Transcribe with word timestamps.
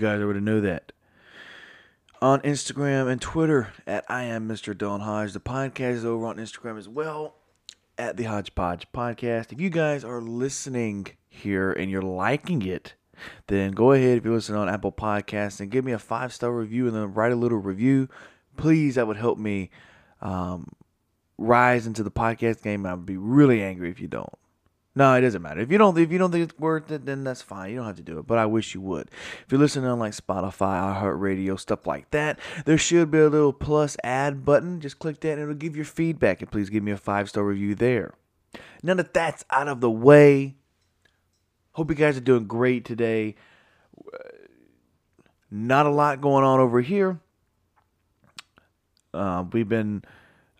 Guys 0.00 0.22
already 0.22 0.40
know 0.40 0.62
that. 0.62 0.92
On 2.22 2.40
Instagram 2.40 3.06
and 3.10 3.20
Twitter 3.20 3.74
at 3.86 4.02
I 4.08 4.22
am 4.22 4.48
Mr. 4.48 4.74
Dylan 4.74 5.02
Hodge. 5.02 5.34
The 5.34 5.40
podcast 5.40 5.92
is 5.92 6.04
over 6.06 6.26
on 6.26 6.38
Instagram 6.38 6.78
as 6.78 6.88
well 6.88 7.34
at 7.98 8.16
the 8.16 8.24
Hodgepodge 8.24 8.90
Podcast. 8.94 9.52
If 9.52 9.60
you 9.60 9.68
guys 9.68 10.02
are 10.02 10.22
listening 10.22 11.08
here 11.28 11.70
and 11.70 11.90
you're 11.90 12.00
liking 12.00 12.62
it, 12.62 12.94
then 13.48 13.72
go 13.72 13.92
ahead 13.92 14.16
if 14.16 14.24
you're 14.24 14.32
listening 14.32 14.58
on 14.58 14.70
Apple 14.70 14.90
Podcasts 14.90 15.60
and 15.60 15.70
give 15.70 15.84
me 15.84 15.92
a 15.92 15.98
five 15.98 16.32
star 16.32 16.50
review 16.50 16.86
and 16.86 16.96
then 16.96 17.12
write 17.12 17.32
a 17.32 17.36
little 17.36 17.58
review. 17.58 18.08
Please, 18.56 18.94
that 18.94 19.06
would 19.06 19.18
help 19.18 19.36
me 19.36 19.68
um, 20.22 20.66
rise 21.36 21.86
into 21.86 22.02
the 22.02 22.10
podcast 22.10 22.62
game. 22.62 22.86
I'd 22.86 23.04
be 23.04 23.18
really 23.18 23.62
angry 23.62 23.90
if 23.90 24.00
you 24.00 24.08
don't. 24.08 24.32
No, 24.94 25.14
it 25.14 25.20
doesn't 25.20 25.40
matter. 25.40 25.60
If 25.60 25.70
you 25.70 25.78
don't, 25.78 25.96
if 25.96 26.10
you 26.10 26.18
don't 26.18 26.32
think 26.32 26.50
it's 26.50 26.58
worth 26.58 26.90
it, 26.90 27.06
then 27.06 27.22
that's 27.22 27.42
fine. 27.42 27.70
You 27.70 27.76
don't 27.76 27.86
have 27.86 27.96
to 27.96 28.02
do 28.02 28.18
it. 28.18 28.26
But 28.26 28.38
I 28.38 28.46
wish 28.46 28.74
you 28.74 28.80
would. 28.80 29.08
If 29.44 29.46
you're 29.50 29.60
listening 29.60 29.88
on 29.88 30.00
like 30.00 30.14
Spotify, 30.14 31.00
iHeartRadio, 31.00 31.58
stuff 31.60 31.86
like 31.86 32.10
that, 32.10 32.40
there 32.64 32.76
should 32.76 33.10
be 33.10 33.18
a 33.18 33.28
little 33.28 33.52
plus 33.52 33.96
add 34.02 34.44
button. 34.44 34.80
Just 34.80 34.98
click 34.98 35.20
that, 35.20 35.34
and 35.34 35.42
it'll 35.42 35.54
give 35.54 35.76
your 35.76 35.84
feedback. 35.84 36.42
And 36.42 36.50
please 36.50 36.70
give 36.70 36.82
me 36.82 36.90
a 36.90 36.96
five 36.96 37.28
star 37.28 37.44
review 37.44 37.76
there. 37.76 38.14
Now 38.82 38.94
that 38.94 39.14
that's 39.14 39.44
out 39.50 39.68
of 39.68 39.80
the 39.80 39.90
way, 39.90 40.56
hope 41.72 41.90
you 41.90 41.96
guys 41.96 42.16
are 42.16 42.20
doing 42.20 42.46
great 42.46 42.84
today. 42.84 43.36
Not 45.52 45.86
a 45.86 45.90
lot 45.90 46.20
going 46.20 46.44
on 46.44 46.58
over 46.58 46.80
here. 46.80 47.20
Uh, 49.14 49.44
we've 49.52 49.68
been 49.68 50.02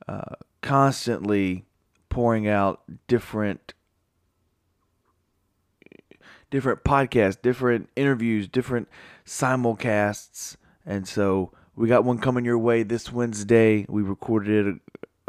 uh, 0.07 0.37
constantly 0.61 1.65
pouring 2.09 2.49
out 2.49 2.83
different 3.07 3.75
different 6.51 6.85
podcasts, 6.85 7.41
different 7.41 7.89
interviews, 7.97 8.49
different 8.49 8.89
simulcasts. 9.25 10.57
And 10.85 11.07
so 11.07 11.53
we 11.77 11.89
got 11.89 12.05
one 12.05 12.19
coming 12.19 12.45
your 12.45 12.59
way 12.59 12.83
this 12.83 13.13
Wednesday. 13.13 13.87
We 13.89 14.03
recorded 14.03 14.67
it 14.67 14.81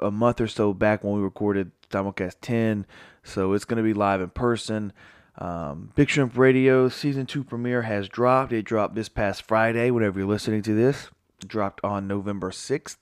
a, 0.02 0.08
a 0.08 0.12
month 0.12 0.42
or 0.42 0.48
so 0.48 0.74
back 0.74 1.04
when 1.04 1.14
we 1.14 1.22
recorded 1.22 1.72
simulcast 1.90 2.36
10. 2.42 2.86
So 3.24 3.54
it's 3.54 3.66
going 3.66 3.78
to 3.78 3.84
be 3.84 3.94
live 3.94 4.22
in 4.22 4.30
person. 4.30 4.94
Um, 5.38 5.92
Big 5.96 6.10
Shrimp 6.10 6.38
Radio 6.38 6.90
season 6.90 7.26
two 7.26 7.44
premiere 7.44 7.84
has 7.84 8.10
dropped. 8.10 8.52
It 8.52 8.64
dropped 8.64 8.96
this 8.96 9.10
past 9.10 9.44
Friday, 9.44 9.92
whenever 9.92 10.20
you're 10.20 10.28
listening 10.28 10.62
to 10.64 10.74
this. 10.74 11.10
It 11.42 11.48
dropped 11.48 11.84
on 11.84 12.08
November 12.08 12.52
6th. 12.52 12.98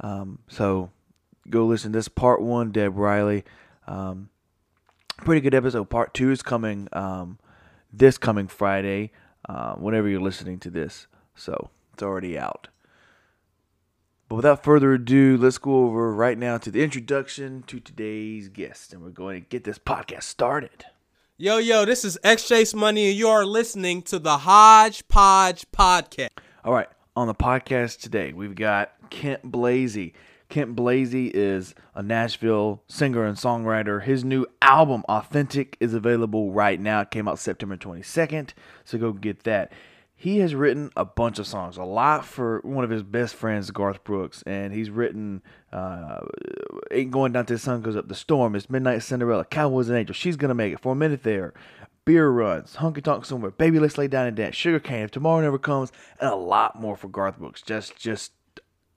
Um, 0.00 0.40
so 0.48 0.90
go 1.48 1.66
listen 1.66 1.92
to 1.92 1.98
this 1.98 2.08
part 2.08 2.42
one, 2.42 2.70
Deb 2.70 2.96
Riley. 2.96 3.44
Um, 3.86 4.28
pretty 5.18 5.40
good 5.40 5.54
episode. 5.54 5.88
Part 5.90 6.14
two 6.14 6.30
is 6.30 6.42
coming 6.42 6.88
um, 6.92 7.38
this 7.92 8.18
coming 8.18 8.48
Friday, 8.48 9.12
uh, 9.48 9.74
whenever 9.74 10.08
you're 10.08 10.20
listening 10.20 10.58
to 10.60 10.70
this. 10.70 11.06
So 11.34 11.70
it's 11.92 12.02
already 12.02 12.38
out. 12.38 12.68
But 14.28 14.36
without 14.36 14.64
further 14.64 14.92
ado, 14.94 15.36
let's 15.36 15.58
go 15.58 15.84
over 15.84 16.12
right 16.12 16.36
now 16.36 16.58
to 16.58 16.70
the 16.70 16.82
introduction 16.82 17.62
to 17.68 17.78
today's 17.78 18.48
guest, 18.48 18.92
and 18.92 19.00
we're 19.02 19.10
going 19.10 19.40
to 19.40 19.48
get 19.48 19.62
this 19.62 19.78
podcast 19.78 20.24
started. 20.24 20.84
Yo, 21.38 21.58
yo, 21.58 21.84
this 21.84 22.04
is 22.04 22.18
X 22.24 22.48
Chase 22.48 22.74
Money, 22.74 23.10
and 23.10 23.16
you 23.16 23.28
are 23.28 23.44
listening 23.44 24.02
to 24.02 24.18
the 24.18 24.38
Hodgepodge 24.38 25.70
Podcast. 25.70 26.30
All 26.64 26.72
right, 26.72 26.88
on 27.14 27.28
the 27.28 27.34
podcast 27.34 28.00
today, 28.00 28.32
we've 28.32 28.56
got 28.56 28.92
Kent 29.10 29.42
Blazy. 29.44 30.14
Kent 30.48 30.76
Blazy 30.76 31.28
is 31.28 31.74
a 31.94 32.02
Nashville 32.02 32.82
singer 32.88 33.24
and 33.24 33.36
songwriter. 33.36 34.02
His 34.02 34.24
new 34.24 34.46
album, 34.62 35.04
Authentic, 35.08 35.76
is 35.80 35.94
available 35.94 36.52
right 36.52 36.80
now. 36.80 37.00
It 37.00 37.10
came 37.10 37.28
out 37.28 37.38
September 37.38 37.76
22nd, 37.76 38.50
so 38.84 38.98
go 38.98 39.12
get 39.12 39.44
that. 39.44 39.72
He 40.18 40.38
has 40.38 40.54
written 40.54 40.90
a 40.96 41.04
bunch 41.04 41.38
of 41.38 41.46
songs, 41.46 41.76
a 41.76 41.84
lot 41.84 42.24
for 42.24 42.60
one 42.64 42.84
of 42.84 42.90
his 42.90 43.02
best 43.02 43.34
friends, 43.34 43.70
Garth 43.70 44.02
Brooks, 44.02 44.42
and 44.46 44.72
he's 44.72 44.88
written 44.88 45.42
uh, 45.72 46.20
Ain't 46.90 47.10
Going 47.10 47.32
Down 47.32 47.44
Till 47.44 47.56
the 47.56 47.60
Sun 47.62 47.82
Goes 47.82 47.96
Up, 47.96 48.08
The 48.08 48.14
Storm, 48.14 48.54
It's 48.54 48.70
Midnight 48.70 49.02
Cinderella, 49.02 49.44
Cowboys 49.44 49.90
and 49.90 49.98
Angels, 49.98 50.16
She's 50.16 50.36
Gonna 50.36 50.54
Make 50.54 50.72
It, 50.72 50.80
For 50.80 50.92
a 50.92 50.96
Minute 50.96 51.22
There, 51.22 51.52
Beer 52.06 52.30
Runs, 52.30 52.76
Honky 52.76 53.02
Tonk 53.02 53.26
Somewhere, 53.26 53.50
Baby 53.50 53.78
Let's 53.78 53.98
Lay 53.98 54.08
Down 54.08 54.26
and 54.26 54.36
Dance, 54.36 54.56
Sugar 54.56 54.80
Cane, 54.80 55.02
If 55.02 55.10
Tomorrow 55.10 55.42
Never 55.42 55.58
Comes, 55.58 55.92
and 56.18 56.30
a 56.30 56.36
lot 56.36 56.80
more 56.80 56.96
for 56.96 57.08
Garth 57.08 57.36
Brooks. 57.36 57.60
Just, 57.60 57.96
just 57.96 58.32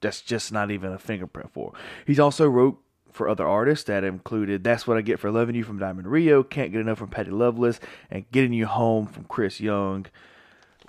that's 0.02 0.22
just 0.22 0.52
not 0.52 0.72
even 0.72 0.92
a 0.92 1.00
fingerprint 1.00 1.52
for. 1.54 1.74
He's 2.06 2.20
also 2.20 2.48
wrote 2.48 2.80
for 3.12 3.28
other 3.28 3.48
artists 3.48 3.86
that 3.86 4.04
included 4.04 4.64
That's 4.64 4.88
What 4.88 4.98
I 4.98 5.02
Get 5.02 5.20
for 5.20 5.32
Loving 5.32 5.56
You 5.56 5.64
from 5.64 5.80
Diamond 5.80 6.08
Rio, 6.08 6.44
Can't 6.44 6.72
Get 6.72 6.82
Enough 6.82 7.00
from 7.00 7.10
Patty 7.10 7.32
Loveless, 7.32 7.80
and 8.10 8.30
Getting 8.32 8.54
You 8.54 8.68
Home 8.68 9.08
from 9.08 9.26
Chris 9.26 9.60
Young. 9.60 10.06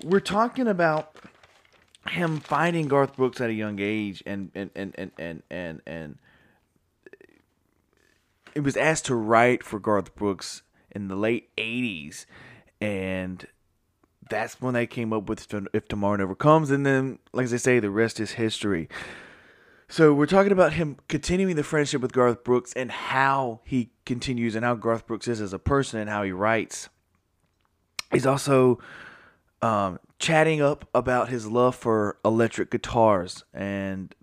We're 0.03 0.19
talking 0.19 0.67
about 0.67 1.15
him 2.09 2.39
finding 2.39 2.87
Garth 2.87 3.15
Brooks 3.15 3.41
at 3.41 3.49
a 3.49 3.53
young 3.53 3.79
age 3.79 4.23
and 4.25 4.51
and 4.55 4.71
and 4.75 4.95
and 4.97 5.11
and 5.17 5.43
and, 5.49 5.81
and 5.85 6.17
it 8.55 8.61
was 8.61 8.75
asked 8.75 9.05
to 9.05 9.15
write 9.15 9.63
for 9.63 9.79
Garth 9.79 10.15
Brooks 10.15 10.63
in 10.91 11.07
the 11.07 11.15
late 11.15 11.55
80s 11.57 12.25
and 12.81 13.45
that's 14.31 14.61
when 14.61 14.73
they 14.73 14.87
came 14.87 15.11
up 15.11 15.27
with 15.27 15.45
if 15.73 15.87
tomorrow 15.89 16.15
never 16.15 16.33
comes 16.33 16.71
and 16.71 16.85
then 16.85 17.19
like 17.33 17.47
they 17.49 17.57
say 17.57 17.79
the 17.79 17.91
rest 17.91 18.19
is 18.19 18.31
history. 18.31 18.89
So 19.89 20.13
we're 20.13 20.25
talking 20.25 20.53
about 20.53 20.73
him 20.73 20.95
continuing 21.09 21.57
the 21.57 21.63
friendship 21.63 22.01
with 22.01 22.13
garth 22.13 22.45
brooks 22.45 22.71
and 22.73 22.89
how 22.89 23.59
he 23.65 23.91
continues 24.05 24.55
and 24.55 24.63
how 24.63 24.75
garth 24.75 25.05
brooks 25.05 25.27
is 25.27 25.41
as 25.41 25.51
a 25.51 25.59
person 25.59 25.99
and 25.99 26.09
how 26.09 26.23
he 26.23 26.31
writes. 26.31 26.87
He's 28.09 28.25
also 28.25 28.79
um, 29.61 29.99
chatting 30.17 30.61
up 30.61 30.87
about 30.95 31.27
his 31.27 31.45
love 31.45 31.75
for 31.75 32.17
electric 32.23 32.71
guitars 32.71 33.43
and 33.53 34.15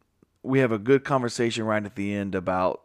we 0.42 0.60
have 0.60 0.72
a 0.72 0.78
good 0.78 1.04
conversation 1.04 1.64
right 1.64 1.84
at 1.84 1.96
the 1.96 2.14
end 2.14 2.34
about 2.34 2.80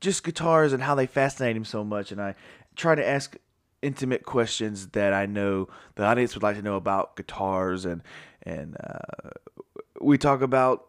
just 0.00 0.24
guitars 0.24 0.72
and 0.72 0.82
how 0.82 0.94
they 0.94 1.06
fascinate 1.06 1.56
him 1.56 1.64
so 1.64 1.84
much 1.84 2.10
and 2.10 2.22
i 2.22 2.34
try 2.76 2.94
to 2.94 3.06
ask 3.06 3.36
intimate 3.82 4.24
questions 4.24 4.88
that 4.88 5.12
I 5.12 5.26
know 5.26 5.68
the 5.94 6.04
audience 6.04 6.34
would 6.34 6.42
like 6.42 6.56
to 6.56 6.62
know 6.62 6.76
about 6.76 7.16
guitars 7.16 7.84
and 7.84 8.02
and 8.42 8.76
uh, 8.82 9.30
we 10.00 10.16
talk 10.18 10.42
about 10.42 10.86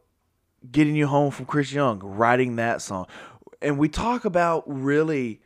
getting 0.72 0.95
you 0.95 1.07
home 1.07 1.31
from 1.31 1.45
Chris 1.45 1.72
Young, 1.72 2.00
writing 2.00 2.55
that 2.57 2.81
song, 2.81 3.07
and 3.61 3.77
we 3.77 3.89
talk 3.89 4.25
about 4.25 4.63
really 4.66 5.41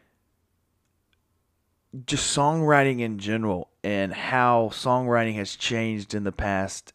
just 2.06 2.36
songwriting 2.36 3.00
in 3.00 3.20
general 3.20 3.70
and 3.84 4.14
how 4.14 4.70
songwriting 4.74 5.36
has 5.36 5.56
changed 5.56 6.14
in 6.14 6.24
the 6.24 6.32
past 6.32 6.94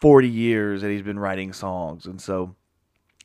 40 0.00 0.28
years 0.28 0.82
that 0.82 0.90
he's 0.90 1.02
been 1.02 1.18
writing 1.18 1.52
songs. 1.52 2.06
And 2.06 2.20
so 2.20 2.56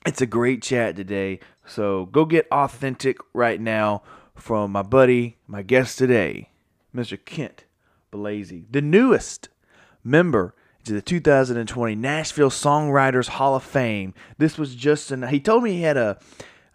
it's 0.06 0.22
a 0.22 0.26
great 0.26 0.62
chat 0.62 0.96
today. 0.96 1.40
So 1.66 2.06
go 2.08 2.26
get 2.26 2.48
authentic 2.52 3.18
right 3.34 3.60
now 3.60 4.04
from 4.36 4.72
my 4.72 4.82
buddy, 4.82 5.38
my 5.48 5.62
guest 5.62 5.98
today, 5.98 6.50
Mr. 6.96 7.24
Kent 7.24 7.66
Blazy, 8.12 8.66
the 8.70 8.82
newest 8.82 9.50
member 10.04 10.54
to 10.84 10.94
the 10.94 11.02
2020 11.02 11.96
Nashville 11.96 12.50
Songwriters 12.50 13.30
Hall 13.30 13.56
of 13.56 13.64
Fame. 13.64 14.14
This 14.38 14.58
was 14.58 14.76
just 14.76 15.12
an, 15.12 15.28
he 15.30 15.40
told 15.40 15.64
me 15.64 15.74
he 15.74 15.82
had 15.82 15.98
a, 15.98 16.20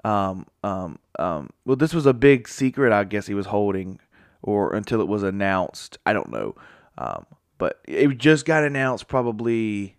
um, 0.05 0.47
um, 0.63 0.99
um, 1.19 1.51
well, 1.65 1.77
this 1.77 1.93
was 1.93 2.07
a 2.07 2.15
big 2.15 2.49
secret, 2.49 2.93
I 2.93 3.05
guess 3.05 3.27
he 3.27 3.35
was 3.35 3.47
holding, 3.47 4.01
or 4.43 4.75
until 4.75 5.01
it 5.01 5.09
was 5.09 5.23
announced. 5.23 5.99
I 6.07 6.13
don't 6.13 6.31
know. 6.31 6.55
Um, 6.97 7.27
but 7.59 7.81
it 7.87 8.17
just 8.19 8.47
got 8.47 8.65
announced 8.65 9.09
probably 9.09 9.97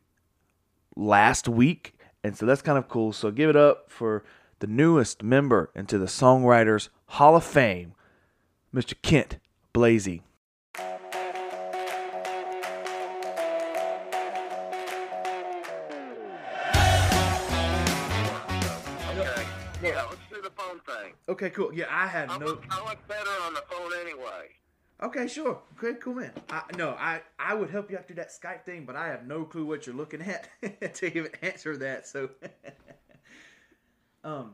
last 0.95 1.47
week. 1.47 1.93
And 2.23 2.35
so 2.35 2.45
that's 2.45 2.61
kind 2.61 2.77
of 2.77 2.87
cool. 2.87 3.13
So 3.13 3.31
give 3.31 3.49
it 3.49 3.55
up 3.55 3.91
for 3.91 4.23
the 4.59 4.67
newest 4.67 5.23
member 5.23 5.71
into 5.75 5.97
the 5.97 6.05
Songwriters 6.05 6.89
Hall 7.13 7.35
of 7.35 7.43
Fame, 7.43 7.95
Mr. 8.73 8.93
Kent 9.01 9.39
Blazy. 9.73 10.21
Okay. 10.77 10.85
Yeah, 19.83 20.03
let's 20.07 20.17
do 20.31 20.39
the 20.41 20.51
phone 20.55 20.79
thing. 20.85 21.13
Okay, 21.27 21.49
cool. 21.49 21.73
Yeah, 21.73 21.85
I 21.89 22.05
had 22.05 22.29
I 22.29 22.37
no. 22.37 22.45
look, 22.45 22.63
I 22.69 22.77
look 22.87 23.05
better 23.07 23.29
on 23.43 23.55
the 23.55 23.63
phone 23.69 23.91
anyway. 23.99 24.49
Okay, 25.01 25.27
sure. 25.27 25.59
Okay, 25.77 25.97
cool, 25.99 26.13
man. 26.13 26.31
I, 26.51 26.61
no, 26.77 26.91
I 26.91 27.21
I 27.39 27.55
would 27.55 27.71
help 27.71 27.89
you 27.89 27.97
out 27.97 28.05
through 28.05 28.17
that 28.17 28.29
Skype 28.29 28.65
thing, 28.65 28.85
but 28.85 28.95
I 28.95 29.07
have 29.07 29.25
no 29.25 29.45
clue 29.45 29.65
what 29.65 29.87
you're 29.87 29.95
looking 29.95 30.21
at 30.21 30.47
to 30.95 31.05
even 31.07 31.31
answer 31.41 31.75
that. 31.77 32.07
So, 32.07 32.29
um, 34.23 34.53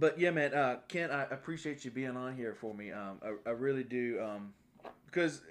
but 0.00 0.18
yeah, 0.18 0.30
man, 0.30 0.54
uh, 0.54 0.78
Kent, 0.88 1.12
I 1.12 1.26
appreciate 1.30 1.84
you 1.84 1.90
being 1.90 2.16
on 2.16 2.34
here 2.34 2.54
for 2.54 2.74
me. 2.74 2.90
Um, 2.90 3.20
I, 3.22 3.50
I 3.50 3.52
really 3.52 3.84
do. 3.84 4.20
Um, 4.20 4.54
because 5.06 5.42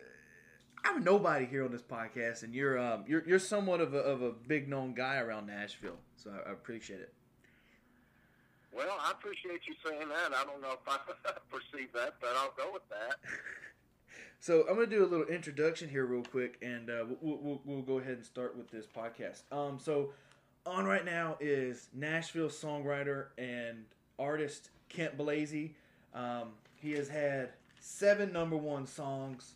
I'm 0.84 1.04
nobody 1.04 1.46
here 1.46 1.64
on 1.64 1.72
this 1.72 1.82
podcast, 1.82 2.44
and 2.44 2.54
you're 2.54 2.80
um 2.80 3.04
you're 3.08 3.24
you're 3.28 3.40
somewhat 3.40 3.82
of 3.82 3.94
a 3.94 4.00
of 4.00 4.22
a 4.22 4.32
big 4.32 4.68
known 4.68 4.94
guy 4.94 5.18
around 5.18 5.48
Nashville, 5.48 6.00
so 6.16 6.32
I, 6.32 6.50
I 6.50 6.54
appreciate 6.54 7.00
it. 7.00 7.14
Well, 8.72 8.98
I 9.00 9.12
appreciate 9.12 9.62
you 9.68 9.76
saying 9.86 10.08
that. 10.10 10.36
I 10.36 10.44
don't 10.46 10.62
know 10.62 10.74
if 10.74 10.88
I 10.88 10.98
perceive 11.52 11.92
that, 11.94 12.16
but 12.20 12.30
I'll 12.36 12.54
go 12.58 12.74
with 12.74 12.88
that. 12.90 13.16
So 14.42 14.62
I'm 14.70 14.76
gonna 14.76 14.88
do 14.88 15.04
a 15.04 15.06
little 15.06 15.26
introduction 15.26 15.90
here, 15.90 16.06
real 16.06 16.24
quick, 16.24 16.58
and 16.62 16.90
uh, 16.90 17.04
we'll, 17.20 17.40
we'll, 17.42 17.62
we'll 17.66 17.82
go 17.82 18.00
ahead 18.00 18.14
and 18.14 18.26
start 18.26 18.58
with 18.58 18.72
this 18.72 18.86
podcast. 18.88 19.42
Um, 19.52 19.80
so 19.82 20.14
on 20.66 20.86
right 20.86 21.04
now 21.04 21.36
is 21.42 21.90
Nashville 21.94 22.48
songwriter 22.48 23.28
and 23.38 23.84
artist 24.20 24.70
Kent 24.90 25.18
Blazy. 25.18 25.76
Um, 26.14 26.50
he 26.76 26.92
has 26.94 27.08
had 27.08 27.50
seven 27.80 28.32
number 28.32 28.58
one 28.58 28.86
songs, 28.86 29.56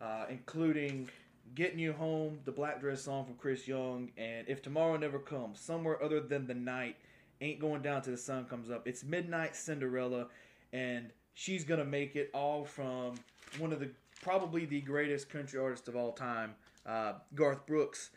uh, 0.00 0.26
including 0.28 1.08
"Getting 1.54 1.78
You 1.78 1.92
Home," 1.92 2.40
the 2.44 2.52
Black 2.52 2.80
Dress 2.80 3.02
song 3.02 3.24
from 3.24 3.34
Chris 3.34 3.66
Young, 3.66 4.10
and 4.16 4.48
"If 4.48 4.62
Tomorrow 4.62 4.96
Never 4.98 5.18
Comes," 5.18 5.60
somewhere 5.60 6.02
other 6.02 6.20
than 6.20 6.46
the 6.46 6.54
night. 6.54 6.96
Ain't 7.40 7.60
going 7.60 7.82
down 7.82 8.02
till 8.02 8.12
the 8.12 8.18
sun 8.18 8.46
comes 8.46 8.68
up. 8.68 8.88
It's 8.88 9.04
Midnight 9.04 9.54
Cinderella, 9.54 10.26
and 10.72 11.12
she's 11.34 11.64
gonna 11.64 11.84
make 11.84 12.16
it 12.16 12.30
all 12.34 12.64
from 12.64 13.14
one 13.58 13.72
of 13.72 13.78
the 13.78 13.90
probably 14.22 14.64
the 14.64 14.80
greatest 14.80 15.30
country 15.30 15.58
artist 15.58 15.86
of 15.86 15.94
all 15.94 16.12
time, 16.12 16.56
uh, 16.84 17.14
Garth 17.36 17.64
Brooks. 17.64 18.10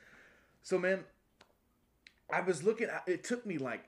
So 0.64 0.80
man, 0.80 1.04
I 2.32 2.42
was 2.42 2.64
looking. 2.64 2.88
It 3.06 3.24
took 3.24 3.46
me 3.46 3.58
like 3.60 3.84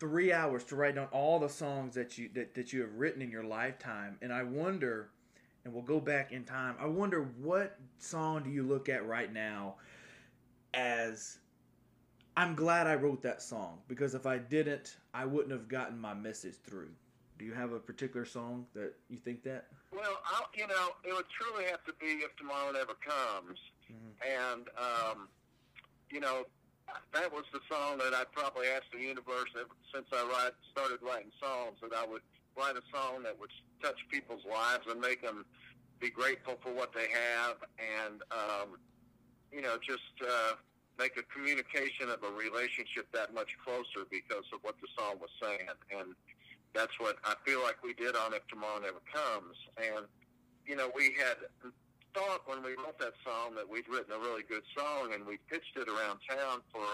three 0.00 0.32
hours 0.32 0.64
to 0.64 0.76
write 0.76 0.96
down 0.96 1.06
all 1.12 1.38
the 1.38 1.48
songs 1.48 1.94
that 1.94 2.18
you 2.18 2.30
that, 2.34 2.54
that 2.54 2.72
you 2.72 2.80
have 2.80 2.94
written 2.94 3.22
in 3.22 3.30
your 3.30 3.44
lifetime, 3.44 4.18
and 4.22 4.32
I 4.32 4.42
wonder. 4.42 5.10
And 5.62 5.74
we'll 5.74 5.82
go 5.82 6.00
back 6.00 6.32
in 6.32 6.44
time. 6.44 6.74
I 6.80 6.86
wonder 6.86 7.28
what 7.38 7.76
song 7.98 8.44
do 8.44 8.48
you 8.48 8.62
look 8.62 8.88
at 8.88 9.06
right 9.06 9.30
now 9.30 9.74
as 10.72 11.36
I'm 12.34 12.54
glad 12.54 12.86
I 12.86 12.94
wrote 12.94 13.20
that 13.22 13.42
song 13.42 13.78
because 13.86 14.14
if 14.14 14.24
I 14.24 14.38
didn't, 14.38 14.96
I 15.12 15.26
wouldn't 15.26 15.52
have 15.52 15.68
gotten 15.68 15.98
my 15.98 16.14
message 16.14 16.54
through. 16.64 16.88
Do 17.38 17.44
you 17.44 17.52
have 17.52 17.72
a 17.72 17.78
particular 17.78 18.24
song 18.24 18.66
that 18.74 18.94
you 19.08 19.18
think 19.18 19.42
that? 19.42 19.66
Well, 19.92 20.18
I, 20.24 20.42
you 20.54 20.66
know, 20.66 20.90
it 21.04 21.14
would 21.14 21.26
truly 21.28 21.64
have 21.70 21.84
to 21.84 21.92
be 22.00 22.06
if 22.06 22.34
tomorrow 22.36 22.72
never 22.72 22.94
comes, 22.94 23.58
and 23.88 24.68
um, 24.78 25.28
you 26.10 26.20
know, 26.20 26.44
that 27.12 27.32
was 27.32 27.44
the 27.52 27.60
song 27.70 27.98
that 27.98 28.14
I 28.14 28.24
probably 28.32 28.66
asked 28.68 28.92
the 28.92 29.00
universe 29.00 29.50
ever 29.58 29.74
since 29.92 30.06
I 30.12 30.22
write, 30.26 30.52
started 30.72 30.98
writing 31.02 31.32
songs 31.40 31.78
that 31.82 31.92
I 31.94 32.06
would 32.06 32.22
write 32.56 32.76
a 32.76 32.84
song 32.92 33.22
that 33.24 33.38
would 33.38 33.50
touch 33.82 33.98
people's 34.10 34.44
lives 34.48 34.86
and 34.88 35.00
make 35.00 35.22
them 35.22 35.44
be 36.00 36.10
grateful 36.10 36.58
for 36.62 36.72
what 36.72 36.92
they 36.92 37.08
have, 37.12 37.56
and 37.78 38.22
um, 38.32 38.78
you 39.52 39.60
know, 39.60 39.76
just 39.82 40.16
uh, 40.22 40.54
make 40.98 41.16
a 41.18 41.22
communication 41.34 42.08
of 42.08 42.22
a 42.24 42.32
relationship 42.32 43.06
that 43.12 43.34
much 43.34 43.56
closer 43.64 44.08
because 44.10 44.48
of 44.52 44.60
what 44.62 44.76
the 44.80 44.88
song 44.96 45.16
was 45.20 45.30
saying, 45.40 45.68
and 45.90 46.14
that's 46.74 46.98
what 46.98 47.16
I 47.24 47.34
feel 47.44 47.62
like 47.62 47.82
we 47.82 47.94
did 47.94 48.14
on 48.14 48.32
If 48.32 48.46
Tomorrow 48.48 48.80
Never 48.80 49.02
Comes. 49.12 49.56
And, 49.76 50.06
you 50.66 50.76
know, 50.76 50.90
we 50.94 51.16
had 51.18 51.36
thought 52.14 52.42
when 52.46 52.62
we 52.62 52.70
wrote 52.70 52.98
that 52.98 53.14
song 53.24 53.54
that 53.56 53.68
we'd 53.68 53.88
written 53.88 54.12
a 54.12 54.18
really 54.18 54.42
good 54.42 54.62
song 54.76 55.12
and 55.14 55.26
we 55.26 55.38
pitched 55.50 55.76
it 55.76 55.88
around 55.88 56.18
town 56.28 56.60
for 56.72 56.86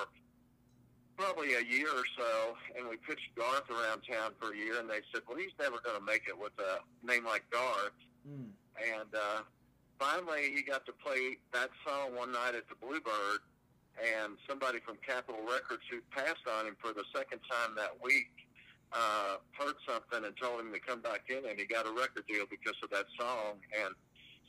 probably 1.17 1.55
a 1.55 1.65
year 1.65 1.89
or 1.89 2.05
so. 2.17 2.57
And 2.77 2.89
we 2.89 2.97
pitched 2.97 3.35
Garth 3.37 3.71
around 3.71 4.03
town 4.05 4.33
for 4.41 4.53
a 4.53 4.57
year 4.57 4.81
and 4.81 4.89
they 4.89 5.01
said, 5.13 5.23
well, 5.29 5.39
he's 5.39 5.55
never 5.59 5.79
going 5.85 5.99
to 5.99 6.05
make 6.05 6.29
it 6.29 6.37
with 6.37 6.53
a 6.61 6.81
name 7.07 7.25
like 7.25 7.45
Garth. 7.51 7.97
Mm. 8.29 8.53
And 8.77 9.11
uh, 9.15 9.41
finally 9.99 10.53
he 10.55 10.63
got 10.63 10.85
to 10.87 10.93
play 10.93 11.39
that 11.53 11.71
song 11.87 12.15
one 12.15 12.33
night 12.33 12.55
at 12.55 12.69
the 12.69 12.77
Bluebird. 12.77 13.41
And 13.97 14.37
somebody 14.47 14.79
from 14.85 15.01
Capitol 15.01 15.41
Records 15.49 15.81
who 15.91 16.05
passed 16.13 16.45
on 16.45 16.67
him 16.69 16.77
for 16.77 16.93
the 16.93 17.05
second 17.17 17.41
time 17.49 17.73
that 17.77 17.97
week 18.05 18.29
uh, 18.93 19.41
heard 19.53 19.75
something 19.89 20.25
and 20.25 20.37
told 20.37 20.61
him 20.61 20.73
to 20.73 20.79
come 20.79 21.01
back 21.01 21.27
in, 21.29 21.49
and 21.49 21.59
he 21.59 21.65
got 21.65 21.87
a 21.87 21.93
record 21.93 22.27
deal 22.29 22.45
because 22.49 22.77
of 22.85 22.91
that 22.91 23.07
song. 23.19 23.59
And 23.73 23.95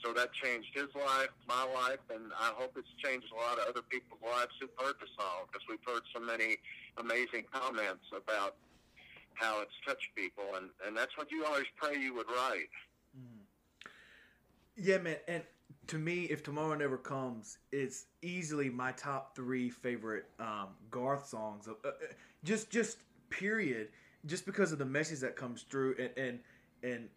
so 0.04 0.14
that 0.14 0.34
changed 0.34 0.70
his 0.74 0.94
life, 0.96 1.34
my 1.48 1.64
life, 1.64 2.04
and 2.14 2.32
I 2.40 2.52
hope 2.56 2.78
it's 2.78 2.94
changed 3.04 3.28
a 3.34 3.36
lot 3.36 3.60
of 3.60 3.68
other 3.70 3.82
people's 3.90 4.22
lives 4.22 4.52
who've 4.60 4.70
heard 4.78 4.96
the 5.00 5.08
song 5.18 5.48
because 5.48 5.66
we've 5.68 5.84
heard 5.86 6.04
so 6.14 6.20
many 6.20 6.58
amazing 6.98 7.46
comments 7.52 8.06
about 8.16 8.56
how 9.34 9.62
it's 9.62 9.74
touched 9.86 10.10
people, 10.16 10.46
and 10.56 10.70
and 10.86 10.96
that's 10.96 11.18
what 11.18 11.32
you 11.32 11.46
always 11.46 11.66
pray 11.78 11.98
you 11.98 12.14
would 12.16 12.28
write. 12.28 12.70
Yeah, 14.76 15.00
man. 15.00 15.18
And 15.28 15.44
to 15.88 15.98
me, 15.98 16.26
if 16.26 16.44
tomorrow 16.44 16.76
never 16.76 16.98
comes, 16.98 17.58
it's 17.72 18.06
easily 18.22 18.70
my 18.70 18.92
top 18.92 19.36
three 19.36 19.70
favorite 19.70 20.26
um, 20.40 20.70
Garth 20.92 21.28
songs. 21.28 21.68
Uh, 21.68 21.88
uh, 21.88 21.92
just, 22.44 22.70
just 22.70 22.98
period. 23.30 23.90
Just 24.26 24.46
because 24.46 24.72
of 24.72 24.80
the 24.80 24.86
message 24.86 25.20
that 25.22 25.36
comes 25.36 25.64
through, 25.64 25.96
and 26.00 26.10
and 26.18 26.40
and 26.84 27.10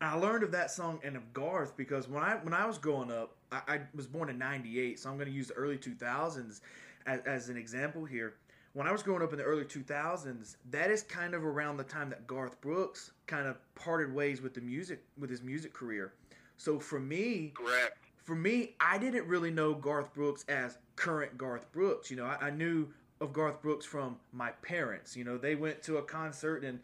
I 0.00 0.16
learned 0.16 0.44
of 0.44 0.52
that 0.52 0.70
song 0.70 1.00
and 1.02 1.16
of 1.16 1.32
Garth 1.32 1.76
because 1.76 2.08
when 2.08 2.22
I 2.22 2.36
when 2.36 2.54
I 2.54 2.66
was 2.66 2.78
growing 2.78 3.10
up, 3.10 3.36
I, 3.50 3.60
I 3.66 3.80
was 3.94 4.06
born 4.06 4.28
in 4.28 4.38
'98, 4.38 4.98
so 4.98 5.10
I'm 5.10 5.16
going 5.16 5.28
to 5.28 5.34
use 5.34 5.48
the 5.48 5.54
early 5.54 5.76
2000s 5.76 6.60
as, 7.06 7.20
as 7.20 7.48
an 7.48 7.56
example 7.56 8.04
here. 8.04 8.34
When 8.74 8.86
I 8.86 8.92
was 8.92 9.02
growing 9.02 9.22
up 9.22 9.32
in 9.32 9.38
the 9.38 9.44
early 9.44 9.64
2000s, 9.64 10.56
that 10.70 10.90
is 10.90 11.02
kind 11.02 11.34
of 11.34 11.44
around 11.44 11.78
the 11.78 11.84
time 11.84 12.10
that 12.10 12.26
Garth 12.26 12.60
Brooks 12.60 13.12
kind 13.26 13.48
of 13.48 13.56
parted 13.74 14.14
ways 14.14 14.40
with 14.40 14.54
the 14.54 14.60
music 14.60 15.02
with 15.18 15.30
his 15.30 15.42
music 15.42 15.72
career. 15.72 16.12
So 16.58 16.78
for 16.78 17.00
me, 17.00 17.52
Correct. 17.56 17.96
for 18.24 18.36
me, 18.36 18.74
I 18.80 18.98
didn't 18.98 19.26
really 19.26 19.50
know 19.50 19.74
Garth 19.74 20.12
Brooks 20.14 20.44
as 20.48 20.78
current 20.96 21.36
Garth 21.36 21.70
Brooks. 21.72 22.10
You 22.10 22.18
know, 22.18 22.26
I, 22.26 22.46
I 22.46 22.50
knew 22.50 22.88
of 23.20 23.32
Garth 23.32 23.60
Brooks 23.62 23.84
from 23.84 24.16
my 24.32 24.50
parents. 24.62 25.16
You 25.16 25.24
know, 25.24 25.38
they 25.38 25.56
went 25.56 25.82
to 25.84 25.96
a 25.96 26.02
concert 26.02 26.62
and 26.62 26.78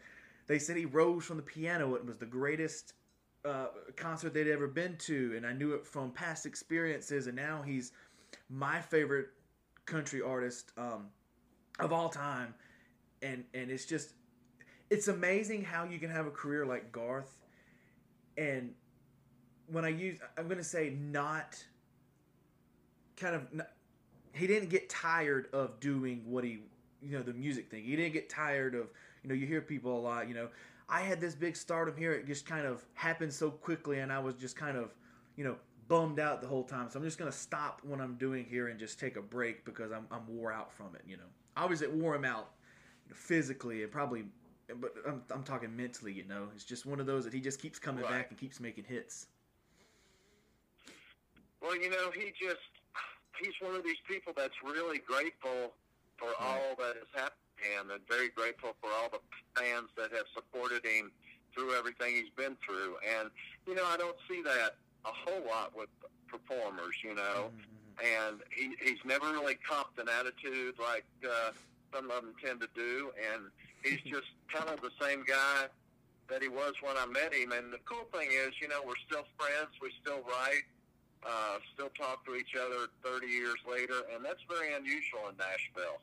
they 0.47 0.59
said 0.59 0.75
he 0.75 0.85
rose 0.85 1.23
from 1.23 1.37
the 1.37 1.43
piano. 1.43 1.95
It 1.95 2.05
was 2.05 2.17
the 2.17 2.25
greatest 2.25 2.93
uh, 3.45 3.67
concert 3.95 4.33
they'd 4.33 4.47
ever 4.47 4.67
been 4.67 4.97
to, 4.97 5.33
and 5.35 5.45
I 5.45 5.53
knew 5.53 5.73
it 5.73 5.85
from 5.85 6.11
past 6.11 6.45
experiences. 6.45 7.27
And 7.27 7.35
now 7.35 7.61
he's 7.61 7.91
my 8.49 8.81
favorite 8.81 9.27
country 9.85 10.21
artist 10.21 10.71
um, 10.77 11.07
of 11.79 11.93
all 11.93 12.09
time, 12.09 12.53
and 13.21 13.43
and 13.53 13.69
it's 13.69 13.85
just 13.85 14.13
it's 14.89 15.07
amazing 15.07 15.63
how 15.63 15.83
you 15.83 15.99
can 15.99 16.09
have 16.09 16.25
a 16.27 16.31
career 16.31 16.65
like 16.65 16.91
Garth, 16.91 17.45
and 18.37 18.73
when 19.67 19.85
I 19.85 19.89
use, 19.89 20.19
I'm 20.37 20.47
gonna 20.47 20.63
say 20.63 20.89
not 20.89 21.63
kind 23.17 23.35
of. 23.35 23.53
Not, 23.53 23.67
he 24.33 24.47
didn't 24.47 24.69
get 24.69 24.89
tired 24.89 25.47
of 25.53 25.79
doing 25.79 26.21
what 26.25 26.43
he, 26.43 26.59
you 27.01 27.17
know, 27.17 27.21
the 27.23 27.31
music 27.31 27.71
thing. 27.71 27.85
He 27.85 27.95
didn't 27.95 28.11
get 28.11 28.29
tired 28.29 28.75
of, 28.75 28.87
you 29.23 29.29
know, 29.29 29.33
you 29.33 29.47
hear 29.47 29.61
people 29.61 29.97
a 29.97 30.01
lot, 30.01 30.27
you 30.27 30.33
know, 30.33 30.49
I 30.87 31.01
had 31.01 31.19
this 31.19 31.35
big 31.35 31.55
stardom 31.55 31.97
here. 31.97 32.13
It 32.13 32.27
just 32.27 32.45
kind 32.45 32.65
of 32.65 32.85
happened 32.93 33.33
so 33.33 33.49
quickly, 33.49 33.99
and 33.99 34.11
I 34.11 34.19
was 34.19 34.35
just 34.35 34.55
kind 34.55 34.77
of, 34.77 34.93
you 35.35 35.43
know, 35.43 35.55
bummed 35.87 36.19
out 36.19 36.41
the 36.41 36.47
whole 36.47 36.63
time. 36.63 36.89
So 36.89 36.99
I'm 36.99 37.05
just 37.05 37.17
gonna 37.17 37.31
stop 37.31 37.81
what 37.83 37.99
I'm 37.99 38.15
doing 38.15 38.45
here 38.45 38.67
and 38.67 38.79
just 38.79 38.99
take 38.99 39.17
a 39.17 39.21
break 39.21 39.65
because 39.65 39.91
I'm 39.91 40.07
I'm 40.11 40.27
wore 40.27 40.51
out 40.51 40.71
from 40.71 40.95
it. 40.95 41.01
You 41.07 41.17
know, 41.17 41.23
obviously 41.57 41.87
it 41.87 41.93
wore 41.93 42.15
him 42.15 42.25
out 42.25 42.51
physically 43.13 43.83
and 43.83 43.91
probably, 43.91 44.25
but 44.79 44.93
I'm 45.07 45.23
I'm 45.31 45.43
talking 45.43 45.75
mentally. 45.75 46.13
You 46.13 46.25
know, 46.25 46.47
it's 46.55 46.65
just 46.65 46.85
one 46.85 46.99
of 46.99 47.05
those 47.05 47.23
that 47.25 47.33
he 47.33 47.39
just 47.41 47.61
keeps 47.61 47.79
coming 47.79 48.03
Right. 48.03 48.11
back 48.11 48.29
and 48.29 48.37
keeps 48.37 48.59
making 48.59 48.85
hits. 48.85 49.27
Well, 51.61 51.75
you 51.75 51.89
know, 51.89 52.11
he 52.13 52.31
just 52.39 52.61
he's 53.41 53.53
one 53.61 53.75
of 53.75 53.83
these 53.83 54.01
people 54.07 54.33
that's 54.35 54.55
really 54.63 54.99
grateful 54.99 55.73
for 56.17 56.29
all 56.39 56.75
that 56.77 56.95
has 56.95 57.07
happened 57.13 57.44
and 57.61 57.89
very 58.07 58.29
grateful 58.29 58.75
for 58.81 58.89
all 58.89 59.09
the 59.09 59.19
fans 59.55 59.89
that 59.97 60.11
have 60.11 60.25
supported 60.33 60.85
him 60.85 61.11
through 61.53 61.73
everything 61.75 62.15
he's 62.15 62.33
been 62.35 62.57
through. 62.65 62.97
And, 63.19 63.29
you 63.67 63.75
know, 63.75 63.85
I 63.85 63.97
don't 63.97 64.17
see 64.29 64.41
that 64.43 64.75
a 65.05 65.11
whole 65.13 65.45
lot 65.47 65.75
with 65.75 65.89
performers, 66.27 66.95
you 67.03 67.15
know. 67.15 67.51
And 68.03 68.41
he, 68.51 68.75
he's 68.83 68.99
never 69.05 69.31
really 69.31 69.55
copped 69.55 69.99
an 69.99 70.07
attitude 70.09 70.75
like 70.79 71.05
uh, 71.23 71.51
some 71.93 72.11
of 72.11 72.23
them 72.23 72.33
tend 72.43 72.59
to 72.61 72.69
do. 72.75 73.11
And 73.31 73.43
he's 73.83 74.01
just 74.11 74.27
kind 74.51 74.69
of 74.69 74.81
the 74.81 74.91
same 74.99 75.23
guy 75.25 75.67
that 76.27 76.41
he 76.41 76.49
was 76.49 76.73
when 76.81 76.97
I 76.97 77.05
met 77.05 77.33
him. 77.33 77.51
And 77.51 77.71
the 77.71 77.79
cool 77.85 78.07
thing 78.11 78.29
is, 78.31 78.53
you 78.59 78.67
know, 78.67 78.81
we're 78.85 78.99
still 79.07 79.23
friends. 79.37 79.71
We 79.81 79.91
still 80.01 80.19
write 80.27 80.67
uh, 81.25 81.57
still 81.73 81.89
talk 81.97 82.25
to 82.25 82.35
each 82.35 82.53
other 82.55 82.87
30 83.03 83.27
years 83.27 83.57
later, 83.69 84.05
and 84.13 84.23
that's 84.23 84.41
very 84.47 84.73
unusual 84.73 85.25
in 85.29 85.35
Nashville. 85.37 85.99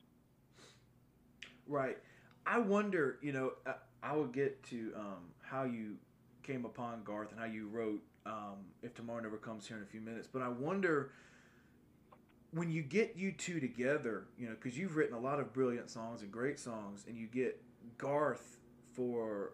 Right. 1.66 1.98
I 2.46 2.58
wonder, 2.58 3.18
you 3.22 3.32
know, 3.32 3.52
I, 3.66 3.74
I 4.02 4.16
will 4.16 4.26
get 4.26 4.62
to 4.64 4.92
um, 4.96 5.30
how 5.40 5.64
you 5.64 5.96
came 6.42 6.64
upon 6.64 7.04
Garth 7.04 7.30
and 7.30 7.38
how 7.38 7.46
you 7.46 7.68
wrote 7.68 8.02
um, 8.26 8.58
If 8.82 8.94
Tomorrow 8.94 9.22
Never 9.22 9.36
Comes 9.36 9.66
here 9.66 9.76
in 9.76 9.82
a 9.82 9.86
few 9.86 10.00
minutes, 10.00 10.28
but 10.30 10.42
I 10.42 10.48
wonder 10.48 11.12
when 12.52 12.70
you 12.70 12.82
get 12.82 13.14
you 13.16 13.32
two 13.32 13.60
together, 13.60 14.24
you 14.38 14.46
know, 14.46 14.54
because 14.54 14.76
you've 14.76 14.96
written 14.96 15.16
a 15.16 15.20
lot 15.20 15.40
of 15.40 15.52
brilliant 15.52 15.88
songs 15.88 16.22
and 16.22 16.30
great 16.30 16.58
songs, 16.58 17.04
and 17.08 17.16
you 17.16 17.26
get 17.26 17.62
Garth 17.96 18.58
for, 18.92 19.52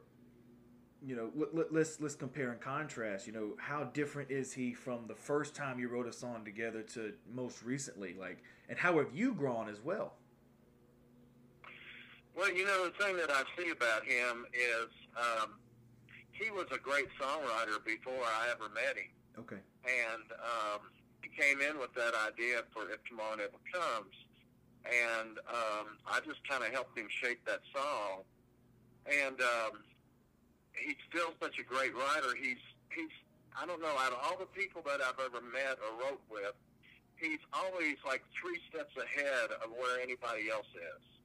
you 1.04 1.14
know, 1.14 1.30
let, 1.36 1.54
let, 1.54 1.72
let's 1.72 2.00
let's 2.00 2.16
compare 2.16 2.50
and 2.50 2.60
contrast. 2.60 3.26
You 3.26 3.32
know, 3.32 3.50
how 3.58 3.84
different 3.84 4.30
is 4.30 4.52
he 4.52 4.74
from 4.74 5.06
the 5.06 5.14
first 5.14 5.54
time 5.54 5.78
you 5.78 5.88
wrote 5.88 6.08
a 6.08 6.12
song 6.12 6.44
together 6.44 6.82
to 6.94 7.12
most 7.32 7.62
recently? 7.62 8.14
Like, 8.18 8.38
and 8.68 8.78
how 8.78 8.98
have 8.98 9.14
you 9.14 9.32
grown 9.32 9.68
as 9.68 9.80
well? 9.80 10.14
Well, 12.38 12.54
you 12.54 12.64
know, 12.64 12.86
the 12.86 12.94
thing 13.02 13.16
that 13.16 13.34
I 13.34 13.42
see 13.58 13.70
about 13.74 14.06
him 14.06 14.46
is 14.54 14.94
um, 15.18 15.58
he 16.30 16.52
was 16.54 16.66
a 16.70 16.78
great 16.78 17.10
songwriter 17.18 17.82
before 17.84 18.22
I 18.22 18.46
ever 18.54 18.70
met 18.70 18.94
him. 18.94 19.10
Okay. 19.42 19.58
and 19.86 20.26
um, 20.38 20.80
he 21.22 21.30
came 21.30 21.60
in 21.60 21.78
with 21.78 21.94
that 21.94 22.14
idea 22.14 22.62
for 22.74 22.90
If 22.90 23.02
Tomorrow 23.06 23.38
Never 23.42 23.58
Comes, 23.70 24.14
and 24.86 25.38
um, 25.50 25.98
I 26.06 26.18
just 26.26 26.42
kind 26.48 26.62
of 26.62 26.70
helped 26.70 26.98
him 26.98 27.06
shape 27.10 27.42
that 27.46 27.62
song. 27.74 28.22
And 29.06 29.38
um, 29.40 29.82
he's 30.74 30.98
still 31.10 31.34
such 31.42 31.58
a 31.58 31.66
great 31.66 31.94
writer. 31.94 32.34
He's 32.38 32.62
he's 32.94 33.10
I 33.58 33.66
don't 33.66 33.82
know 33.82 33.94
out 33.98 34.12
of 34.14 34.18
all 34.22 34.38
the 34.38 34.50
people 34.50 34.82
that 34.86 35.02
I've 35.02 35.18
ever 35.18 35.42
met 35.42 35.78
or 35.82 35.90
wrote 35.98 36.22
with, 36.30 36.54
he's 37.16 37.42
always 37.52 37.98
like 38.06 38.22
three 38.38 38.58
steps 38.70 38.94
ahead 38.94 39.50
of 39.58 39.70
where 39.74 39.98
anybody 39.98 40.50
else 40.50 40.70
is. 40.74 41.17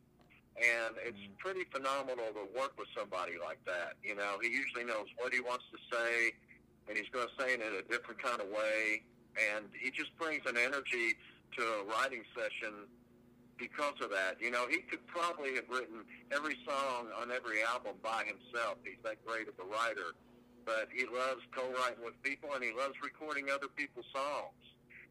And 0.56 0.98
it's 0.98 1.18
Mm. 1.18 1.38
pretty 1.40 1.64
phenomenal 1.66 2.32
to 2.34 2.46
work 2.54 2.78
with 2.78 2.88
somebody 2.96 3.38
like 3.38 3.64
that. 3.66 3.98
You 4.04 4.16
know, 4.16 4.40
he 4.40 4.50
usually 4.50 4.84
knows 4.84 5.08
what 5.18 5.34
he 5.34 5.40
wants 5.40 5.66
to 5.72 5.78
say, 5.92 6.36
and 6.88 6.98
he's 6.98 7.10
going 7.10 7.28
to 7.28 7.36
say 7.42 7.54
it 7.54 7.62
in 7.62 7.74
a 7.74 7.82
different 7.84 8.22
kind 8.22 8.40
of 8.40 8.48
way. 8.50 9.04
And 9.36 9.74
he 9.74 9.90
just 9.90 10.16
brings 10.18 10.46
an 10.46 10.58
energy 10.58 11.18
to 11.58 11.64
a 11.80 11.84
writing 11.86 12.24
session 12.38 12.88
because 13.58 14.00
of 14.02 14.12
that. 14.12 14.40
You 14.40 14.52
know, 14.52 14.68
he 14.68 14.78
could 14.80 15.06
probably 15.08 15.56
have 15.56 15.70
written 15.70 16.06
every 16.32 16.58
song 16.66 17.12
on 17.18 17.32
every 17.32 17.64
album 17.64 17.98
by 18.04 18.24
himself. 18.26 18.78
He's 18.84 19.02
that 19.04 19.26
great 19.26 19.48
of 19.48 19.58
a 19.60 19.64
writer. 19.66 20.14
But 20.66 20.90
he 20.94 21.06
loves 21.06 21.42
co-writing 21.52 22.04
with 22.06 22.22
people, 22.24 22.54
and 22.54 22.64
he 22.64 22.72
loves 22.72 22.94
recording 23.02 23.50
other 23.50 23.68
people's 23.68 24.06
songs. 24.14 24.54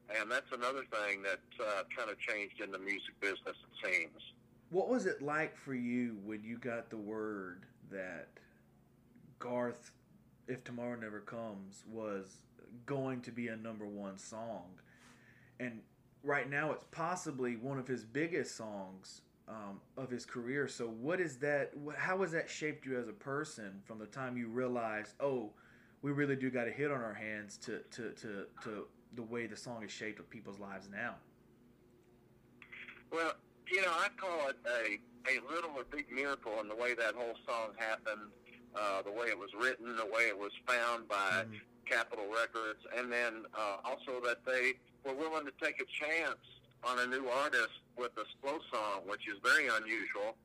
And 0.09 0.31
that's 0.31 0.51
another 0.53 0.85
thing 0.91 1.23
that 1.23 1.41
uh, 1.61 1.83
kind 1.97 2.11
of 2.11 2.19
changed 2.19 2.61
in 2.61 2.71
the 2.71 2.79
music 2.79 3.19
business, 3.21 3.57
it 3.57 3.75
seems. 3.85 4.32
What 4.73 4.89
was 4.89 5.05
it 5.05 5.21
like 5.21 5.55
for 5.55 5.75
you 5.75 6.17
when 6.25 6.43
you 6.43 6.57
got 6.57 6.89
the 6.89 6.97
word 6.97 7.67
that 7.91 8.29
Garth, 9.39 9.91
If 10.49 10.65
Tomorrow 10.65 10.97
Never 10.99 11.21
Comes, 11.21 11.85
was 11.87 12.39
going 12.87 13.21
to 13.21 13.31
be 13.31 13.49
a 13.49 13.57
number 13.57 13.87
one 13.87 14.17
song? 14.17 14.65
And 15.61 15.81
right 16.25 16.49
now 16.49 16.73
it's 16.73 16.87
possibly 16.91 17.57
one 17.57 17.79
of 17.79 17.87
his 17.87 18.03
biggest 18.03 18.57
songs 18.57 19.21
um, 19.47 19.79
of 19.99 20.09
his 20.09 20.25
career. 20.25 20.67
So, 20.69 20.87
what 20.87 21.21
is 21.21 21.37
that? 21.39 21.73
How 21.99 22.23
has 22.23 22.33
that 22.33 22.49
shaped 22.49 22.87
you 22.87 22.99
as 22.99 23.09
a 23.09 23.13
person 23.13 23.83
from 23.85 23.99
the 23.99 24.07
time 24.07 24.39
you 24.39 24.49
realized, 24.49 25.17
oh, 25.21 25.51
we 26.01 26.13
really 26.13 26.37
do 26.37 26.51
got 26.51 26.67
a 26.67 26.71
hit 26.71 26.91
on 26.91 27.03
our 27.03 27.13
hands 27.13 27.59
to, 27.59 27.81
to, 27.91 28.11
to, 28.13 28.47
to 28.65 28.87
the 29.17 29.23
way 29.23 29.47
the 29.47 29.57
song 29.57 29.83
is 29.85 29.91
shaped 29.91 30.19
of 30.19 30.31
people's 30.31 30.59
lives 30.59 30.89
now? 30.91 31.17
Well, 33.13 33.35
you 33.71 33.83
know, 33.83 33.93
I 33.93 34.09
call 34.19 34.49
it 34.49 34.57
a 34.67 34.99
a 35.31 35.39
little 35.55 35.71
or 35.77 35.85
big 35.85 36.11
miracle 36.11 36.59
in 36.61 36.69
the 36.69 36.75
way 36.75 36.95
that 36.95 37.15
whole 37.15 37.37
song 37.47 37.71
happened, 37.79 38.33
uh, 38.75 39.03
the 39.03 39.13
way 39.13 39.27
it 39.29 39.39
was 39.39 39.51
written, 39.55 39.95
the 39.95 40.07
way 40.07 40.23
it 40.27 40.37
was 40.37 40.51
found 40.67 41.07
by 41.09 41.45
Mhm. 41.47 41.61
Capitol 41.87 42.27
Records, 42.27 42.81
and 42.97 43.13
then 43.13 43.47
uh, 43.55 43.77
also 43.85 44.21
that 44.23 44.45
they 44.45 44.75
were 45.05 45.15
willing 45.15 45.45
to 45.47 45.53
take 45.63 45.81
a 45.81 45.85
chance 45.85 46.41
on 46.83 46.99
a 46.99 47.07
new 47.07 47.29
artist 47.29 47.71
with 47.97 48.11
a 48.19 48.25
slow 48.41 48.59
song, 48.73 49.03
which 49.07 49.29
is 49.29 49.39
very 49.45 49.69
unusual. 49.69 50.37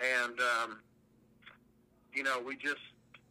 And 0.00 0.40
um, 0.40 0.82
you 2.12 2.22
know, 2.24 2.40
we 2.40 2.56
just 2.56 2.82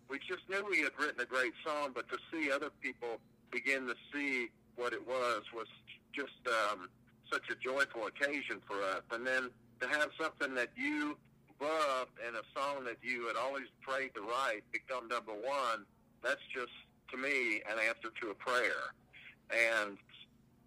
we 0.08 0.20
just 0.20 0.48
knew 0.50 0.66
we 0.70 0.80
had 0.82 0.92
written 0.98 1.20
a 1.20 1.26
great 1.26 1.54
song, 1.66 1.92
but 1.94 2.08
to 2.10 2.18
see 2.32 2.52
other 2.52 2.70
people 2.82 3.20
begin 3.52 3.86
to 3.88 3.96
see 4.14 4.50
what 4.78 4.94
it 4.94 5.06
was 5.06 5.44
was 5.54 5.68
just 6.14 6.40
um, 6.48 6.90
such 7.32 7.50
a 7.50 7.56
joyful 7.56 8.08
occasion 8.08 8.62
for 8.68 8.82
us. 8.82 9.04
And 9.12 9.26
then 9.26 9.50
to 9.82 9.88
have 9.88 10.10
something 10.20 10.56
that 10.56 10.70
you 10.76 11.18
loved 11.62 12.12
and 12.26 12.36
a 12.36 12.44
song 12.58 12.84
that 12.86 12.98
you 13.02 13.28
had 13.28 13.36
always 13.36 13.68
prayed 13.82 14.14
to 14.16 14.22
write 14.22 14.64
become 14.72 15.08
number 15.08 15.32
one, 15.32 15.86
that's 16.24 16.42
just 16.54 16.74
to 17.12 17.18
me 17.18 17.62
an 17.70 17.78
answer 17.88 18.10
to 18.22 18.30
a 18.32 18.36
prayer. 18.36 18.94
And 19.52 19.98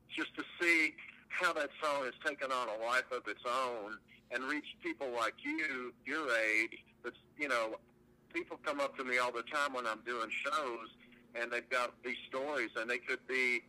just 0.09 0.35
to 0.37 0.45
see 0.61 0.95
how 1.29 1.53
that 1.53 1.71
song 1.83 2.05
has 2.05 2.15
taken 2.25 2.51
on 2.51 2.69
a 2.69 2.85
life 2.85 3.11
of 3.13 3.27
its 3.29 3.43
own 3.47 3.99
and 4.31 4.45
reached 4.45 4.81
people 4.83 5.09
like 5.17 5.35
you, 5.45 5.93
your 6.05 6.27
age, 6.37 6.79
that's 7.05 7.17
you 7.39 7.49
know, 7.49 7.77
people 8.33 8.59
come 8.65 8.81
up 8.81 8.97
to 8.97 9.05
me 9.05 9.19
all 9.19 9.33
the 9.33 9.43
time 9.43 9.73
when 9.73 9.87
I'm 9.87 10.01
doing 10.07 10.29
shows 10.31 10.89
and 11.35 11.51
they've 11.51 11.69
got 11.69 11.93
these 12.05 12.17
stories 12.29 12.71
and 12.77 12.89
they 12.89 12.99
could 12.99 13.25
be 13.29 13.63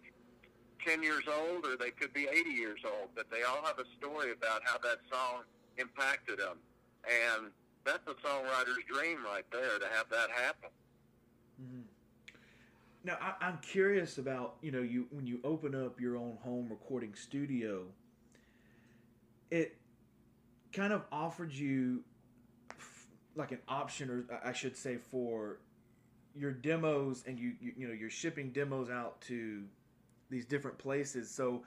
10 0.86 1.04
years 1.04 1.24
old 1.28 1.66
or 1.66 1.76
they 1.78 1.92
could 1.92 2.14
be 2.14 2.28
80 2.28 2.50
years 2.50 2.80
old, 2.86 3.10
but 3.16 3.30
they 3.30 3.44
all 3.44 3.64
have 3.64 3.80
a 3.80 3.86
story 4.00 4.32
about 4.32 4.62
how 4.64 4.78
that 4.80 5.00
song 5.12 5.44
impacted 5.78 6.40
them. 6.40 6.58
And 7.06 7.52
that's 7.86 8.06
a 8.08 8.14
songwriter's 8.26 8.84
dream 8.88 9.24
right 9.24 9.46
there 9.52 9.80
to 9.80 9.86
have 9.96 10.10
that 10.10 10.30
happen. 10.32 10.70
Mhm. 11.62 11.84
Now 13.04 13.18
I, 13.22 13.46
I'm 13.46 13.58
curious 13.60 14.18
about 14.18 14.56
you 14.62 14.72
know 14.72 14.82
you 14.82 15.08
when 15.12 15.26
you 15.26 15.40
open 15.44 15.74
up 15.76 16.00
your 16.00 16.18
own 16.18 16.38
home 16.44 16.68
recording 16.70 17.16
studio, 17.16 17.86
it 19.52 19.78
kind 20.74 20.94
of 20.94 21.04
offered 21.12 21.52
you 21.54 22.04
like 23.36 23.52
an 23.52 23.60
option, 23.68 24.10
or 24.10 24.26
I- 24.44 24.50
I 24.50 24.54
should 24.54 24.76
say, 24.76 24.98
for 24.98 25.60
your 26.36 26.52
demos, 26.52 27.24
and 27.26 27.40
you 27.40 27.56
you, 27.62 27.74
you 27.78 27.88
know 27.88 27.94
you're 27.94 28.10
shipping 28.10 28.52
demos 28.52 28.90
out 28.90 29.22
to 29.22 29.64
these 30.30 30.46
different 30.46 30.78
places. 30.78 31.30
So, 31.30 31.64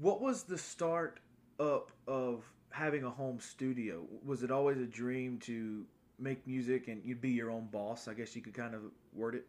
what 0.00 0.20
was 0.20 0.44
the 0.44 0.58
start 0.58 1.20
up 1.60 1.90
of 2.06 2.44
having 2.70 3.04
a 3.04 3.10
home 3.10 3.38
studio? 3.40 4.04
Was 4.24 4.42
it 4.42 4.50
always 4.50 4.78
a 4.78 4.86
dream 4.86 5.38
to 5.40 5.84
make 6.18 6.46
music 6.46 6.88
and 6.88 7.04
you'd 7.04 7.20
be 7.20 7.30
your 7.30 7.50
own 7.50 7.68
boss? 7.70 8.08
I 8.08 8.14
guess 8.14 8.34
you 8.34 8.42
could 8.42 8.54
kind 8.54 8.74
of 8.74 8.82
word 9.12 9.34
it. 9.34 9.46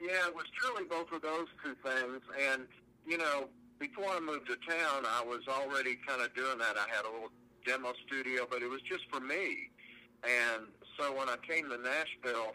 Yeah, 0.00 0.28
it 0.28 0.34
was 0.34 0.46
truly 0.60 0.84
both 0.88 1.12
of 1.12 1.22
those 1.22 1.46
two 1.62 1.74
things. 1.82 2.22
And, 2.52 2.66
you 3.06 3.18
know, 3.18 3.48
before 3.78 4.10
I 4.10 4.20
moved 4.20 4.46
to 4.46 4.56
town, 4.68 5.04
I 5.06 5.22
was 5.24 5.42
already 5.48 5.96
kind 6.06 6.22
of 6.22 6.34
doing 6.34 6.58
that. 6.58 6.76
I 6.76 6.86
had 6.94 7.04
a 7.04 7.10
little 7.12 7.30
demo 7.66 7.92
studio, 8.06 8.46
but 8.48 8.62
it 8.62 8.70
was 8.70 8.80
just 8.82 9.04
for 9.10 9.20
me. 9.20 9.70
And 10.24 10.66
so 10.98 11.16
when 11.16 11.28
I 11.28 11.36
came 11.46 11.68
to 11.70 11.78
Nashville, 11.78 12.52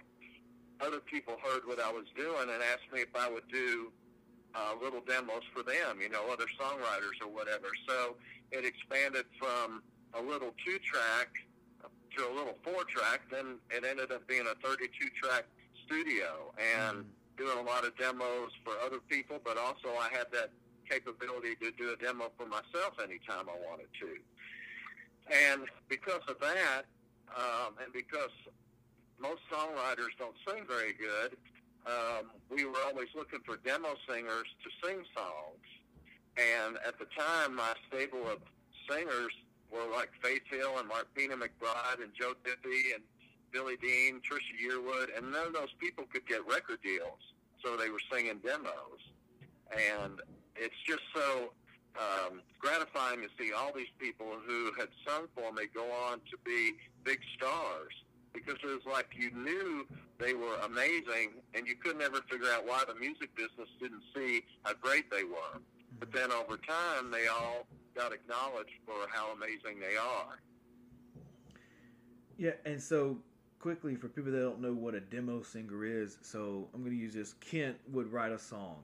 other 0.82 1.00
people 1.00 1.36
heard 1.44 1.62
what 1.66 1.80
I 1.80 1.92
was 1.92 2.06
doing 2.16 2.50
and 2.50 2.62
asked 2.64 2.92
me 2.94 3.02
if 3.02 3.16
I 3.16 3.30
would 3.30 3.48
do 3.52 3.92
uh, 4.56 4.74
little 4.82 5.02
demos 5.02 5.44
for 5.54 5.64
them, 5.64 6.00
you 6.02 6.10
know, 6.10 6.32
other 6.32 6.46
songwriters 6.60 7.22
or 7.26 7.30
whatever. 7.32 7.68
So 7.88 8.16
it 8.52 8.66
expanded 8.66 9.26
from 9.40 9.82
a 10.14 10.22
little 10.22 10.54
two 10.66 10.78
track 10.80 11.30
to 12.18 12.28
a 12.28 12.32
little 12.34 12.58
four 12.64 12.84
track. 12.84 13.22
Then 13.32 13.58
it 13.72 13.84
ended 13.84 14.12
up 14.12 14.28
being 14.28 14.46
a 14.46 14.56
32 14.68 14.90
track 15.22 15.46
studio. 15.86 16.54
And 16.58 17.06
doing 17.38 17.58
a 17.58 17.62
lot 17.62 17.86
of 17.86 17.96
demos 17.98 18.52
for 18.64 18.74
other 18.86 19.00
people, 19.10 19.40
but 19.44 19.58
also 19.58 19.90
I 20.00 20.10
had 20.12 20.28
that 20.34 20.52
capability 20.90 21.56
to 21.62 21.72
do 21.72 21.94
a 21.94 21.98
demo 21.98 22.32
for 22.38 22.46
myself 22.46 23.00
anytime 23.02 23.50
I 23.50 23.58
wanted 23.68 23.90
to. 24.02 24.12
And 25.32 25.64
because 25.90 26.22
of 26.28 26.38
that, 26.42 26.84
um, 27.36 27.76
and 27.82 27.92
because 27.94 28.34
most 29.24 29.40
songwriters 29.50 30.12
don't 30.20 30.36
sing 30.46 30.68
very 30.68 30.92
good, 30.92 31.40
um, 31.88 32.28
we 32.52 32.66
were 32.66 32.84
always 32.86 33.08
looking 33.16 33.40
for 33.46 33.56
demo 33.64 33.96
singers 34.08 34.48
to 34.64 34.70
sing 34.84 35.00
songs. 35.16 35.68
And 36.36 36.76
at 36.86 37.00
the 37.00 37.08
time, 37.18 37.56
my 37.56 37.74
stable 37.88 38.28
of 38.28 38.40
singers 38.90 39.32
were 39.72 39.88
like 39.96 40.12
Faith 40.22 40.44
Hill 40.52 40.78
and 40.78 40.88
Martina 40.88 41.36
McBride 41.36 42.04
and 42.04 42.12
Joe 42.14 42.34
Diffie 42.44 42.94
and 42.94 43.04
Billy 43.52 43.78
Dean, 43.78 44.20
Trisha 44.20 44.60
Yearwood, 44.60 45.16
and 45.18 45.32
none 45.32 45.48
of 45.48 45.54
those 45.54 45.74
people 45.80 46.04
could 46.12 46.28
get 46.28 46.46
record 46.46 46.80
deals, 46.84 47.24
so 47.64 47.78
they 47.78 47.90
were 47.90 48.02
singing 48.12 48.40
demos. 48.44 49.00
And 49.72 50.20
it's 50.56 50.76
just 50.86 51.04
so 51.16 51.54
um, 51.96 52.42
gratifying 52.60 53.22
to 53.22 53.30
see 53.40 53.54
all 53.54 53.72
these 53.74 53.94
people 54.00 54.36
who 54.46 54.72
had 54.78 54.90
sung 55.08 55.28
for 55.36 55.54
me 55.54 55.64
go 55.74 55.86
on 56.10 56.20
to 56.32 56.38
be 56.44 56.74
big 57.06 57.20
stars 57.38 57.94
because 58.34 58.56
it 58.64 58.68
was 58.68 58.86
like 58.92 59.08
you 59.18 59.32
knew 59.32 59.86
they 60.20 60.34
were 60.34 60.56
amazing 60.66 61.32
and 61.54 61.68
you 61.68 61.76
could 61.76 61.98
never 61.98 62.22
figure 62.30 62.50
out 62.50 62.66
why 62.66 62.84
the 62.88 62.96
music 62.96 63.36
business 63.36 63.70
didn't 63.80 64.04
see 64.16 64.44
how 64.64 64.74
great 64.82 65.10
they 65.12 65.24
were. 65.24 65.62
But 66.00 66.12
then 66.12 66.32
over 66.32 66.58
time, 66.58 67.12
they 67.12 67.28
all 67.28 67.68
got 67.96 68.12
acknowledged 68.12 68.74
for 68.86 69.08
how 69.12 69.32
amazing 69.34 69.80
they 69.80 69.96
are. 69.96 70.40
Yeah, 72.38 72.52
and 72.66 72.82
so 72.82 73.18
quickly 73.60 73.96
for 73.96 74.10
people 74.10 74.32
that 74.32 74.40
don't 74.40 74.60
know 74.60 74.74
what 74.74 74.96
a 74.96 75.00
demo 75.00 75.42
singer 75.42 75.86
is, 75.86 76.18
so 76.22 76.68
I'm 76.74 76.82
going 76.82 76.92
to 76.92 76.98
use 76.98 77.14
this. 77.14 77.34
Kent 77.40 77.78
would 77.92 78.12
write 78.12 78.32
a 78.32 78.40
song, 78.40 78.80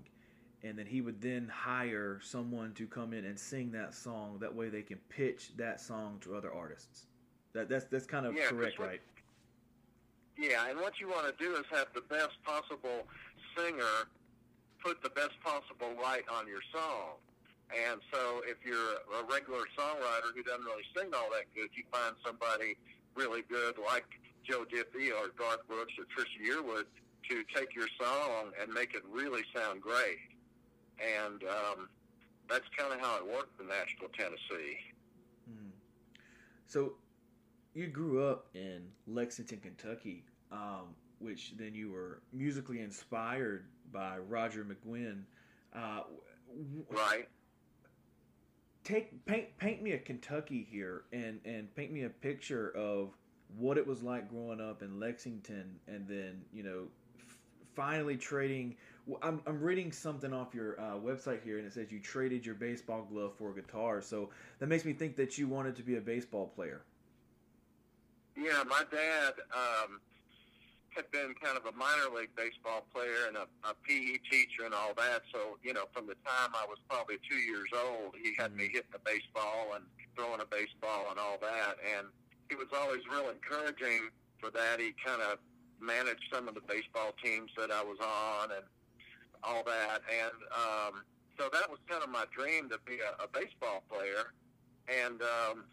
and 0.63 0.77
then 0.77 0.86
he 0.86 1.01
would 1.01 1.22
then 1.22 1.51
hire 1.51 2.20
someone 2.24 2.74
to 2.75 2.86
come 2.86 3.13
in 3.13 3.25
and 3.25 3.38
sing 3.38 3.72
that 3.72 3.94
song. 3.96 4.38
That 4.39 4.53
way, 4.53 4.70
they 4.70 4.84
can 4.84 5.00
pitch 5.10 5.51
that 5.58 5.82
song 5.82 6.20
to 6.22 6.36
other 6.36 6.53
artists. 6.53 7.08
That 7.53 7.68
that's 7.68 7.86
that's 7.86 8.06
kind 8.06 8.25
of 8.25 8.36
Yeah, 8.36 8.48
correct, 8.48 8.77
right? 8.77 9.01
Yeah, 10.39 10.72
and 10.72 10.79
what 10.79 11.01
you 11.01 11.10
want 11.10 11.27
to 11.27 11.36
do 11.36 11.51
is 11.60 11.65
have 11.69 11.88
the 11.93 12.08
best 12.08 12.39
possible 12.48 13.03
singer 13.58 14.08
put 14.79 15.03
the 15.03 15.10
best 15.10 15.36
possible 15.43 15.91
light 16.01 16.24
on 16.31 16.48
your 16.48 16.63
song. 16.72 17.19
And 17.75 18.00
so 18.12 18.41
if 18.48 18.58
you're 18.65 19.03
a 19.19 19.24
regular 19.29 19.67
songwriter 19.77 20.31
who 20.34 20.41
doesn't 20.41 20.63
really 20.63 20.88
sing 20.96 21.12
all 21.13 21.27
that 21.36 21.51
good, 21.53 21.67
you 21.75 21.84
find 21.91 22.15
somebody 22.25 22.77
really 23.15 23.43
good 23.50 23.75
like 23.84 24.08
Joe 24.48 24.63
Diffie 24.63 25.12
or 25.12 25.27
Garth 25.38 25.67
Brooks 25.67 25.93
or 26.00 26.08
Trisha 26.08 26.39
Yearwood 26.39 26.88
to 27.29 27.43
take 27.53 27.75
your 27.75 27.89
song 28.01 28.55
and 28.62 28.74
make 28.74 28.96
it 28.96 29.03
really 29.12 29.43
sound 29.53 29.81
great. 29.81 30.24
And 31.03 31.43
um, 31.43 31.89
that's 32.50 32.65
kind 32.77 32.93
of 32.93 33.01
how 33.01 33.17
it 33.17 33.27
worked 33.27 33.60
in 33.60 33.67
Nashville, 33.67 34.10
Tennessee. 34.17 34.79
Mm. 35.51 35.72
So 36.65 36.93
you 37.74 37.88
grew 37.88 38.25
up 38.25 38.48
in 38.55 38.88
Lexington, 39.05 39.60
Kentucky, 39.60 40.24
um, 40.51 40.96
which 41.20 41.53
then 41.58 41.74
you 41.74 41.91
were 41.91 42.22
musically 42.34 42.82
inspired 42.82 43.65
by 43.91 44.18
Roger 44.18 44.65
McGuinn. 44.65 45.24
Uh, 45.75 46.01
right. 46.89 47.27
Take 48.84 49.25
paint 49.25 49.56
paint 49.58 49.84
me 49.84 49.91
a 49.91 50.00
Kentucky 50.00 50.68
here, 50.70 51.03
and 51.13 51.39
and 51.46 51.74
paint 51.75 51.91
me 51.91 52.03
a 52.03 52.10
picture 52.10 52.72
of 52.75 53.15
what 53.58 53.77
it 53.77 53.86
was 53.86 54.01
like 54.01 54.29
growing 54.29 54.62
up 54.62 54.82
in 54.82 55.00
Lexington, 55.00 55.79
and 55.88 56.08
then 56.08 56.41
you 56.53 56.63
know, 56.63 56.88
finally 57.75 58.18
trading. 58.18 58.75
I'm, 59.24 59.41
I'm 59.48 59.60
reading 59.60 59.91
something 59.91 60.32
off 60.34 60.53
your 60.53 60.79
uh, 60.79 60.96
website 60.96 61.41
here, 61.44 61.58
and 61.58 61.65
it 61.65 61.74
says 61.74 61.91
you 61.91 62.00
traded 62.00 62.46
your 62.46 62.53
baseball 62.53 63.08
glove 63.12 63.34
for 63.38 63.50
a 63.50 63.56
guitar. 63.56 64.01
So 64.01 64.29
that 64.60 64.68
makes 64.68 64.86
me 64.86 64.94
think 64.94 65.15
that 65.15 65.36
you 65.38 65.48
wanted 65.48 65.75
to 65.77 65.84
be 65.84 65.96
a 65.96 66.01
baseball 66.01 66.48
player. 66.56 66.84
Yeah, 68.38 68.63
my 68.70 68.84
dad 68.91 69.34
um, 69.51 70.00
had 70.96 71.10
been 71.12 71.34
kind 71.41 71.58
of 71.58 71.65
a 71.65 71.75
minor 71.75 72.10
league 72.15 72.34
baseball 72.36 72.86
player 72.93 73.27
and 73.27 73.38
a, 73.38 73.46
a 73.63 73.74
PE 73.88 74.19
teacher 74.29 74.65
and 74.65 74.74
all 74.74 74.93
that. 74.98 75.22
So, 75.34 75.58
you 75.63 75.74
know, 75.74 75.86
from 75.93 76.08
the 76.08 76.15
time 76.25 76.51
I 76.55 76.65
was 76.67 76.77
probably 76.89 77.17
two 77.29 77.38
years 77.38 77.69
old, 77.74 78.15
he 78.22 78.34
had 78.38 78.55
me 78.55 78.69
hitting 78.72 78.93
a 78.96 79.00
baseball 79.00 79.74
and 79.75 79.86
throwing 80.15 80.41
a 80.41 80.46
baseball 80.46 81.08
and 81.10 81.19
all 81.19 81.38
that. 81.41 81.77
And 81.96 82.08
he 82.50 82.55
was 82.55 82.67
always 82.75 83.01
real 83.12 83.29
encouraging 83.29 84.10
for 84.39 84.50
that. 84.51 84.79
He 84.79 84.93
kind 85.05 85.22
of 85.22 85.39
managed 85.79 86.27
some 86.31 86.48
of 86.48 86.55
the 86.55 86.62
baseball 86.67 87.13
teams 87.24 87.51
that 87.58 87.72
I 87.72 87.84
was 87.84 87.98
on 88.01 88.51
and 88.51 88.65
all 89.43 89.63
that. 89.63 90.01
And 90.10 90.38
um, 90.51 91.03
so 91.38 91.50
that 91.53 91.69
was 91.69 91.79
kind 91.88 92.03
of 92.03 92.10
my 92.10 92.25
dream 92.36 92.69
to 92.69 92.79
be 92.86 93.00
a, 93.00 93.24
a 93.24 93.27
baseball 93.27 93.84
player. 93.89 94.34
And 94.89 95.22
um, 95.22 95.65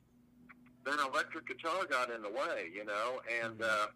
then 0.84 0.98
electric 1.00 1.48
guitar 1.48 1.84
got 1.90 2.10
in 2.10 2.22
the 2.22 2.30
way, 2.30 2.70
you 2.72 2.84
know. 2.84 3.20
And 3.42 3.60
uh, 3.62 3.86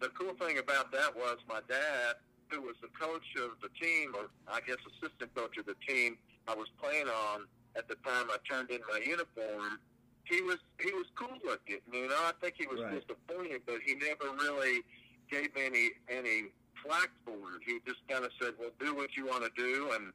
the 0.00 0.08
cool 0.08 0.34
thing 0.34 0.58
about 0.58 0.90
that 0.92 1.14
was 1.14 1.38
my 1.48 1.60
dad, 1.68 2.16
who 2.48 2.62
was 2.62 2.76
the 2.82 2.88
coach 2.88 3.26
of 3.36 3.60
the 3.62 3.68
team, 3.80 4.12
or 4.16 4.28
I 4.48 4.60
guess 4.60 4.78
assistant 4.96 5.34
coach 5.34 5.56
of 5.58 5.66
the 5.66 5.76
team 5.86 6.16
I 6.48 6.54
was 6.54 6.68
playing 6.80 7.06
on 7.06 7.46
at 7.76 7.88
the 7.88 7.94
time 7.96 8.26
I 8.30 8.36
turned 8.48 8.70
in 8.70 8.80
my 8.90 8.98
uniform, 9.04 9.78
he 10.24 10.42
was 10.42 10.58
he 10.80 10.92
was 10.92 11.06
cool 11.18 11.36
looking. 11.44 11.78
You 11.92 12.08
know, 12.08 12.16
I 12.16 12.32
think 12.40 12.54
he 12.58 12.66
was 12.66 12.80
right. 12.80 13.00
disappointed, 13.00 13.62
but 13.66 13.78
he 13.84 13.94
never 13.94 14.34
really 14.36 14.82
gave 15.30 15.50
any 15.56 15.90
any 16.08 16.50
flack 16.84 17.10
for 17.24 17.34
it. 17.34 17.62
He 17.66 17.78
just 17.86 18.00
kind 18.08 18.24
of 18.24 18.30
said, 18.40 18.54
"Well, 18.58 18.70
do 18.78 18.94
what 18.94 19.16
you 19.16 19.26
want 19.26 19.44
to 19.44 19.50
do, 19.56 19.90
and 19.94 20.12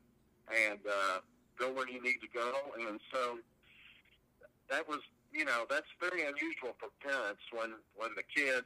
and 0.51 0.79
uh, 0.87 1.19
go 1.57 1.71
where 1.71 1.89
you 1.89 2.01
need 2.01 2.19
to 2.21 2.27
go." 2.33 2.53
And 2.87 2.99
so 3.13 3.39
that 4.69 4.87
was, 4.87 4.99
you 5.31 5.45
know, 5.45 5.65
that's 5.69 5.89
very 5.99 6.21
unusual 6.21 6.75
for 6.79 6.89
parents 7.01 7.41
when 7.51 7.73
when 7.95 8.09
the 8.15 8.23
kid 8.23 8.63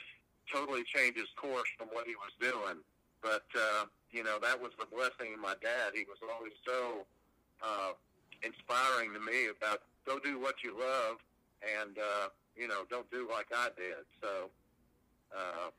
totally 0.51 0.83
changes 0.83 1.27
course 1.35 1.69
from 1.77 1.87
what 1.93 2.05
he 2.07 2.15
was 2.15 2.33
doing. 2.39 2.81
But 3.21 3.45
uh, 3.55 3.85
you 4.11 4.23
know, 4.23 4.37
that 4.41 4.59
was 4.59 4.71
the 4.79 4.85
blessing 4.85 5.33
of 5.33 5.39
my 5.39 5.55
dad. 5.61 5.93
He 5.93 6.05
was 6.05 6.19
always 6.25 6.53
so 6.65 7.05
uh, 7.61 7.93
inspiring 8.43 9.13
to 9.13 9.19
me 9.19 9.47
about 9.49 9.81
go 10.05 10.19
do 10.19 10.39
what 10.39 10.55
you 10.63 10.73
love, 10.77 11.17
and 11.61 11.97
uh, 11.97 12.29
you 12.55 12.67
know, 12.67 12.83
don't 12.89 13.09
do 13.11 13.27
like 13.29 13.47
I 13.53 13.69
did. 13.75 14.05
So. 14.21 14.49
Uh, 15.29 15.69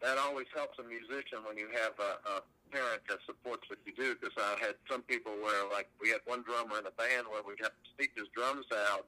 that 0.00 0.16
always 0.16 0.46
helps 0.54 0.78
a 0.78 0.86
musician 0.88 1.44
when 1.44 1.60
you 1.60 1.68
have 1.76 1.92
a, 2.00 2.12
a 2.24 2.34
parent 2.72 3.04
that 3.08 3.20
supports 3.26 3.68
what 3.68 3.78
you 3.84 3.92
do. 3.92 4.16
Because 4.16 4.32
I 4.38 4.56
had 4.56 4.74
some 4.88 5.02
people 5.02 5.32
where, 5.44 5.68
like, 5.68 5.88
we 6.00 6.08
had 6.08 6.20
one 6.24 6.42
drummer 6.42 6.78
in 6.78 6.84
the 6.84 6.96
band 6.96 7.28
where 7.28 7.44
we'd 7.44 7.60
have 7.60 7.76
to 7.76 7.86
sneak 7.96 8.16
his 8.16 8.28
drums 8.32 8.64
out 8.88 9.06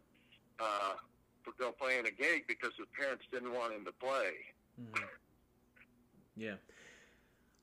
uh, 0.60 1.00
for 1.44 1.52
go 1.58 1.72
playing 1.72 2.06
a 2.06 2.10
gig 2.10 2.44
because 2.46 2.70
his 2.76 2.86
parents 2.98 3.24
didn't 3.32 3.52
want 3.52 3.74
him 3.74 3.84
to 3.84 3.92
play. 3.92 4.32
Mm. 4.80 5.02
Yeah. 6.36 6.54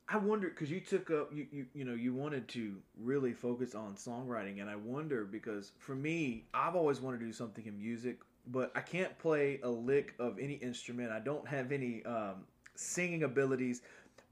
I 0.08 0.16
wonder 0.16 0.48
because 0.48 0.70
you 0.70 0.80
took 0.80 1.10
up 1.10 1.30
you, 1.32 1.46
you 1.52 1.66
you 1.72 1.84
know 1.84 1.94
you 1.94 2.12
wanted 2.12 2.48
to 2.48 2.76
really 2.98 3.32
focus 3.32 3.76
on 3.76 3.94
songwriting 3.94 4.60
and 4.60 4.68
I 4.68 4.74
wonder 4.74 5.24
because 5.24 5.70
for 5.78 5.94
me 5.94 6.46
I've 6.52 6.74
always 6.74 7.00
wanted 7.00 7.20
to 7.20 7.26
do 7.26 7.32
something 7.32 7.64
in 7.64 7.78
music 7.78 8.18
but 8.48 8.72
I 8.74 8.80
can't 8.80 9.16
play 9.18 9.60
a 9.62 9.68
lick 9.68 10.14
of 10.18 10.40
any 10.40 10.54
instrument 10.54 11.12
I 11.12 11.20
don't 11.20 11.46
have 11.46 11.70
any 11.70 12.04
um, 12.04 12.44
singing 12.80 13.22
abilities, 13.22 13.82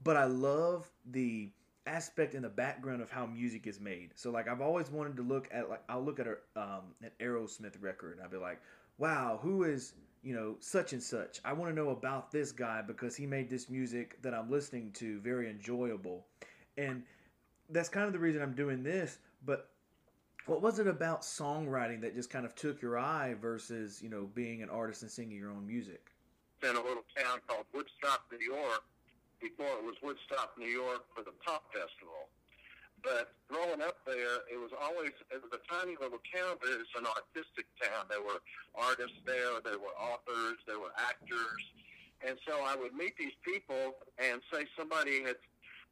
but 0.03 0.17
I 0.17 0.25
love 0.25 0.89
the 1.11 1.49
aspect 1.85 2.35
in 2.35 2.43
the 2.43 2.49
background 2.49 3.01
of 3.01 3.09
how 3.09 3.25
music 3.25 3.65
is 3.67 3.79
made. 3.79 4.11
So 4.15 4.31
like 4.31 4.47
I've 4.47 4.61
always 4.61 4.89
wanted 4.91 5.15
to 5.17 5.23
look 5.23 5.47
at 5.51 5.69
like 5.69 5.83
I'll 5.87 6.03
look 6.03 6.19
at 6.19 6.27
a 6.27 6.37
um, 6.59 6.93
an 7.01 7.11
Aerosmith 7.19 7.75
record 7.81 8.13
and 8.13 8.21
I'll 8.23 8.29
be 8.29 8.37
like, 8.37 8.59
wow, 8.99 9.39
who 9.41 9.63
is 9.63 9.93
you 10.21 10.35
know 10.35 10.57
such 10.59 10.93
and 10.93 11.01
such? 11.01 11.39
I 11.43 11.53
want 11.53 11.71
to 11.71 11.75
know 11.75 11.89
about 11.89 12.31
this 12.31 12.51
guy 12.51 12.83
because 12.85 13.15
he 13.15 13.25
made 13.25 13.49
this 13.49 13.69
music 13.69 14.21
that 14.21 14.33
I'm 14.33 14.51
listening 14.51 14.91
to 14.93 15.19
very 15.21 15.49
enjoyable, 15.49 16.27
and 16.77 17.03
that's 17.69 17.89
kind 17.89 18.05
of 18.05 18.13
the 18.13 18.19
reason 18.19 18.41
I'm 18.41 18.55
doing 18.55 18.83
this. 18.83 19.17
But 19.45 19.69
what 20.45 20.61
was 20.61 20.79
it 20.79 20.87
about 20.87 21.21
songwriting 21.21 22.01
that 22.01 22.15
just 22.15 22.29
kind 22.29 22.45
of 22.45 22.53
took 22.55 22.81
your 22.81 22.99
eye 22.99 23.35
versus 23.41 24.01
you 24.03 24.09
know 24.09 24.29
being 24.35 24.61
an 24.61 24.69
artist 24.69 25.01
and 25.01 25.09
singing 25.09 25.37
your 25.37 25.51
own 25.51 25.65
music? 25.65 26.11
in 26.63 26.75
a 26.75 26.83
little 26.83 27.07
town 27.15 27.39
called 27.47 27.65
Woodstock, 27.73 28.27
New 28.31 28.43
York, 28.43 28.83
before 29.39 29.79
it 29.79 29.83
was 29.83 29.95
Woodstock, 30.03 30.57
New 30.57 30.67
York 30.67 31.05
for 31.15 31.23
the 31.23 31.31
Pop 31.45 31.71
Festival. 31.71 32.27
But 33.03 33.31
growing 33.47 33.81
up 33.81 34.03
there, 34.05 34.43
it 34.51 34.59
was 34.59 34.71
always 34.75 35.15
it 35.31 35.39
was 35.41 35.51
a 35.55 35.61
tiny 35.71 35.95
little 35.99 36.19
town, 36.33 36.59
but 36.59 36.69
it 36.69 36.79
was 36.83 36.93
an 36.97 37.07
artistic 37.07 37.65
town. 37.79 38.07
There 38.09 38.21
were 38.21 38.43
artists 38.75 39.17
there, 39.25 39.61
there 39.63 39.79
were 39.79 39.95
authors, 39.95 40.59
there 40.67 40.79
were 40.79 40.91
actors, 40.97 41.61
and 42.25 42.35
so 42.47 42.59
I 42.63 42.75
would 42.75 42.93
meet 42.93 43.17
these 43.17 43.35
people 43.43 43.95
and 44.17 44.41
say 44.51 44.65
somebody 44.77 45.23
had. 45.23 45.37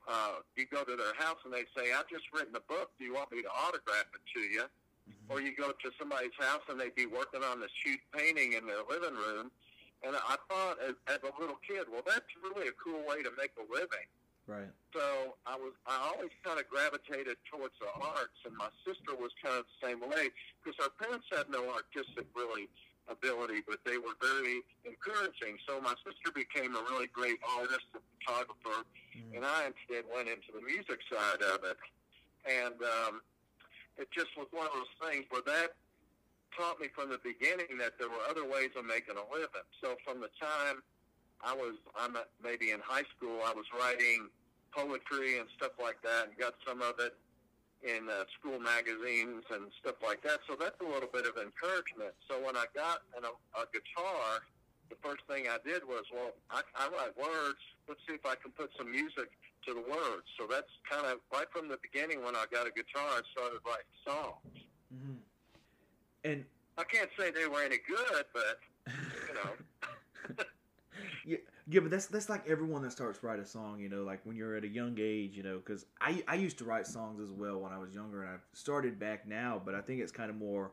Uh, 0.08 0.40
you 0.56 0.64
go 0.64 0.88
to 0.88 0.96
their 0.96 1.12
house 1.20 1.36
and 1.44 1.52
they 1.52 1.68
say, 1.76 1.92
"I've 1.92 2.08
just 2.08 2.24
written 2.32 2.56
a 2.56 2.64
book. 2.64 2.96
Do 2.98 3.04
you 3.04 3.14
want 3.14 3.32
me 3.32 3.42
to 3.44 3.52
autograph 3.52 4.08
it 4.16 4.24
to 4.36 4.40
you?" 4.40 4.64
Mm-hmm. 4.64 5.32
Or 5.32 5.42
you 5.42 5.52
go 5.56 5.72
to 5.72 5.88
somebody's 6.00 6.36
house 6.40 6.64
and 6.70 6.80
they'd 6.80 6.96
be 6.96 7.06
working 7.06 7.44
on 7.44 7.60
this 7.60 7.72
huge 7.84 8.00
painting 8.16 8.54
in 8.54 8.68
their 8.68 8.84
living 8.88 9.16
room, 9.16 9.52
and 10.04 10.16
I 10.16 10.36
thought 10.48 10.78
as, 10.84 10.96
as 11.08 11.20
a 11.24 11.32
little 11.40 11.60
kid, 11.66 11.88
well, 11.92 12.04
that's 12.06 12.28
really 12.44 12.68
a 12.68 12.76
cool 12.76 13.04
way 13.08 13.24
to 13.24 13.32
make 13.38 13.52
a 13.60 13.66
living. 13.72 14.08
Right. 14.48 14.72
So 14.96 15.36
I 15.44 15.60
was, 15.60 15.76
I 15.84 16.00
always 16.08 16.32
kind 16.40 16.56
of 16.56 16.66
gravitated 16.72 17.36
towards 17.52 17.76
the 17.84 17.92
arts, 18.00 18.40
and 18.48 18.56
my 18.56 18.72
sister 18.88 19.12
was 19.20 19.36
kind 19.44 19.60
of 19.60 19.68
the 19.68 19.80
same 19.84 20.00
way 20.00 20.32
because 20.64 20.80
our 20.80 20.94
parents 20.96 21.28
had 21.28 21.52
no 21.52 21.68
artistic 21.68 22.32
really 22.32 22.72
ability, 23.12 23.60
but 23.68 23.84
they 23.84 24.00
were 24.00 24.16
very 24.24 24.64
encouraging. 24.88 25.60
So 25.68 25.84
my 25.84 25.96
sister 26.08 26.32
became 26.32 26.80
a 26.80 26.84
really 26.88 27.12
great 27.12 27.44
artist 27.60 27.92
and 27.92 28.04
photographer, 28.24 28.88
mm. 29.12 29.36
and 29.36 29.44
I 29.44 29.68
instead 29.68 30.08
went 30.08 30.32
into 30.32 30.56
the 30.56 30.64
music 30.64 31.04
side 31.12 31.44
of 31.44 31.68
it. 31.68 31.80
And 32.48 32.80
um, 32.80 33.20
it 34.00 34.08
just 34.16 34.32
was 34.40 34.48
one 34.56 34.72
of 34.72 34.74
those 34.80 34.96
things 35.12 35.28
where 35.28 35.44
that 35.44 35.76
taught 36.56 36.80
me 36.80 36.88
from 36.96 37.12
the 37.12 37.20
beginning 37.20 37.76
that 37.84 38.00
there 38.00 38.08
were 38.08 38.24
other 38.32 38.48
ways 38.48 38.72
of 38.80 38.88
making 38.88 39.20
a 39.20 39.26
living. 39.28 39.68
So 39.84 40.00
from 40.08 40.24
the 40.24 40.32
time 40.40 40.80
I 41.44 41.54
was, 41.54 41.76
I'm 41.96 42.18
maybe 42.44 42.72
in 42.72 42.80
high 42.82 43.06
school, 43.16 43.40
I 43.46 43.54
was 43.54 43.66
writing 43.74 44.30
poetry 44.72 45.40
and 45.40 45.48
stuff 45.58 45.72
like 45.82 46.02
that, 46.02 46.30
and 46.30 46.38
got 46.38 46.56
some 46.66 46.82
of 46.82 47.00
it 47.00 47.16
in 47.86 48.10
uh, 48.10 48.26
school 48.40 48.60
magazines 48.60 49.46
and 49.54 49.70
stuff 49.80 50.02
like 50.02 50.22
that. 50.24 50.42
So 50.50 50.58
that's 50.58 50.78
a 50.82 50.88
little 50.88 51.10
bit 51.10 51.26
of 51.30 51.38
encouragement. 51.38 52.18
So 52.26 52.42
when 52.42 52.58
I 52.58 52.66
got 52.74 53.06
an, 53.16 53.24
a, 53.26 53.34
a 53.54 53.66
guitar, 53.70 54.42
the 54.90 54.98
first 55.04 55.22
thing 55.30 55.46
I 55.46 55.62
did 55.62 55.86
was, 55.86 56.06
well, 56.14 56.34
I, 56.50 56.62
I 56.74 56.90
write 56.90 57.14
words. 57.18 57.62
Let's 57.88 58.02
see 58.08 58.16
if 58.16 58.26
I 58.26 58.36
can 58.36 58.52
put 58.52 58.72
some 58.78 58.90
music 58.90 59.30
to 59.68 59.74
the 59.74 59.86
words. 59.86 60.26
So 60.40 60.48
that's 60.50 60.72
kind 60.90 61.06
of 61.06 61.20
right 61.32 61.48
from 61.52 61.70
the 61.70 61.78
beginning 61.82 62.24
when 62.24 62.36
I 62.36 62.46
got 62.50 62.66
a 62.66 62.74
guitar, 62.74 63.06
I 63.06 63.22
started 63.32 63.62
writing 63.62 63.94
songs. 64.02 64.56
Mm-hmm. 64.90 65.22
And 66.26 66.46
I 66.78 66.84
can't 66.84 67.10
say 67.18 67.32
they 67.32 67.48
were 67.48 67.62
any 67.62 67.78
good, 67.86 68.26
but 68.34 68.60
you 69.28 69.34
know. 69.36 69.54
yeah, 71.28 71.38
yeah, 71.68 71.82
but 71.82 71.92
that's 71.92 72.06
that's 72.08 72.30
like 72.30 72.48
everyone 72.48 72.82
that 72.84 72.92
starts 72.92 73.22
write 73.22 73.40
a 73.40 73.46
song. 73.46 73.80
You 73.80 73.90
know, 73.90 74.04
like 74.04 74.22
when 74.24 74.38
you're 74.38 74.56
at 74.56 74.64
a 74.64 74.68
young 74.68 74.98
age. 75.00 75.36
You 75.36 75.44
know, 75.44 75.58
because 75.58 75.86
I 76.00 76.24
I 76.28 76.36
used 76.36 76.58
to 76.60 76.64
write 76.64 76.88
songs 76.88 77.20
as 77.20 77.32
well 77.32 77.60
when 77.60 77.74
I 77.74 77.78
was 77.78 77.94
younger, 77.94 78.24
and 78.24 78.32
I've 78.32 78.46
started 78.54 78.98
back 78.98 79.28
now. 79.28 79.62
But 79.64 79.76
I 79.76 79.82
think 79.82 80.02
it's 80.02 80.12
kind 80.12 80.30
of 80.30 80.38
more 80.38 80.72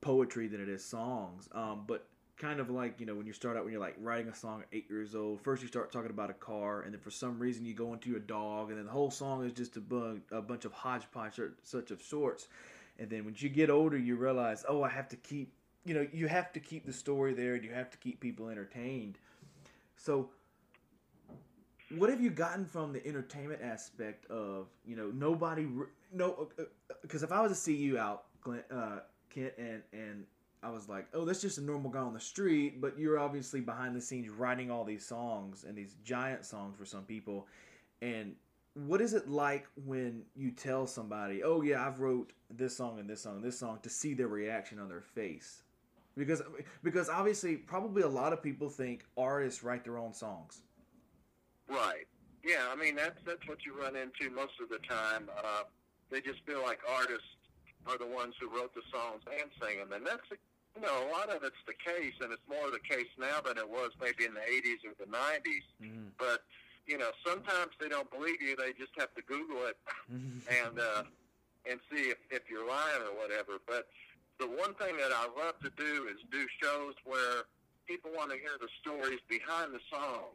poetry 0.00 0.48
than 0.48 0.60
it 0.60 0.68
is 0.68 0.84
songs. 0.84 1.48
Um, 1.52 1.84
but 1.86 2.06
kind 2.36 2.60
of 2.60 2.70
like 2.70 3.00
you 3.00 3.06
know 3.06 3.14
when 3.14 3.26
you 3.26 3.32
start 3.32 3.56
out 3.56 3.64
when 3.64 3.72
you're 3.72 3.80
like 3.80 3.96
writing 4.00 4.28
a 4.28 4.34
song 4.34 4.60
at 4.60 4.68
eight 4.72 4.86
years 4.88 5.16
old 5.16 5.40
first 5.40 5.60
you 5.60 5.66
start 5.66 5.90
talking 5.90 6.10
about 6.10 6.30
a 6.30 6.34
car 6.34 6.82
and 6.82 6.92
then 6.94 7.00
for 7.00 7.10
some 7.10 7.36
reason 7.36 7.64
you 7.64 7.74
go 7.74 7.92
into 7.92 8.14
a 8.14 8.20
dog 8.20 8.68
and 8.68 8.78
then 8.78 8.86
the 8.86 8.92
whole 8.92 9.10
song 9.10 9.44
is 9.44 9.52
just 9.52 9.76
a, 9.76 9.80
bu- 9.80 10.20
a 10.30 10.40
bunch 10.40 10.64
of 10.64 10.72
hodgepodge 10.72 11.40
such 11.64 11.90
of 11.90 12.00
sorts 12.00 12.46
and 13.00 13.10
then 13.10 13.24
once 13.24 13.42
you 13.42 13.48
get 13.48 13.70
older 13.70 13.98
you 13.98 14.14
realize 14.14 14.64
oh 14.68 14.84
i 14.84 14.88
have 14.88 15.08
to 15.08 15.16
keep 15.16 15.52
you 15.84 15.94
know 15.94 16.06
you 16.12 16.28
have 16.28 16.52
to 16.52 16.60
keep 16.60 16.86
the 16.86 16.92
story 16.92 17.34
there 17.34 17.54
and 17.54 17.64
you 17.64 17.72
have 17.72 17.90
to 17.90 17.98
keep 17.98 18.20
people 18.20 18.48
entertained 18.48 19.18
so 19.98 20.30
what 21.96 22.10
have 22.10 22.20
you 22.20 22.30
gotten 22.30 22.64
from 22.64 22.92
the 22.92 23.06
entertainment 23.06 23.60
aspect 23.62 24.30
of 24.30 24.68
you 24.86 24.96
know 24.96 25.10
nobody 25.14 25.66
no 26.12 26.48
because 27.02 27.22
if 27.22 27.32
I 27.32 27.40
was 27.40 27.52
to 27.52 27.56
see 27.56 27.74
you 27.74 27.98
out 27.98 28.24
uh, 28.70 29.00
Kent 29.30 29.52
and 29.58 29.82
and 29.92 30.24
I 30.62 30.70
was 30.70 30.88
like 30.88 31.06
oh 31.14 31.24
that's 31.24 31.40
just 31.40 31.58
a 31.58 31.62
normal 31.62 31.90
guy 31.90 32.00
on 32.00 32.14
the 32.14 32.20
street 32.20 32.80
but 32.80 32.98
you're 32.98 33.18
obviously 33.18 33.60
behind 33.60 33.96
the 33.96 34.00
scenes 34.00 34.28
writing 34.28 34.70
all 34.70 34.84
these 34.84 35.04
songs 35.04 35.64
and 35.66 35.76
these 35.76 35.96
giant 36.04 36.44
songs 36.44 36.76
for 36.76 36.84
some 36.84 37.04
people. 37.04 37.46
And 38.00 38.36
what 38.74 39.00
is 39.00 39.14
it 39.14 39.28
like 39.28 39.66
when 39.86 40.22
you 40.36 40.50
tell 40.50 40.86
somebody 40.86 41.42
oh 41.42 41.62
yeah 41.62 41.84
I've 41.84 42.00
wrote 42.00 42.32
this 42.50 42.76
song 42.76 43.00
and 43.00 43.08
this 43.08 43.22
song 43.22 43.36
and 43.36 43.44
this 43.44 43.58
song 43.58 43.78
to 43.82 43.88
see 43.88 44.14
their 44.14 44.28
reaction 44.28 44.78
on 44.78 44.88
their 44.88 45.00
face 45.00 45.62
because 46.18 46.42
because 46.82 47.08
obviously 47.08 47.56
probably 47.56 48.02
a 48.02 48.08
lot 48.08 48.32
of 48.32 48.42
people 48.42 48.68
think 48.68 49.04
artists 49.16 49.62
write 49.62 49.84
their 49.84 49.96
own 49.96 50.12
songs 50.12 50.62
Right. 51.68 52.08
Yeah, 52.42 52.64
I 52.72 52.76
mean 52.76 52.96
that's 52.96 53.20
that's 53.26 53.44
what 53.46 53.64
you 53.64 53.76
run 53.76 53.94
into 53.94 54.32
most 54.34 54.56
of 54.62 54.72
the 54.72 54.80
time. 54.88 55.28
Uh, 55.36 55.68
they 56.10 56.20
just 56.20 56.40
feel 56.46 56.62
like 56.62 56.80
artists 56.88 57.36
are 57.86 57.98
the 57.98 58.08
ones 58.08 58.34
who 58.40 58.48
wrote 58.48 58.72
the 58.74 58.84
songs 58.88 59.20
and 59.28 59.52
sing 59.60 59.78
them, 59.78 59.92
and 59.92 60.06
that's 60.06 60.24
you 60.32 60.80
know 60.80 61.04
a 61.04 61.08
lot 61.12 61.28
of 61.28 61.44
it's 61.44 61.60
the 61.68 61.76
case, 61.76 62.16
and 62.24 62.32
it's 62.32 62.44
more 62.48 62.72
the 62.72 62.80
case 62.80 63.10
now 63.20 63.44
than 63.44 63.58
it 63.58 63.68
was 63.68 63.92
maybe 64.00 64.24
in 64.24 64.32
the 64.32 64.46
'80s 64.48 64.80
or 64.88 64.96
the 64.96 65.10
'90s. 65.12 65.68
mm-hmm. 65.76 66.08
But 66.16 66.40
you 66.86 66.96
know 66.96 67.12
sometimes 67.20 67.76
they 67.78 67.88
don't 67.88 68.08
believe 68.08 68.40
you; 68.40 68.56
they 68.56 68.72
just 68.72 68.96
have 68.96 69.12
to 69.16 69.22
Google 69.28 69.68
it 69.68 69.76
and 70.64 70.78
uh, 70.80 71.04
and 71.68 71.80
see 71.92 72.08
if, 72.08 72.18
if 72.30 72.48
you're 72.48 72.66
lying 72.66 73.04
or 73.04 73.12
whatever. 73.18 73.60
But 73.66 73.92
the 74.38 74.46
one 74.46 74.74
thing 74.74 74.96
that 74.96 75.10
I 75.12 75.26
love 75.36 75.58
to 75.62 75.70
do 75.76 76.06
is 76.08 76.16
do 76.30 76.46
shows 76.62 76.94
where 77.04 77.44
people 77.86 78.10
want 78.14 78.30
to 78.30 78.38
hear 78.38 78.54
the 78.60 78.68
stories 78.80 79.18
behind 79.28 79.74
the 79.74 79.80
songs. 79.90 80.34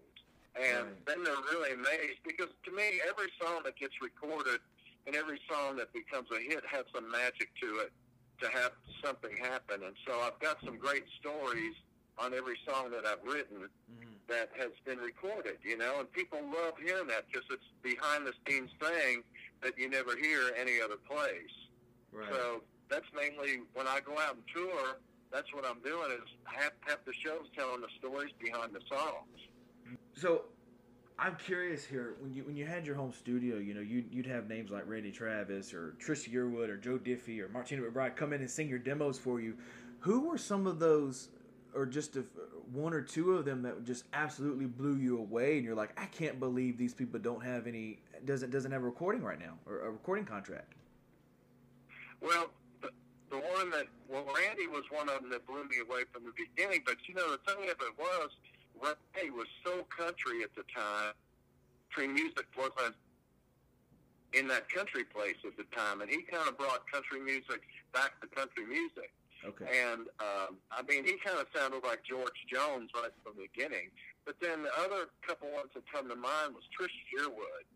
And 0.55 0.85
Right. 0.85 1.05
then 1.05 1.23
they're 1.23 1.43
really 1.49 1.73
amazed 1.73 2.21
because 2.23 2.49
to 2.65 2.71
me, 2.71 3.01
every 3.07 3.31
song 3.41 3.63
that 3.65 3.75
gets 3.77 3.93
recorded 4.01 4.59
and 5.07 5.15
every 5.15 5.39
song 5.49 5.77
that 5.77 5.91
becomes 5.93 6.29
a 6.31 6.39
hit 6.39 6.63
has 6.69 6.85
some 6.93 7.09
magic 7.09 7.49
to 7.61 7.79
it 7.79 7.91
to 8.41 8.49
have 8.49 8.71
something 9.03 9.35
happen. 9.37 9.83
And 9.83 9.95
so 10.05 10.19
I've 10.19 10.39
got 10.39 10.57
some 10.65 10.77
great 10.77 11.05
stories 11.19 11.73
on 12.17 12.33
every 12.33 12.57
song 12.67 12.91
that 12.91 13.05
I've 13.05 13.23
written 13.23 13.69
Mhm. 13.89 14.19
that 14.27 14.51
has 14.57 14.71
been 14.85 14.99
recorded, 14.99 15.57
you 15.63 15.77
know, 15.77 15.99
and 15.99 16.11
people 16.11 16.39
love 16.43 16.77
hearing 16.77 17.07
that 17.07 17.25
because 17.31 17.47
it's 17.49 17.67
behind 17.81 18.27
the 18.27 18.33
scenes 18.45 18.71
thing 18.79 19.23
that 19.61 19.77
you 19.77 19.89
never 19.89 20.15
hear 20.17 20.51
any 20.55 20.79
other 20.81 20.97
place. 20.97 21.55
right 22.11 22.29
So 22.29 22.63
that's 22.89 23.07
mainly 23.15 23.61
when 23.73 23.87
I 23.87 23.99
go 24.05 24.13
out 24.19 24.35
and 24.35 24.43
tour. 24.53 24.97
That's 25.31 25.51
what 25.53 25.65
I'm 25.65 25.81
doing 25.81 26.11
is 26.11 26.29
half 26.43 26.71
half 26.81 27.03
the 27.05 27.13
shows 27.13 27.47
telling 27.57 27.81
the 27.81 27.87
stories 27.97 28.31
behind 28.39 28.73
the 28.73 28.81
songs. 28.87 29.97
So, 30.15 30.43
I'm 31.17 31.35
curious 31.35 31.85
here. 31.85 32.15
When 32.19 32.33
you 32.33 32.43
when 32.43 32.55
you 32.55 32.65
had 32.65 32.85
your 32.85 32.95
home 32.95 33.11
studio, 33.11 33.57
you 33.57 33.73
know, 33.73 33.81
you'd, 33.81 34.13
you'd 34.13 34.25
have 34.25 34.47
names 34.47 34.71
like 34.71 34.83
Randy 34.87 35.11
Travis 35.11 35.73
or 35.73 35.95
Trisha 36.03 36.31
Yearwood 36.31 36.69
or 36.69 36.77
Joe 36.77 36.97
Diffie 36.97 37.39
or 37.39 37.49
Martina 37.49 37.81
McBride 37.81 38.15
come 38.15 38.33
in 38.33 38.41
and 38.41 38.49
sing 38.49 38.69
your 38.69 38.79
demos 38.79 39.17
for 39.17 39.39
you. 39.39 39.55
Who 39.99 40.21
were 40.21 40.37
some 40.37 40.67
of 40.67 40.79
those, 40.79 41.29
or 41.73 41.85
just 41.85 42.17
if, 42.17 42.25
one 42.71 42.93
or 42.93 43.01
two 43.01 43.35
of 43.35 43.45
them 43.45 43.61
that 43.61 43.85
just 43.85 44.05
absolutely 44.13 44.65
blew 44.65 44.97
you 44.97 45.17
away, 45.17 45.57
and 45.57 45.65
you're 45.65 45.75
like, 45.75 45.99
I 45.99 46.05
can't 46.05 46.39
believe 46.39 46.77
these 46.77 46.93
people 46.93 47.19
don't 47.19 47.43
have 47.43 47.67
any 47.67 47.99
doesn't 48.25 48.51
doesn't 48.51 48.71
have 48.71 48.81
a 48.81 48.85
recording 48.85 49.23
right 49.23 49.39
now 49.39 49.57
or 49.65 49.81
a 49.81 49.91
recording 49.91 50.25
contract. 50.25 50.73
Well, 52.21 52.47
the, 53.33 53.41
one 53.41 53.69
that 53.73 53.89
well, 54.05 54.25
Randy 54.29 54.69
was 54.69 54.85
one 54.93 55.09
of 55.09 55.21
them 55.21 55.33
that 55.33 55.45
blew 55.49 55.65
me 55.65 55.81
away 55.81 56.05
from 56.13 56.23
the 56.23 56.33
beginning. 56.37 56.85
But 56.85 57.01
you 57.09 57.17
know, 57.17 57.33
the 57.33 57.41
thing 57.49 57.65
of 57.65 57.77
it 57.81 57.95
was, 57.97 58.29
Randy 58.77 59.33
was 59.33 59.49
so 59.65 59.81
country 59.89 60.45
at 60.45 60.53
the 60.53 60.63
time. 60.69 61.17
Country 61.89 62.13
music 62.13 62.45
wasn't 62.57 62.95
in 64.33 64.47
that 64.49 64.69
country 64.69 65.03
place 65.03 65.37
at 65.45 65.57
the 65.57 65.65
time, 65.75 66.01
and 66.01 66.09
he 66.09 66.21
kind 66.29 66.47
of 66.47 66.57
brought 66.57 66.85
country 66.89 67.21
music 67.21 67.61
back 67.93 68.21
to 68.21 68.27
country 68.29 68.65
music. 68.65 69.13
Okay. 69.45 69.65
And 69.65 70.07
um, 70.23 70.57
I 70.71 70.81
mean, 70.87 71.03
he 71.03 71.17
kind 71.19 71.37
of 71.37 71.47
sounded 71.53 71.83
like 71.83 72.03
George 72.05 72.37
Jones 72.47 72.89
right 72.95 73.11
from 73.23 73.35
the 73.35 73.49
beginning. 73.51 73.91
But 74.25 74.39
then 74.39 74.63
the 74.63 74.71
other 74.79 75.11
couple 75.27 75.51
ones 75.51 75.75
that 75.75 75.83
come 75.91 76.07
to 76.07 76.15
mind 76.15 76.55
was 76.55 76.63
Trish 76.71 76.95
Yearwood. 77.11 77.67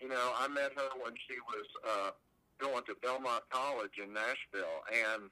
You 0.00 0.08
know, 0.12 0.32
I 0.36 0.48
met 0.48 0.76
her 0.76 0.90
when 1.00 1.14
she 1.16 1.40
was 1.48 1.66
uh, 1.80 2.10
going 2.58 2.84
to 2.84 2.94
Belmont 3.02 3.44
College 3.50 3.98
in 4.02 4.12
Nashville, 4.12 4.82
and 4.92 5.30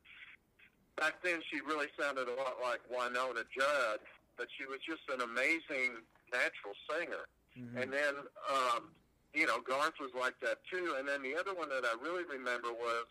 back 0.96 1.22
then 1.22 1.40
she 1.50 1.60
really 1.60 1.88
sounded 1.98 2.28
a 2.28 2.34
lot 2.34 2.56
like 2.60 2.80
Wynonna 2.90 3.44
Judd, 3.56 4.00
but 4.36 4.48
she 4.58 4.66
was 4.66 4.78
just 4.80 5.02
an 5.08 5.20
amazing 5.20 6.02
natural 6.32 6.74
singer. 6.90 7.28
Mhm. 7.56 7.82
And 7.82 7.92
then, 7.92 8.14
um, 8.48 8.94
you 9.34 9.46
know, 9.46 9.60
Garth 9.60 9.98
was 10.00 10.12
like 10.14 10.38
that 10.40 10.64
too. 10.66 10.94
And 10.98 11.08
then 11.08 11.22
the 11.22 11.36
other 11.36 11.54
one 11.54 11.68
that 11.68 11.84
I 11.84 11.94
really 12.00 12.24
remember 12.24 12.72
was 12.72 13.06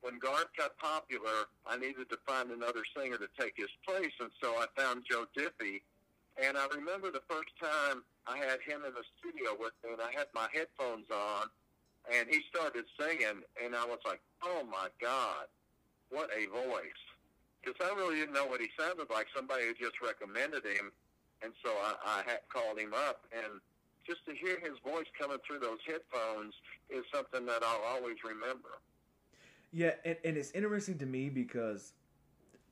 when 0.00 0.18
Garth 0.18 0.48
got 0.56 0.76
popular, 0.78 1.46
I 1.66 1.76
needed 1.76 2.08
to 2.10 2.16
find 2.26 2.50
another 2.50 2.84
singer 2.96 3.18
to 3.18 3.28
take 3.38 3.56
his 3.56 3.70
place, 3.86 4.12
and 4.18 4.30
so 4.40 4.56
I 4.56 4.66
found 4.76 5.04
Joe 5.10 5.26
Diffie. 5.36 5.82
And 6.36 6.56
I 6.56 6.66
remember 6.68 7.10
the 7.10 7.22
first 7.28 7.50
time 7.60 8.02
I 8.26 8.38
had 8.38 8.60
him 8.62 8.84
in 8.84 8.94
the 8.94 9.04
studio 9.18 9.54
with 9.58 9.72
me, 9.84 9.92
and 9.92 10.00
I 10.00 10.10
had 10.12 10.28
my 10.32 10.48
headphones 10.52 11.10
on, 11.10 11.50
and 12.08 12.28
he 12.28 12.40
started 12.48 12.84
singing, 12.98 13.42
and 13.62 13.74
I 13.74 13.84
was 13.84 13.98
like, 14.04 14.20
"Oh 14.42 14.64
my 14.64 14.88
God, 15.00 15.46
what 16.10 16.30
a 16.32 16.46
voice!" 16.46 17.02
Because 17.62 17.76
I 17.84 17.94
really 17.94 18.16
didn't 18.16 18.34
know 18.34 18.46
what 18.46 18.60
he 18.60 18.68
sounded 18.78 19.10
like. 19.10 19.26
Somebody 19.34 19.66
had 19.66 19.76
just 19.78 20.00
recommended 20.00 20.64
him, 20.64 20.92
and 21.42 21.52
so 21.64 21.70
I, 21.70 21.94
I 22.04 22.30
had 22.30 22.40
called 22.48 22.78
him 22.78 22.94
up, 22.94 23.26
and 23.32 23.60
just 24.06 24.24
to 24.26 24.34
hear 24.34 24.58
his 24.60 24.78
voice 24.84 25.06
coming 25.18 25.38
through 25.46 25.60
those 25.60 25.78
headphones 25.86 26.54
is 26.88 27.04
something 27.12 27.46
that 27.46 27.62
I'll 27.62 27.84
always 27.96 28.16
remember. 28.24 28.80
Yeah, 29.72 29.92
and, 30.04 30.16
and 30.24 30.36
it's 30.36 30.50
interesting 30.50 30.98
to 30.98 31.06
me 31.06 31.28
because 31.28 31.92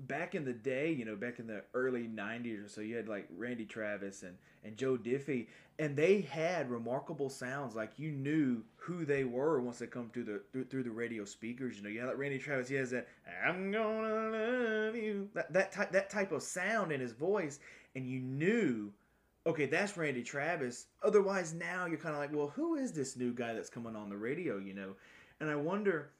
back 0.00 0.34
in 0.34 0.44
the 0.44 0.52
day, 0.52 0.92
you 0.92 1.04
know, 1.04 1.16
back 1.16 1.38
in 1.38 1.46
the 1.46 1.62
early 1.74 2.06
'90s 2.06 2.64
or 2.64 2.68
so, 2.68 2.80
you 2.80 2.96
had 2.96 3.08
like 3.08 3.26
Randy 3.36 3.64
Travis 3.64 4.22
and 4.22 4.36
and 4.64 4.76
Joe 4.76 4.96
Diffie, 4.96 5.46
and 5.78 5.96
they 5.96 6.20
had 6.20 6.70
remarkable 6.70 7.30
sounds. 7.30 7.74
Like 7.74 7.98
you 7.98 8.10
knew 8.10 8.62
who 8.76 9.04
they 9.04 9.24
were 9.24 9.60
once 9.60 9.78
they 9.78 9.86
come 9.86 10.10
through 10.10 10.24
the 10.24 10.42
through, 10.52 10.64
through 10.64 10.82
the 10.84 10.90
radio 10.90 11.24
speakers. 11.24 11.76
You 11.76 11.82
know, 11.82 11.88
you 11.88 12.00
had 12.00 12.08
like 12.08 12.18
Randy 12.18 12.38
Travis. 12.38 12.68
He 12.68 12.76
has 12.76 12.90
that 12.90 13.08
"I'm 13.44 13.70
gonna 13.70 14.30
love 14.30 14.96
you" 14.96 15.28
that 15.34 15.52
that 15.52 15.72
type 15.72 15.92
that 15.92 16.10
type 16.10 16.32
of 16.32 16.42
sound 16.42 16.92
in 16.92 17.00
his 17.00 17.12
voice, 17.12 17.58
and 17.94 18.06
you 18.06 18.20
knew. 18.20 18.92
Okay, 19.46 19.66
that's 19.66 19.96
Randy 19.96 20.22
Travis. 20.22 20.86
Otherwise, 21.02 21.54
now 21.54 21.86
you're 21.86 21.96
kind 21.96 22.14
of 22.14 22.20
like, 22.20 22.34
well, 22.34 22.48
who 22.48 22.74
is 22.74 22.92
this 22.92 23.16
new 23.16 23.32
guy 23.32 23.54
that's 23.54 23.70
coming 23.70 23.96
on 23.96 24.10
the 24.10 24.16
radio? 24.16 24.58
You 24.58 24.74
know, 24.74 24.94
and 25.40 25.48
I 25.48 25.56
wonder, 25.56 26.10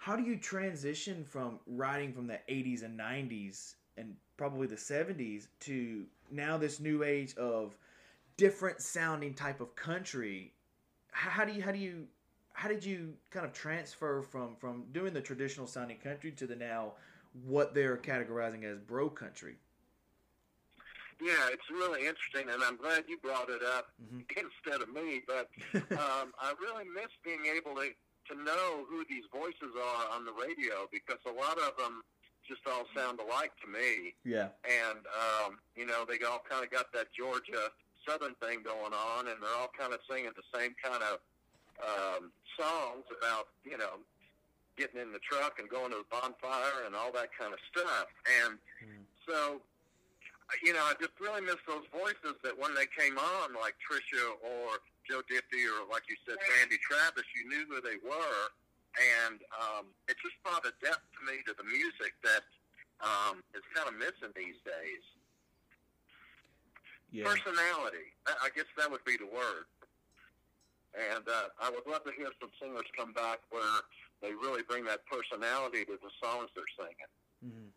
how 0.00 0.16
do 0.16 0.24
you 0.24 0.36
transition 0.38 1.24
from 1.24 1.60
writing 1.66 2.12
from 2.12 2.26
the 2.26 2.40
80s 2.48 2.82
and 2.82 2.96
90s 2.96 3.76
and 3.98 4.16
probably 4.38 4.66
the 4.66 4.78
70s 4.78 5.48
to 5.60 6.06
now 6.30 6.58
this 6.58 6.80
new 6.80 7.04
age 7.04 7.36
of 7.36 7.76
different 8.36 8.80
sounding 8.80 9.34
type 9.34 9.60
of 9.60 9.76
country 9.76 10.54
how, 11.12 11.44
do 11.44 11.52
you 11.52 11.62
how 11.62 11.72
do 11.72 11.78
you 11.78 12.06
how 12.54 12.68
did 12.68 12.84
you 12.84 13.14
kind 13.30 13.46
of 13.46 13.52
transfer 13.52 14.22
from 14.22 14.56
from 14.56 14.84
doing 14.92 15.12
the 15.14 15.20
traditional 15.20 15.66
sounding 15.66 15.98
country 15.98 16.32
to 16.32 16.46
the 16.46 16.56
now 16.56 16.92
what 17.46 17.74
they're 17.74 17.96
categorizing 17.98 18.64
as 18.64 18.78
bro 18.80 19.10
country 19.10 19.56
Yeah, 21.20 21.52
it's 21.52 21.68
really 21.70 22.06
interesting, 22.06 22.48
and 22.50 22.62
I'm 22.64 22.76
glad 22.76 23.04
you 23.08 23.18
brought 23.18 23.50
it 23.50 23.62
up 23.62 23.92
Mhm. 24.00 24.24
instead 24.36 24.80
of 24.80 24.88
me. 24.88 25.22
But 25.26 25.48
um, 25.96 26.32
I 26.40 26.54
really 26.60 26.84
miss 26.88 27.12
being 27.24 27.44
able 27.46 27.76
to 27.76 27.90
to 28.30 28.34
know 28.42 28.86
who 28.88 29.04
these 29.08 29.24
voices 29.34 29.74
are 29.74 30.04
on 30.16 30.24
the 30.24 30.32
radio 30.32 30.86
because 30.92 31.18
a 31.26 31.32
lot 31.34 31.58
of 31.58 31.76
them 31.76 32.02
just 32.46 32.62
all 32.66 32.86
sound 32.96 33.20
alike 33.20 33.52
to 33.62 33.68
me. 33.70 34.14
yeah 34.24 34.48
and 34.64 35.02
um, 35.14 35.58
you 35.76 35.86
know 35.86 36.04
they 36.08 36.18
all 36.26 36.42
kind 36.48 36.64
of 36.64 36.70
got 36.70 36.92
that 36.92 37.12
Georgia 37.12 37.70
Southern 38.08 38.34
thing 38.40 38.62
going 38.64 38.94
on, 38.96 39.28
and 39.28 39.36
they're 39.42 39.56
all 39.60 39.70
kind 39.76 39.92
of 39.92 40.00
singing 40.10 40.32
the 40.34 40.46
same 40.58 40.72
kind 40.82 41.02
of 41.04 41.20
um, 41.84 42.32
songs 42.58 43.04
about 43.12 43.48
you 43.64 43.76
know 43.76 44.00
getting 44.78 45.00
in 45.00 45.12
the 45.12 45.20
truck 45.20 45.58
and 45.60 45.68
going 45.68 45.90
to 45.90 45.98
the 46.00 46.08
bonfire 46.10 46.86
and 46.86 46.94
all 46.96 47.12
that 47.12 47.28
kind 47.36 47.52
of 47.52 47.60
stuff. 47.68 48.06
And 48.42 48.56
Mhm. 48.80 49.04
so, 49.28 49.60
you 50.64 50.72
know, 50.72 50.80
I 50.80 50.94
just 50.98 51.12
really 51.20 51.42
miss 51.42 51.60
those 51.68 51.84
voices 51.92 52.34
that 52.42 52.56
when 52.56 52.72
they 52.74 52.86
came 52.86 53.18
on, 53.18 53.52
like 53.54 53.74
Trisha 53.84 54.24
or 54.40 54.78
Joe 55.08 55.22
Diffie 55.26 55.66
or 55.68 55.86
like 55.90 56.04
you 56.08 56.16
said, 56.26 56.36
Randy 56.38 56.78
Travis, 56.82 57.26
you 57.36 57.48
knew 57.48 57.64
who 57.68 57.80
they 57.80 57.98
were, 58.02 58.42
and 58.98 59.40
um, 59.56 59.84
it 60.08 60.16
just 60.20 60.36
brought 60.42 60.64
a 60.66 60.74
depth 60.82 61.04
to 61.16 61.20
me 61.26 61.40
to 61.46 61.52
the 61.56 61.66
music 61.66 62.14
that 62.26 62.44
um, 63.00 63.42
is 63.56 63.64
kind 63.74 63.88
of 63.88 63.94
missing 63.96 64.32
these 64.36 64.58
days. 64.66 65.04
yeah 67.10 67.24
Personality, 67.24 68.12
I 68.26 68.48
guess 68.54 68.68
that 68.76 68.90
would 68.90 69.04
be 69.04 69.16
the 69.16 69.30
word. 69.30 69.66
And 70.90 71.22
uh, 71.22 71.54
I 71.62 71.70
would 71.70 71.86
love 71.86 72.02
to 72.04 72.12
hear 72.18 72.28
some 72.42 72.50
singers 72.58 72.86
come 72.98 73.12
back 73.14 73.38
where 73.54 73.86
they 74.22 74.34
really 74.34 74.62
bring 74.66 74.84
that 74.90 75.06
personality 75.06 75.84
to 75.86 75.94
the 76.02 76.10
songs 76.22 76.50
they're 76.54 76.74
singing. 76.76 77.10
hmm 77.42 77.70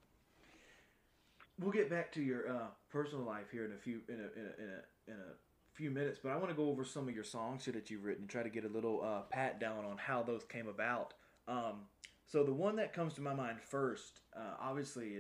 We'll 1.62 1.72
get 1.72 1.88
back 1.90 2.12
to 2.18 2.22
your 2.22 2.50
uh, 2.50 2.74
personal 2.92 3.24
life 3.24 3.46
here 3.52 3.64
in 3.66 3.74
a 3.74 3.82
few 3.86 4.02
in 4.10 4.16
a 4.16 4.28
in 4.34 4.46
a 4.50 4.54
in 4.58 4.70
a, 4.74 4.80
in 5.14 5.18
a 5.22 5.32
few 5.74 5.90
minutes, 5.90 6.20
but 6.22 6.32
I 6.32 6.38
want 6.38 6.50
to 6.50 6.56
go 6.56 6.70
over 6.70 6.86
some 6.86 7.08
of 7.08 7.16
your 7.16 7.24
songs 7.24 7.66
here 7.66 7.74
that 7.74 7.90
you've 7.90 8.04
written 8.06 8.24
and 8.24 8.30
try 8.30 8.44
to 8.44 8.50
get 8.50 8.64
a 8.64 8.70
little 8.70 9.02
uh, 9.04 9.22
pat 9.30 9.60
down 9.60 9.86
on 9.86 9.98
how 9.98 10.22
those 10.22 10.44
came 10.44 10.68
about. 10.68 11.14
Um, 11.48 11.82
so 12.28 12.44
the 12.44 12.54
one 12.54 12.76
that 12.78 12.94
comes 12.94 13.14
to 13.16 13.22
my 13.22 13.34
mind 13.34 13.60
first, 13.60 14.22
uh, 14.36 14.56
obviously, 14.60 15.18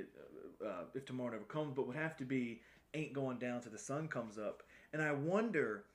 uh, 0.62 0.66
uh, 0.66 0.84
if 0.94 1.06
tomorrow 1.06 1.32
never 1.32 1.44
comes, 1.44 1.74
but 1.76 1.88
would 1.88 1.96
have 1.96 2.16
to 2.18 2.26
be 2.26 2.62
"Ain't 2.94 3.14
Going 3.14 3.38
Down 3.38 3.62
Till 3.62 3.72
the 3.72 3.78
Sun 3.78 4.08
Comes 4.08 4.38
Up." 4.38 4.64
And 4.94 5.02
I 5.02 5.12
wonder 5.12 5.86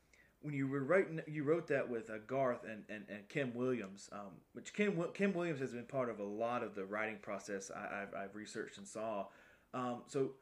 when 0.42 0.54
you 0.54 0.68
were 0.68 0.84
writing, 0.84 1.20
you 1.26 1.44
wrote 1.44 1.66
that 1.68 1.88
with 1.88 2.10
uh, 2.10 2.18
Garth 2.26 2.64
and, 2.64 2.84
and, 2.88 3.04
and 3.08 3.28
Kim 3.28 3.52
Williams, 3.54 4.08
um, 4.12 4.32
which 4.52 4.72
Kim 4.72 5.02
Kim 5.14 5.32
Williams 5.32 5.60
has 5.60 5.72
been 5.72 5.84
part 5.84 6.10
of 6.10 6.20
a 6.20 6.24
lot 6.24 6.62
of 6.62 6.74
the 6.74 6.84
writing 6.84 7.18
process 7.20 7.70
I, 7.74 8.00
have 8.00 8.14
I've 8.14 8.34
researched 8.34 8.78
and 8.78 8.86
saw. 8.86 9.26
Um, 9.74 10.02
so 10.06 10.32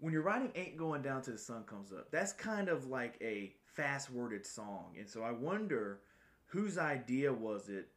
when 0.00 0.12
you're 0.12 0.22
writing 0.22 0.50
"Ain't 0.54 0.76
Going 0.76 1.02
Down 1.02 1.22
Till 1.22 1.34
the 1.34 1.38
Sun 1.38 1.64
Comes 1.64 1.92
Up," 1.92 2.10
that's 2.10 2.32
kind 2.32 2.68
of 2.68 2.86
like 2.86 3.16
a 3.20 3.54
fast 3.74 4.10
worded 4.10 4.46
song, 4.46 4.94
and 4.98 5.08
so 5.08 5.22
I 5.22 5.32
wonder 5.32 6.00
whose 6.46 6.78
idea 6.78 7.32
was 7.32 7.68
it 7.68 7.88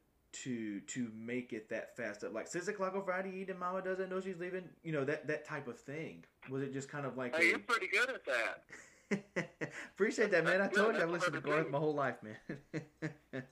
to 0.43 0.79
to 0.81 1.11
make 1.15 1.53
it 1.53 1.69
that 1.69 1.95
fast 1.95 2.23
up? 2.23 2.33
Like 2.33 2.47
six 2.47 2.67
o'clock 2.67 2.95
on 2.95 3.03
Friday 3.03 3.35
evening 3.35 3.59
mama 3.59 3.81
doesn't 3.81 4.09
know 4.09 4.19
she's 4.19 4.37
leaving? 4.37 4.63
You 4.83 4.91
know 4.91 5.05
that 5.05 5.27
that 5.27 5.45
type 5.45 5.67
of 5.67 5.79
thing. 5.79 6.23
Was 6.49 6.63
it 6.63 6.73
just 6.73 6.89
kind 6.89 7.05
of 7.05 7.17
like 7.17 7.35
hey, 7.35 7.47
a... 7.47 7.49
you're 7.49 7.59
pretty 7.59 7.87
good 7.87 8.09
at 8.09 8.21
that. 8.25 9.49
Appreciate 9.93 10.31
that 10.31 10.43
man. 10.43 10.61
I 10.61 10.67
told 10.67 10.95
you 10.95 11.01
I've 11.01 11.09
listened 11.09 11.33
to 11.33 11.41
Garth 11.41 11.69
my 11.69 11.77
whole 11.77 11.95
life 11.95 12.17
man. 12.23 12.37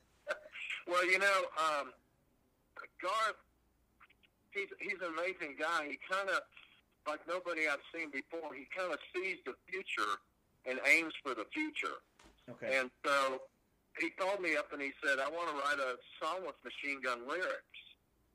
Well 0.87 1.03
you 1.03 1.17
know 1.17 1.39
um, 1.57 1.89
Garth 3.01 3.41
he's 4.51 4.69
he's 4.79 5.01
an 5.01 5.13
amazing 5.17 5.57
guy. 5.57 5.87
He 5.89 5.97
kind 6.07 6.29
of 6.29 6.41
like 7.07 7.21
nobody 7.27 7.67
I've 7.67 7.81
seen 7.93 8.11
before 8.11 8.53
he 8.53 8.67
kind 8.69 8.93
of 8.93 8.99
sees 9.09 9.37
the 9.45 9.53
future 9.65 10.21
and 10.65 10.79
aims 10.85 11.13
for 11.23 11.33
the 11.33 11.45
future 11.53 12.01
okay 12.49 12.77
and 12.79 12.89
so 13.05 13.41
he 13.99 14.09
called 14.11 14.41
me 14.41 14.55
up 14.55 14.71
and 14.73 14.81
he 14.81 14.91
said, 15.03 15.19
I 15.19 15.29
want 15.29 15.47
to 15.49 15.55
write 15.55 15.79
a 15.79 15.95
song 16.19 16.43
with 16.45 16.55
machine 16.63 16.99
gun 17.01 17.23
lyrics. 17.27 17.79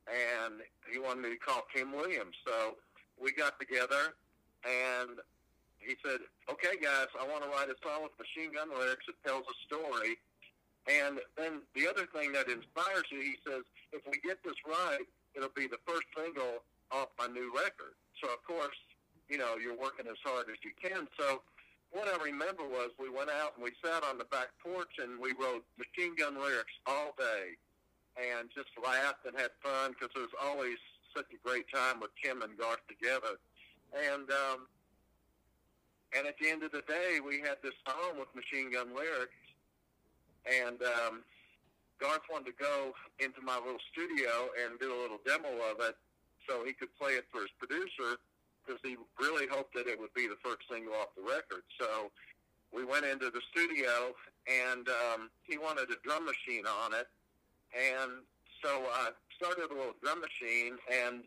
And 0.09 0.65
he 0.89 0.97
wanted 0.97 1.21
me 1.21 1.29
to 1.37 1.41
call 1.41 1.61
Kim 1.73 1.93
Williams. 1.93 2.33
So 2.45 2.77
we 3.21 3.31
got 3.31 3.59
together 3.59 4.17
and 4.65 5.21
he 5.77 5.93
said, 6.05 6.21
okay, 6.49 6.77
guys, 6.81 7.09
I 7.13 7.25
want 7.25 7.45
to 7.45 7.49
write 7.49 7.69
a 7.69 7.77
song 7.85 8.01
with 8.01 8.13
machine 8.17 8.53
gun 8.53 8.69
lyrics 8.73 9.05
that 9.05 9.17
tells 9.21 9.45
a 9.45 9.57
story. 9.65 10.17
And 10.89 11.21
then 11.37 11.61
the 11.77 11.85
other 11.85 12.09
thing 12.09 12.33
that 12.33 12.49
inspires 12.49 13.05
you, 13.13 13.21
he 13.21 13.37
says, 13.45 13.61
if 13.93 14.01
we 14.09 14.17
get 14.25 14.41
this 14.41 14.57
right, 14.65 15.05
it'll 15.37 15.53
be 15.53 15.69
the 15.69 15.81
first 15.85 16.09
single 16.17 16.65
off 16.89 17.13
my 17.21 17.29
new 17.29 17.53
record. 17.53 17.93
So, 18.17 18.33
of 18.33 18.41
course, 18.43 18.77
you 19.29 19.37
know, 19.37 19.55
you're 19.61 19.77
working 19.77 20.09
as 20.09 20.17
hard 20.25 20.49
as 20.49 20.57
you 20.65 20.73
can. 20.73 21.07
So 21.17 21.45
what 21.91 22.07
I 22.07 22.17
remember 22.23 22.63
was 22.63 22.91
we 22.99 23.09
went 23.09 23.29
out 23.29 23.55
and 23.55 23.63
we 23.63 23.71
sat 23.83 24.03
on 24.03 24.17
the 24.17 24.25
back 24.25 24.49
porch 24.63 24.99
and 24.99 25.19
we 25.19 25.35
wrote 25.35 25.63
machine 25.75 26.15
gun 26.15 26.39
lyrics 26.39 26.73
all 26.87 27.13
day 27.17 27.59
and 28.15 28.49
just 28.55 28.71
laughed 28.79 29.27
and 29.27 29.35
had 29.35 29.51
fun 29.59 29.91
because 29.91 30.11
it 30.15 30.19
was 30.19 30.35
always 30.39 30.79
such 31.15 31.27
a 31.35 31.39
great 31.43 31.67
time 31.71 31.99
with 31.99 32.11
Kim 32.15 32.41
and 32.41 32.57
Garth 32.57 32.83
together. 32.87 33.35
And 33.91 34.31
um, 34.31 34.67
and 36.15 36.27
at 36.27 36.35
the 36.39 36.49
end 36.49 36.63
of 36.63 36.71
the 36.71 36.83
day, 36.87 37.19
we 37.23 37.39
had 37.39 37.59
this 37.63 37.75
song 37.87 38.19
with 38.19 38.27
machine 38.35 38.71
gun 38.71 38.91
lyrics, 38.95 39.39
and 40.43 40.79
um, 40.83 41.23
Garth 41.99 42.23
wanted 42.31 42.51
to 42.51 42.57
go 42.59 42.91
into 43.19 43.39
my 43.43 43.55
little 43.55 43.79
studio 43.91 44.51
and 44.63 44.79
do 44.79 44.91
a 44.91 44.99
little 44.99 45.19
demo 45.23 45.51
of 45.71 45.79
it 45.79 45.95
so 46.47 46.63
he 46.65 46.73
could 46.73 46.91
play 46.99 47.13
it 47.13 47.25
for 47.31 47.41
his 47.41 47.51
producer 47.59 48.19
because 48.61 48.79
he 48.83 48.95
really 49.19 49.47
hoped 49.49 49.73
that 49.75 49.87
it 49.87 49.99
would 49.99 50.13
be 50.13 50.27
the 50.27 50.37
first 50.43 50.61
single 50.69 50.93
off 50.93 51.15
the 51.17 51.23
record. 51.23 51.63
So 51.79 52.11
we 52.73 52.85
went 52.85 53.05
into 53.05 53.29
the 53.29 53.41
studio, 53.51 54.13
and 54.47 54.87
um, 54.87 55.29
he 55.43 55.57
wanted 55.57 55.89
a 55.89 55.99
drum 56.03 56.25
machine 56.25 56.65
on 56.65 56.93
it, 56.93 57.07
and 57.73 58.23
so 58.63 58.69
I 58.69 59.11
started 59.35 59.71
a 59.71 59.73
little 59.73 59.97
drum 60.01 60.21
machine, 60.21 60.77
and 60.87 61.23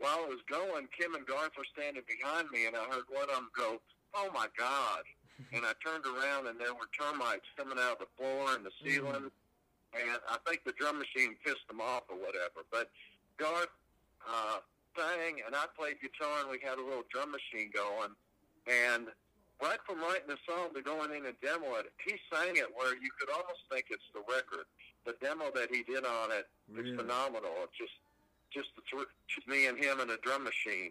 while 0.00 0.24
it 0.24 0.30
was 0.32 0.42
going, 0.48 0.88
Kim 0.96 1.14
and 1.14 1.26
Garth 1.26 1.52
were 1.56 1.68
standing 1.68 2.02
behind 2.08 2.48
me, 2.50 2.66
and 2.66 2.74
I 2.74 2.84
heard 2.88 3.04
one 3.12 3.28
of 3.28 3.36
them 3.36 3.50
go, 3.52 3.80
"Oh 4.14 4.30
my 4.32 4.48
God!" 4.56 5.04
and 5.52 5.64
I 5.64 5.76
turned 5.84 6.04
around, 6.08 6.48
and 6.48 6.58
there 6.58 6.72
were 6.72 6.88
termites 6.96 7.46
coming 7.56 7.78
out 7.78 8.00
of 8.00 8.08
the 8.08 8.12
floor 8.16 8.56
and 8.56 8.64
the 8.64 8.72
ceiling, 8.82 9.28
mm-hmm. 9.28 10.00
and 10.00 10.18
I 10.28 10.40
think 10.48 10.64
the 10.64 10.72
drum 10.72 10.98
machine 10.98 11.36
pissed 11.44 11.68
them 11.68 11.80
off 11.80 12.08
or 12.08 12.16
whatever. 12.16 12.64
But 12.72 12.90
Garth 13.36 13.72
uh, 14.24 14.64
sang 14.96 15.42
and 15.46 15.54
I 15.54 15.66
played 15.76 16.00
guitar 16.00 16.46
and 16.46 16.50
we 16.50 16.58
had 16.62 16.78
a 16.78 16.84
little 16.84 17.06
drum 17.10 17.32
machine 17.32 17.70
going. 17.72 18.12
And 18.68 19.08
right 19.62 19.80
from 19.86 20.00
writing 20.00 20.28
the 20.28 20.40
song 20.48 20.72
to 20.74 20.82
going 20.82 21.12
in 21.12 21.26
and 21.26 21.36
demo 21.40 21.80
it, 21.80 21.92
he 22.04 22.16
sang 22.32 22.56
it 22.56 22.68
where 22.74 22.94
you 22.96 23.10
could 23.18 23.30
almost 23.30 23.64
think 23.70 23.88
it's 23.90 24.06
the 24.12 24.24
record. 24.26 24.66
The 25.04 25.16
demo 25.20 25.48
that 25.54 25.72
he 25.72 25.82
did 25.82 26.04
on 26.04 26.32
it 26.32 26.48
really? 26.68 26.90
is 26.90 26.96
phenomenal. 26.96 27.52
It's 27.64 27.76
just 27.76 27.96
just 28.50 28.74
the 28.74 28.82
th- 28.90 29.14
just 29.30 29.46
me 29.46 29.66
and 29.66 29.78
him 29.78 30.00
and 30.00 30.10
a 30.10 30.18
drum 30.18 30.44
machine. 30.44 30.90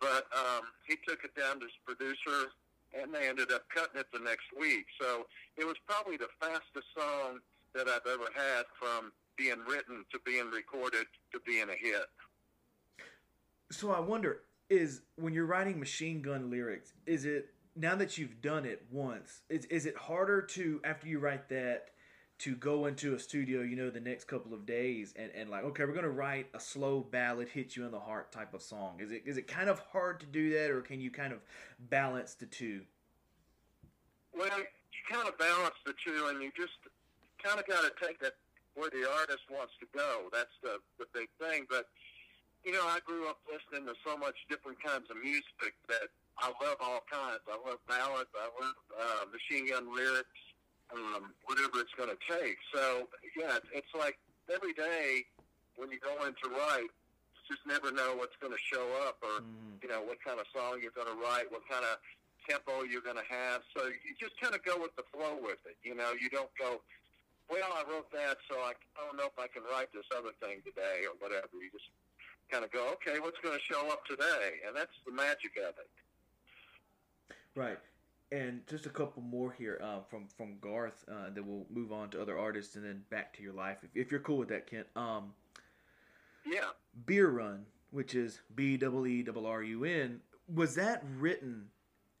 But 0.00 0.28
um, 0.30 0.68
he 0.86 0.94
took 1.08 1.24
it 1.24 1.34
down 1.34 1.58
to 1.58 1.66
his 1.66 1.78
producer, 1.82 2.52
and 2.94 3.12
they 3.12 3.26
ended 3.26 3.50
up 3.50 3.66
cutting 3.74 3.98
it 3.98 4.06
the 4.12 4.20
next 4.20 4.46
week. 4.54 4.86
So 5.00 5.26
it 5.56 5.66
was 5.66 5.74
probably 5.88 6.16
the 6.16 6.30
fastest 6.38 6.86
song 6.94 7.40
that 7.74 7.88
I've 7.88 8.06
ever 8.06 8.28
had 8.30 8.68
from 8.78 9.10
being 9.36 9.58
written 9.66 10.04
to 10.12 10.18
being 10.24 10.50
recorded 10.50 11.06
to 11.32 11.40
being 11.46 11.68
a 11.68 11.78
hit. 11.78 12.06
So 13.70 13.92
I 13.92 14.00
wonder 14.00 14.40
is 14.70 15.02
when 15.16 15.32
you're 15.32 15.46
writing 15.46 15.78
machine 15.78 16.20
gun 16.22 16.50
lyrics, 16.50 16.92
is 17.06 17.24
it 17.24 17.50
now 17.74 17.94
that 17.94 18.18
you've 18.18 18.40
done 18.40 18.64
it 18.64 18.82
once, 18.90 19.42
is 19.48 19.64
is 19.66 19.86
it 19.86 19.96
harder 19.96 20.42
to 20.42 20.80
after 20.84 21.06
you 21.06 21.18
write 21.18 21.48
that 21.48 21.90
to 22.38 22.54
go 22.54 22.86
into 22.86 23.14
a 23.14 23.18
studio, 23.18 23.62
you 23.62 23.74
know, 23.74 23.90
the 23.90 24.00
next 24.00 24.24
couple 24.24 24.54
of 24.54 24.64
days 24.64 25.12
and, 25.16 25.30
and 25.34 25.50
like, 25.50 25.64
okay, 25.64 25.84
we're 25.84 25.94
gonna 25.94 26.08
write 26.08 26.46
a 26.54 26.60
slow 26.60 27.00
ballad, 27.00 27.48
hit 27.48 27.74
you 27.76 27.84
in 27.84 27.90
the 27.90 27.98
heart 27.98 28.30
type 28.30 28.54
of 28.54 28.62
song. 28.62 29.00
Is 29.00 29.10
it 29.10 29.22
is 29.26 29.36
it 29.36 29.48
kind 29.48 29.68
of 29.68 29.80
hard 29.80 30.20
to 30.20 30.26
do 30.26 30.50
that 30.50 30.70
or 30.70 30.80
can 30.80 31.00
you 31.00 31.10
kind 31.10 31.32
of 31.32 31.40
balance 31.78 32.34
the 32.34 32.46
two? 32.46 32.82
Well, 34.36 34.46
you 34.58 35.14
kind 35.14 35.28
of 35.28 35.36
balance 35.38 35.74
the 35.84 35.94
two 36.04 36.26
and 36.28 36.42
you 36.42 36.50
just 36.56 36.78
kind 37.42 37.58
of 37.58 37.66
got 37.66 37.82
to 37.82 38.06
take 38.06 38.20
that 38.20 38.34
where 38.74 38.90
the 38.90 39.08
artist 39.18 39.42
wants 39.50 39.72
to 39.80 39.86
go. 39.92 40.28
That's 40.32 40.54
the, 40.62 40.78
the 40.98 41.06
big 41.12 41.28
thing. 41.40 41.66
But 41.68 41.86
you 42.64 42.72
know, 42.72 42.84
I 42.86 42.98
grew 43.04 43.28
up 43.28 43.38
listening 43.46 43.86
to 43.86 43.94
so 44.04 44.16
much 44.16 44.36
different 44.48 44.82
kinds 44.82 45.10
of 45.10 45.16
music 45.22 45.74
that 45.88 46.10
I 46.38 46.48
love 46.62 46.78
all 46.80 47.02
kinds. 47.10 47.42
I 47.46 47.56
love 47.66 47.78
ballads. 47.88 48.30
I 48.34 48.48
love 48.58 48.78
uh, 48.94 49.22
machine 49.30 49.70
gun 49.70 49.94
lyrics. 49.94 50.38
Um, 50.88 51.36
whatever 51.44 51.84
it's 51.84 51.92
going 52.00 52.08
to 52.08 52.16
take. 52.32 52.56
So 52.72 53.12
yeah, 53.36 53.60
it's 53.76 53.92
like 53.92 54.16
every 54.48 54.72
day 54.72 55.28
when 55.76 55.92
you 55.92 56.00
go 56.00 56.16
in 56.24 56.32
to 56.32 56.48
write, 56.48 56.88
you 56.88 57.40
just 57.44 57.60
never 57.68 57.92
know 57.92 58.16
what's 58.16 58.32
going 58.40 58.56
to 58.56 58.64
show 58.72 58.88
up, 59.04 59.20
or 59.20 59.44
mm. 59.44 59.76
you 59.84 59.88
know 59.92 60.00
what 60.00 60.16
kind 60.24 60.40
of 60.40 60.48
song 60.48 60.80
you're 60.80 60.96
going 60.96 61.12
to 61.12 61.18
write, 61.20 61.52
what 61.52 61.60
kind 61.68 61.84
of 61.84 62.00
tempo 62.48 62.88
you're 62.88 63.04
going 63.04 63.20
to 63.20 63.28
have. 63.28 63.60
So 63.76 63.84
you 63.84 64.16
just 64.16 64.40
kind 64.40 64.56
of 64.56 64.64
go 64.64 64.80
with 64.80 64.96
the 64.96 65.04
flow 65.12 65.36
with 65.36 65.60
it. 65.68 65.76
You 65.84 65.92
know, 65.92 66.16
you 66.16 66.32
don't 66.32 66.48
go, 66.56 66.80
well, 67.52 67.68
I 67.76 67.84
wrote 67.84 68.08
that, 68.16 68.40
so 68.48 68.56
I, 68.64 68.72
I 68.96 69.04
don't 69.04 69.20
know 69.20 69.28
if 69.28 69.36
I 69.36 69.52
can 69.52 69.68
write 69.68 69.92
this 69.92 70.08
other 70.16 70.32
thing 70.40 70.64
today 70.64 71.04
or 71.04 71.12
whatever. 71.20 71.52
You 71.60 71.68
just 71.68 71.92
kind 72.50 72.64
of 72.64 72.72
go, 72.72 72.92
okay, 72.94 73.18
what's 73.20 73.38
going 73.42 73.56
to 73.56 73.64
show 73.64 73.90
up 73.90 74.04
today? 74.06 74.60
And 74.66 74.76
that's 74.76 74.92
the 75.06 75.12
magic 75.12 75.52
of 75.58 75.74
it. 75.78 75.90
Right. 77.54 77.78
And 78.30 78.60
just 78.66 78.86
a 78.86 78.90
couple 78.90 79.22
more 79.22 79.52
here 79.52 79.80
uh, 79.82 80.00
from 80.10 80.26
from 80.36 80.58
Garth. 80.60 81.04
Uh, 81.10 81.30
then 81.34 81.46
we'll 81.46 81.66
move 81.70 81.92
on 81.92 82.10
to 82.10 82.20
other 82.20 82.38
artists 82.38 82.76
and 82.76 82.84
then 82.84 83.02
back 83.10 83.34
to 83.36 83.42
your 83.42 83.54
life, 83.54 83.78
if, 83.82 83.90
if 83.94 84.10
you're 84.10 84.20
cool 84.20 84.36
with 84.36 84.48
that, 84.48 84.66
Kent. 84.66 84.86
Um, 84.96 85.32
yeah. 86.46 86.70
Beer 87.06 87.28
Run, 87.30 87.64
which 87.90 88.14
is 88.14 88.40
B 88.54 88.76
double 88.76 89.06
E 89.06 89.22
double 89.22 89.46
R 89.46 89.62
U 89.62 89.84
N, 89.84 90.20
was 90.54 90.74
that 90.74 91.02
written 91.16 91.68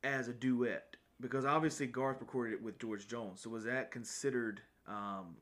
as 0.02 0.28
a 0.28 0.32
duet? 0.32 0.96
Because 1.20 1.44
obviously 1.44 1.86
Garth 1.86 2.20
recorded 2.20 2.54
it 2.54 2.62
with 2.62 2.78
George 2.78 3.06
Jones. 3.06 3.40
So 3.42 3.50
was 3.50 3.64
that 3.64 3.90
considered 3.90 4.62
um, 4.86 5.36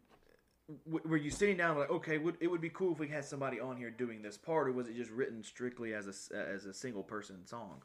were 0.85 1.17
you 1.17 1.31
sitting 1.31 1.57
down 1.57 1.79
like 1.79 1.91
okay 1.91 2.19
would, 2.19 2.37
it 2.41 2.49
would 2.49 2.61
be 2.61 2.71
cool 2.71 2.93
if 2.93 2.99
we 2.99 3.07
had 3.07 3.25
somebody 3.25 3.61
on 3.61 3.77
here 3.77 3.91
doing 3.91 4.21
this 4.21 4.37
part 4.37 4.69
or 4.69 4.73
was 4.73 4.89
it 4.89 4.97
just 4.97 5.11
written 5.11 5.43
strictly 5.43 5.95
as 5.95 6.07
a 6.07 6.37
as 6.37 6.65
a 6.67 6.75
single 6.75 7.05
person 7.05 7.47
song? 7.47 7.83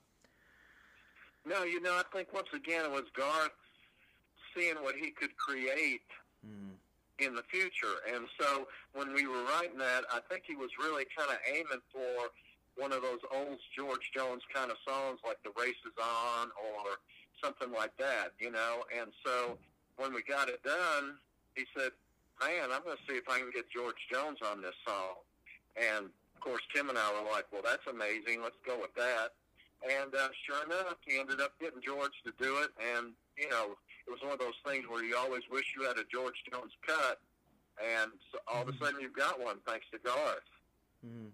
No 1.46 1.64
you 1.64 1.82
know 1.82 1.94
i 1.94 2.04
think 2.14 2.34
once 2.34 2.48
again 2.56 2.86
it 2.86 2.92
was 2.92 3.04
garth 3.16 3.52
seeing 4.56 4.76
what 4.82 4.96
he 4.96 5.12
could 5.12 5.36
create 5.38 6.02
mm. 6.46 6.74
in 7.20 7.36
the 7.36 7.44
future. 7.44 8.04
And 8.14 8.26
so 8.40 8.68
when 8.94 9.14
we 9.14 9.28
were 9.28 9.44
writing 9.44 9.78
that 9.78 10.04
i 10.12 10.20
think 10.30 10.44
he 10.48 10.56
was 10.56 10.70
really 10.80 11.06
kind 11.16 11.30
of 11.30 11.38
aiming 11.48 11.86
for 11.94 12.30
one 12.78 12.92
of 12.92 13.02
those 13.04 13.20
old 13.32 13.60
george 13.78 14.10
jones 14.16 14.42
kind 14.54 14.72
of 14.72 14.78
songs 14.88 15.20
like 15.26 15.38
the 15.44 15.52
race 15.60 15.78
is 15.86 15.94
on 16.02 16.48
or 16.58 16.98
something 17.44 17.72
like 17.72 17.96
that 17.98 18.30
you 18.40 18.50
know? 18.50 18.84
And 18.98 19.12
so 19.24 19.58
when 19.98 20.14
we 20.16 20.24
got 20.24 20.50
it 20.50 20.64
done 20.64 21.18
he 21.56 21.66
said 21.78 21.92
man, 22.42 22.74
I'm 22.74 22.84
going 22.84 22.98
to 22.98 23.04
see 23.08 23.18
if 23.18 23.30
I 23.30 23.40
can 23.40 23.52
get 23.54 23.70
George 23.70 24.02
Jones 24.12 24.40
on 24.44 24.62
this 24.62 24.76
song. 24.86 25.22
And 25.78 26.10
of 26.10 26.40
course, 26.42 26.62
Tim 26.74 26.90
and 26.90 26.98
I 26.98 27.08
were 27.14 27.30
like, 27.30 27.46
well, 27.54 27.62
that's 27.64 27.86
amazing. 27.88 28.42
Let's 28.42 28.60
go 28.66 28.82
with 28.82 28.94
that. 28.96 29.38
And 29.82 30.14
uh, 30.14 30.30
sure 30.46 30.66
enough, 30.66 30.98
he 31.06 31.20
ended 31.20 31.42
up 31.42 31.54
getting 31.60 31.82
George 31.82 32.14
to 32.26 32.34
do 32.38 32.58
it. 32.62 32.70
And, 32.78 33.14
you 33.38 33.50
know, 33.50 33.78
it 34.08 34.12
was 34.12 34.22
one 34.22 34.34
of 34.34 34.40
those 34.40 34.60
things 34.66 34.86
where 34.90 35.04
you 35.04 35.16
always 35.18 35.44
wish 35.52 35.74
you 35.76 35.86
had 35.86 35.98
a 35.98 36.04
George 36.12 36.36
Jones 36.52 36.74
cut, 36.86 37.20
and 37.82 38.12
so 38.32 38.40
all 38.48 38.64
of 38.64 38.70
a 38.70 38.78
sudden 38.78 39.00
you've 39.00 39.16
got 39.16 39.40
one 39.40 39.58
thanks 39.68 39.86
to 39.92 40.00
Garth. 40.00 40.40
Hmm. 41.06 41.28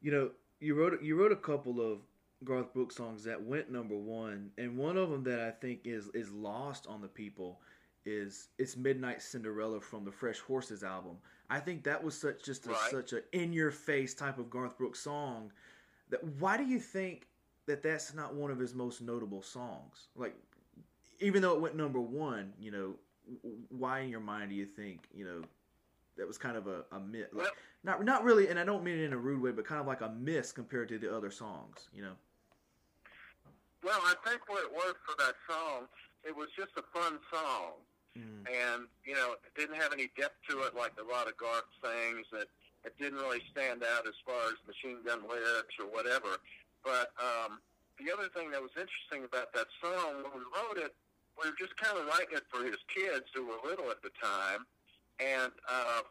You 0.00 0.10
know, 0.10 0.30
you 0.60 0.74
wrote 0.74 1.02
you 1.02 1.16
wrote 1.16 1.32
a 1.32 1.36
couple 1.36 1.80
of 1.80 1.98
Garth 2.44 2.72
Brooks 2.74 2.96
songs 2.96 3.24
that 3.24 3.42
went 3.42 3.70
number 3.70 3.96
one, 3.96 4.50
and 4.58 4.76
one 4.76 4.96
of 4.96 5.10
them 5.10 5.24
that 5.24 5.40
I 5.40 5.50
think 5.50 5.80
is 5.84 6.08
is 6.14 6.30
lost 6.32 6.86
on 6.86 7.00
the 7.00 7.08
people 7.08 7.60
is 8.06 8.48
it's 8.58 8.76
Midnight 8.76 9.22
Cinderella 9.22 9.80
from 9.80 10.04
the 10.04 10.12
Fresh 10.12 10.40
Horses 10.40 10.82
album. 10.82 11.16
I 11.50 11.60
think 11.60 11.84
that 11.84 12.02
was 12.02 12.18
such 12.18 12.42
just 12.42 12.66
a, 12.66 12.70
Right. 12.70 12.90
such 12.90 13.12
a 13.12 13.22
in 13.32 13.52
your 13.52 13.70
face 13.70 14.14
type 14.14 14.38
of 14.38 14.50
Garth 14.50 14.76
Brooks 14.78 15.00
song. 15.00 15.52
That 16.10 16.22
why 16.38 16.56
do 16.56 16.64
you 16.64 16.78
think 16.78 17.26
that 17.66 17.82
that's 17.82 18.14
not 18.14 18.34
one 18.34 18.50
of 18.50 18.58
his 18.58 18.74
most 18.74 19.00
notable 19.00 19.42
songs? 19.42 20.08
Like, 20.16 20.34
even 21.20 21.40
though 21.42 21.54
it 21.54 21.60
went 21.60 21.76
number 21.76 22.00
one, 22.00 22.52
you 22.60 22.70
know, 22.70 22.94
why 23.70 24.00
in 24.00 24.10
your 24.10 24.20
mind 24.20 24.50
do 24.50 24.56
you 24.56 24.66
think 24.66 25.08
you 25.14 25.24
know 25.24 25.42
that 26.16 26.26
was 26.26 26.36
kind 26.38 26.56
of 26.56 26.66
a, 26.66 26.84
a 26.92 27.00
myth? 27.00 27.28
Like, 27.32 27.44
Well- 27.44 27.52
not 27.84 28.04
not 28.04 28.24
really, 28.24 28.48
and 28.48 28.58
I 28.58 28.64
don't 28.64 28.82
mean 28.84 28.98
it 28.98 29.04
in 29.04 29.12
a 29.12 29.18
rude 29.18 29.40
way, 29.42 29.50
but 29.52 29.66
kind 29.66 29.80
of 29.80 29.86
like 29.86 30.00
a 30.00 30.08
miss 30.10 30.52
compared 30.52 30.88
to 30.88 30.98
the 30.98 31.14
other 31.14 31.30
songs, 31.30 31.88
you 31.92 32.02
know. 32.02 32.14
Well, 33.82 34.00
I 34.02 34.14
think 34.26 34.48
what 34.48 34.64
it 34.64 34.72
was 34.72 34.94
for 35.06 35.14
that 35.22 35.34
song, 35.46 35.86
it 36.24 36.34
was 36.34 36.48
just 36.56 36.70
a 36.78 36.82
fun 36.98 37.18
song. 37.30 37.72
Mm. 38.14 38.46
and 38.46 38.86
you 39.02 39.14
know 39.18 39.34
it 39.42 39.50
didn't 39.58 39.74
have 39.74 39.90
any 39.90 40.06
depth 40.14 40.38
to 40.46 40.62
it 40.62 40.78
like 40.78 40.94
a 41.02 41.06
lot 41.06 41.26
of 41.26 41.34
Garth 41.34 41.66
things. 41.82 42.26
That 42.30 42.46
it 42.86 42.94
didn't 42.94 43.18
really 43.18 43.42
stand 43.50 43.82
out 43.82 44.06
as 44.06 44.14
far 44.22 44.38
as 44.54 44.56
machine 44.70 45.02
gun 45.02 45.26
lyrics 45.26 45.74
or 45.82 45.90
whatever. 45.90 46.38
But 46.86 47.10
um, 47.18 47.58
the 47.98 48.12
other 48.12 48.28
thing 48.30 48.52
that 48.52 48.62
was 48.62 48.70
interesting 48.76 49.24
about 49.26 49.50
that 49.56 49.66
song 49.80 50.22
when 50.22 50.30
we 50.36 50.44
wrote 50.52 50.78
it, 50.78 50.94
we 51.34 51.48
were 51.48 51.58
just 51.58 51.74
kind 51.80 51.96
of 51.96 52.06
writing 52.06 52.38
it 52.38 52.46
for 52.52 52.62
his 52.62 52.78
kids 52.92 53.26
who 53.34 53.50
were 53.50 53.58
little 53.66 53.90
at 53.90 53.98
the 54.04 54.14
time, 54.20 54.62
and 55.18 55.50
uh, 55.66 56.06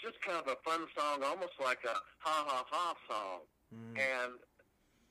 just 0.00 0.16
kind 0.24 0.40
of 0.40 0.48
a 0.48 0.56
fun 0.64 0.88
song, 0.96 1.20
almost 1.22 1.60
like 1.60 1.84
a 1.84 1.96
ha 2.24 2.36
ha 2.46 2.64
ha 2.72 2.94
song. 3.04 3.40
Mm. 3.68 4.00
And 4.00 4.32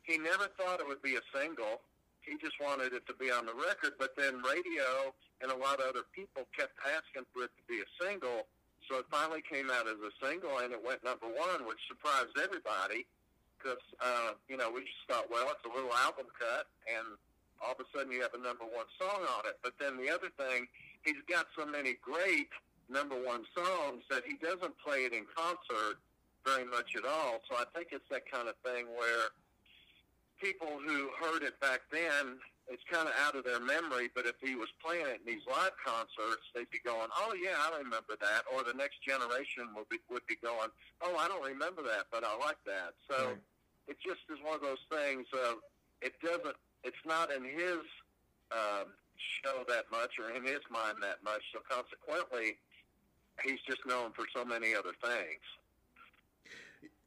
he 0.03 0.17
never 0.17 0.49
thought 0.57 0.79
it 0.79 0.87
would 0.87 1.01
be 1.01 1.15
a 1.15 1.25
single. 1.29 1.81
He 2.21 2.37
just 2.37 2.57
wanted 2.61 2.93
it 2.93 3.05
to 3.07 3.13
be 3.13 3.31
on 3.31 3.45
the 3.45 3.53
record, 3.53 3.97
but 3.97 4.13
then 4.17 4.41
radio 4.41 5.13
and 5.41 5.51
a 5.51 5.57
lot 5.57 5.81
of 5.81 5.89
other 5.89 6.05
people 6.13 6.45
kept 6.55 6.77
asking 6.85 7.25
for 7.33 7.49
it 7.49 7.53
to 7.57 7.63
be 7.65 7.81
a 7.81 7.89
single. 7.97 8.47
So 8.89 8.97
it 9.01 9.05
finally 9.09 9.41
came 9.41 9.69
out 9.69 9.85
as 9.85 9.97
a 10.01 10.13
single, 10.21 10.57
and 10.61 10.73
it 10.73 10.81
went 10.81 11.03
number 11.03 11.29
one, 11.29 11.65
which 11.65 11.79
surprised 11.87 12.37
everybody 12.37 13.05
because 13.57 13.81
uh, 14.01 14.33
you 14.49 14.57
know 14.57 14.73
we 14.73 14.81
just 14.81 15.05
thought, 15.05 15.29
well, 15.29 15.45
it's 15.53 15.65
a 15.65 15.73
little 15.73 15.93
album 16.01 16.25
cut, 16.33 16.65
and 16.89 17.17
all 17.61 17.77
of 17.77 17.79
a 17.79 17.87
sudden 17.93 18.11
you 18.11 18.21
have 18.21 18.33
a 18.33 18.41
number 18.41 18.65
one 18.65 18.89
song 18.97 19.21
on 19.37 19.45
it. 19.45 19.61
But 19.61 19.77
then 19.77 19.97
the 20.01 20.09
other 20.09 20.33
thing, 20.33 20.65
he's 21.05 21.21
got 21.29 21.45
so 21.53 21.65
many 21.65 21.97
great 22.01 22.49
number 22.89 23.15
one 23.15 23.45
songs 23.53 24.03
that 24.09 24.25
he 24.25 24.35
doesn't 24.41 24.73
play 24.81 25.05
it 25.05 25.13
in 25.13 25.29
concert 25.29 26.01
very 26.43 26.65
much 26.65 26.97
at 26.97 27.05
all. 27.05 27.39
So 27.47 27.55
I 27.55 27.65
think 27.73 27.93
it's 27.93 28.07
that 28.09 28.25
kind 28.29 28.49
of 28.49 28.57
thing 28.65 28.89
where 28.97 29.29
people 30.41 30.81
who 30.81 31.09
heard 31.21 31.43
it 31.43 31.59
back 31.61 31.81
then, 31.91 32.41
it's 32.67 32.83
kind 32.89 33.07
of 33.07 33.13
out 33.25 33.35
of 33.35 33.43
their 33.43 33.59
memory. 33.59 34.09
But 34.13 34.25
if 34.25 34.35
he 34.41 34.55
was 34.55 34.69
playing 34.83 35.05
it 35.07 35.21
in 35.25 35.33
these 35.33 35.45
live 35.47 35.75
concerts, 35.83 36.43
they'd 36.53 36.69
be 36.69 36.79
going, 36.83 37.07
"Oh 37.15 37.33
yeah, 37.33 37.57
I 37.57 37.77
remember 37.77 38.15
that," 38.19 38.43
or 38.53 38.63
the 38.63 38.73
next 38.73 39.01
generation 39.01 39.73
would 39.75 39.89
be 39.89 39.99
would 40.09 40.25
be 40.27 40.35
going, 40.35 40.69
"Oh, 41.01 41.15
I 41.17 41.27
don't 41.27 41.43
remember 41.43 41.81
that, 41.83 42.07
but 42.11 42.23
I 42.23 42.35
like 42.37 42.63
that." 42.65 42.93
So 43.09 43.27
Right. 43.27 43.41
it 43.87 43.97
just 43.99 44.21
is 44.29 44.39
one 44.43 44.55
of 44.55 44.61
those 44.61 44.83
things. 44.89 45.27
Of, 45.33 45.57
it 46.01 46.13
doesn't. 46.21 46.55
It's 46.83 47.05
not 47.05 47.31
in 47.31 47.43
his 47.43 47.81
um, 48.51 48.93
show 49.43 49.63
that 49.67 49.85
much, 49.91 50.17
or 50.19 50.31
in 50.31 50.43
his 50.43 50.61
mind 50.69 50.97
that 51.01 51.23
much. 51.23 51.41
So 51.53 51.59
consequently, 51.69 52.57
he's 53.43 53.59
just 53.67 53.85
known 53.85 54.11
for 54.13 54.25
so 54.33 54.43
many 54.45 54.73
other 54.73 54.93
things. 55.03 55.41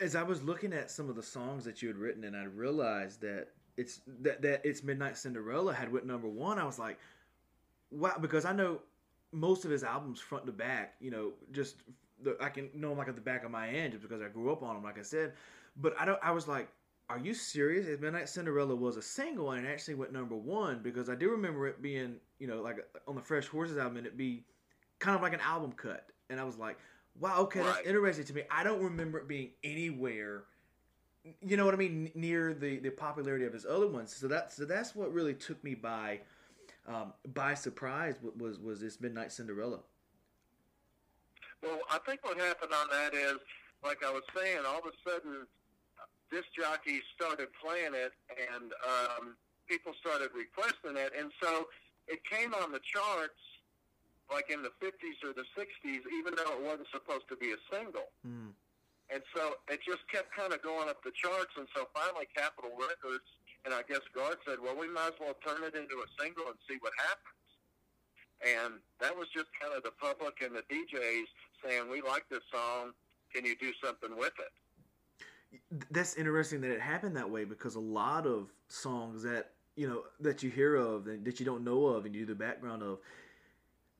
As 0.00 0.14
I 0.14 0.22
was 0.22 0.42
looking 0.42 0.72
at 0.72 0.90
some 0.90 1.08
of 1.08 1.16
the 1.16 1.22
songs 1.22 1.64
that 1.64 1.82
you 1.82 1.88
had 1.88 1.96
written, 1.96 2.24
and 2.24 2.36
I 2.36 2.44
realized 2.44 3.20
that 3.22 3.48
it's 3.76 4.00
that 4.22 4.42
that 4.42 4.62
it's 4.64 4.82
Midnight 4.82 5.16
Cinderella 5.16 5.74
had 5.74 5.92
went 5.92 6.06
number 6.06 6.28
one. 6.28 6.58
I 6.58 6.64
was 6.64 6.78
like, 6.78 6.98
wow, 7.90 8.14
because 8.20 8.44
I 8.44 8.52
know 8.52 8.80
most 9.32 9.64
of 9.64 9.70
his 9.70 9.82
albums 9.84 10.20
front 10.20 10.46
to 10.46 10.52
back. 10.52 10.94
You 11.00 11.10
know, 11.10 11.32
just 11.52 11.76
the, 12.22 12.36
I 12.40 12.48
can 12.48 12.70
know 12.74 12.90
them 12.90 12.98
like 12.98 13.08
at 13.08 13.14
the 13.14 13.20
back 13.20 13.44
of 13.44 13.50
my 13.50 13.66
hand 13.66 13.92
just 13.92 14.02
because 14.02 14.22
I 14.22 14.28
grew 14.28 14.52
up 14.52 14.62
on 14.62 14.74
them, 14.74 14.84
like 14.84 14.98
I 14.98 15.02
said. 15.02 15.32
But 15.76 15.94
I 15.98 16.04
don't. 16.04 16.18
I 16.22 16.30
was 16.30 16.46
like, 16.46 16.68
are 17.10 17.18
you 17.18 17.34
serious? 17.34 17.86
If 17.86 18.00
Midnight 18.00 18.28
Cinderella 18.28 18.74
was 18.76 18.96
a 18.96 19.02
single 19.02 19.52
and 19.52 19.66
it 19.66 19.68
actually 19.70 19.94
went 19.94 20.12
number 20.12 20.36
one 20.36 20.80
because 20.82 21.08
I 21.08 21.14
do 21.14 21.30
remember 21.30 21.66
it 21.66 21.82
being, 21.82 22.16
you 22.38 22.46
know, 22.46 22.62
like 22.62 22.78
on 23.08 23.14
the 23.14 23.20
Fresh 23.22 23.48
Horses 23.48 23.76
album, 23.76 23.98
and 23.98 24.06
it 24.06 24.16
be 24.16 24.44
kind 25.00 25.16
of 25.16 25.22
like 25.22 25.34
an 25.34 25.40
album 25.40 25.72
cut, 25.72 26.06
and 26.30 26.38
I 26.40 26.44
was 26.44 26.56
like, 26.56 26.78
wow, 27.18 27.40
okay, 27.42 27.60
Right. 27.60 27.74
that's 27.74 27.86
interesting 27.88 28.24
to 28.26 28.34
me. 28.34 28.42
I 28.50 28.62
don't 28.62 28.82
remember 28.82 29.18
it 29.18 29.28
being 29.28 29.50
anywhere. 29.64 30.44
You 31.40 31.56
know 31.56 31.64
what 31.64 31.74
I 31.74 31.78
mean? 31.78 32.10
Near 32.14 32.52
the, 32.52 32.78
the 32.78 32.90
popularity 32.90 33.46
of 33.46 33.52
his 33.52 33.64
other 33.64 33.86
ones. 33.86 34.14
So 34.14 34.28
that's 34.28 34.56
so 34.56 34.64
that's 34.64 34.94
what 34.94 35.12
really 35.12 35.34
took 35.34 35.62
me 35.64 35.74
by 35.74 36.20
um, 36.86 37.12
by 37.32 37.54
surprise 37.54 38.16
was 38.38 38.58
was 38.58 38.80
this 38.80 39.00
Midnight 39.00 39.32
Cinderella. 39.32 39.80
Well, 41.62 41.80
I 41.90 41.98
think 42.06 42.22
what 42.24 42.38
happened 42.38 42.72
on 42.74 42.88
that 42.90 43.14
is, 43.14 43.38
like 43.82 44.04
I 44.04 44.12
was 44.12 44.22
saying, 44.36 44.58
all 44.68 44.80
of 44.80 44.84
a 44.84 45.10
sudden, 45.10 45.46
disc 46.30 46.44
jockeys 46.52 47.00
started 47.16 47.48
playing 47.56 47.94
it, 47.94 48.12
and 48.28 48.72
um, 48.84 49.36
people 49.66 49.92
started 49.98 50.28
requesting 50.36 51.00
it, 51.00 51.12
and 51.18 51.32
so 51.40 51.68
it 52.06 52.20
came 52.28 52.52
on 52.52 52.70
the 52.70 52.80
charts, 52.84 53.40
like 54.30 54.50
in 54.50 54.62
the 54.62 54.72
50s 54.76 55.24
or 55.24 55.32
the 55.32 55.48
60s, 55.56 56.04
even 56.18 56.34
though 56.36 56.52
it 56.52 56.62
wasn't 56.62 56.88
supposed 56.92 57.24
to 57.30 57.36
be 57.36 57.52
a 57.52 57.60
single. 57.72 58.12
Mm. 58.26 58.52
And 59.12 59.20
so 59.36 59.60
it 59.68 59.80
just 59.84 60.00
kept 60.08 60.32
kind 60.32 60.52
of 60.52 60.62
going 60.62 60.88
up 60.88 61.04
the 61.04 61.12
charts, 61.12 61.52
and 61.56 61.68
so 61.76 61.86
finally 61.92 62.24
Capitol 62.32 62.72
Records 62.72 63.28
and 63.64 63.72
I 63.72 63.80
guess 63.88 64.00
Garth 64.14 64.38
said, 64.46 64.58
well, 64.62 64.76
we 64.78 64.88
might 64.88 65.08
as 65.08 65.18
well 65.20 65.34
turn 65.46 65.64
it 65.64 65.74
into 65.74 65.96
a 65.96 66.08
single 66.20 66.44
and 66.46 66.56
see 66.68 66.76
what 66.80 66.92
happens. 67.00 67.34
And 68.44 68.74
that 69.00 69.16
was 69.16 69.28
just 69.34 69.46
kind 69.60 69.72
of 69.74 69.82
the 69.82 69.92
public 69.92 70.42
and 70.44 70.54
the 70.54 70.62
DJs 70.68 71.28
saying, 71.64 71.90
we 71.90 72.02
like 72.02 72.28
this 72.30 72.42
song. 72.52 72.92
Can 73.34 73.44
you 73.44 73.56
do 73.56 73.72
something 73.82 74.16
with 74.16 74.32
it? 74.38 75.86
That's 75.90 76.16
interesting 76.16 76.60
that 76.60 76.70
it 76.70 76.80
happened 76.80 77.16
that 77.16 77.30
way 77.30 77.44
because 77.44 77.74
a 77.74 77.80
lot 77.80 78.26
of 78.26 78.50
songs 78.68 79.22
that 79.22 79.52
you 79.76 79.88
know 79.88 80.02
that 80.20 80.42
you 80.42 80.50
hear 80.50 80.76
of 80.76 81.06
and 81.06 81.24
that 81.24 81.40
you 81.40 81.46
don't 81.46 81.64
know 81.64 81.86
of 81.86 82.06
and 82.06 82.14
you 82.14 82.22
do 82.22 82.26
the 82.26 82.34
background 82.34 82.82
of, 82.82 82.98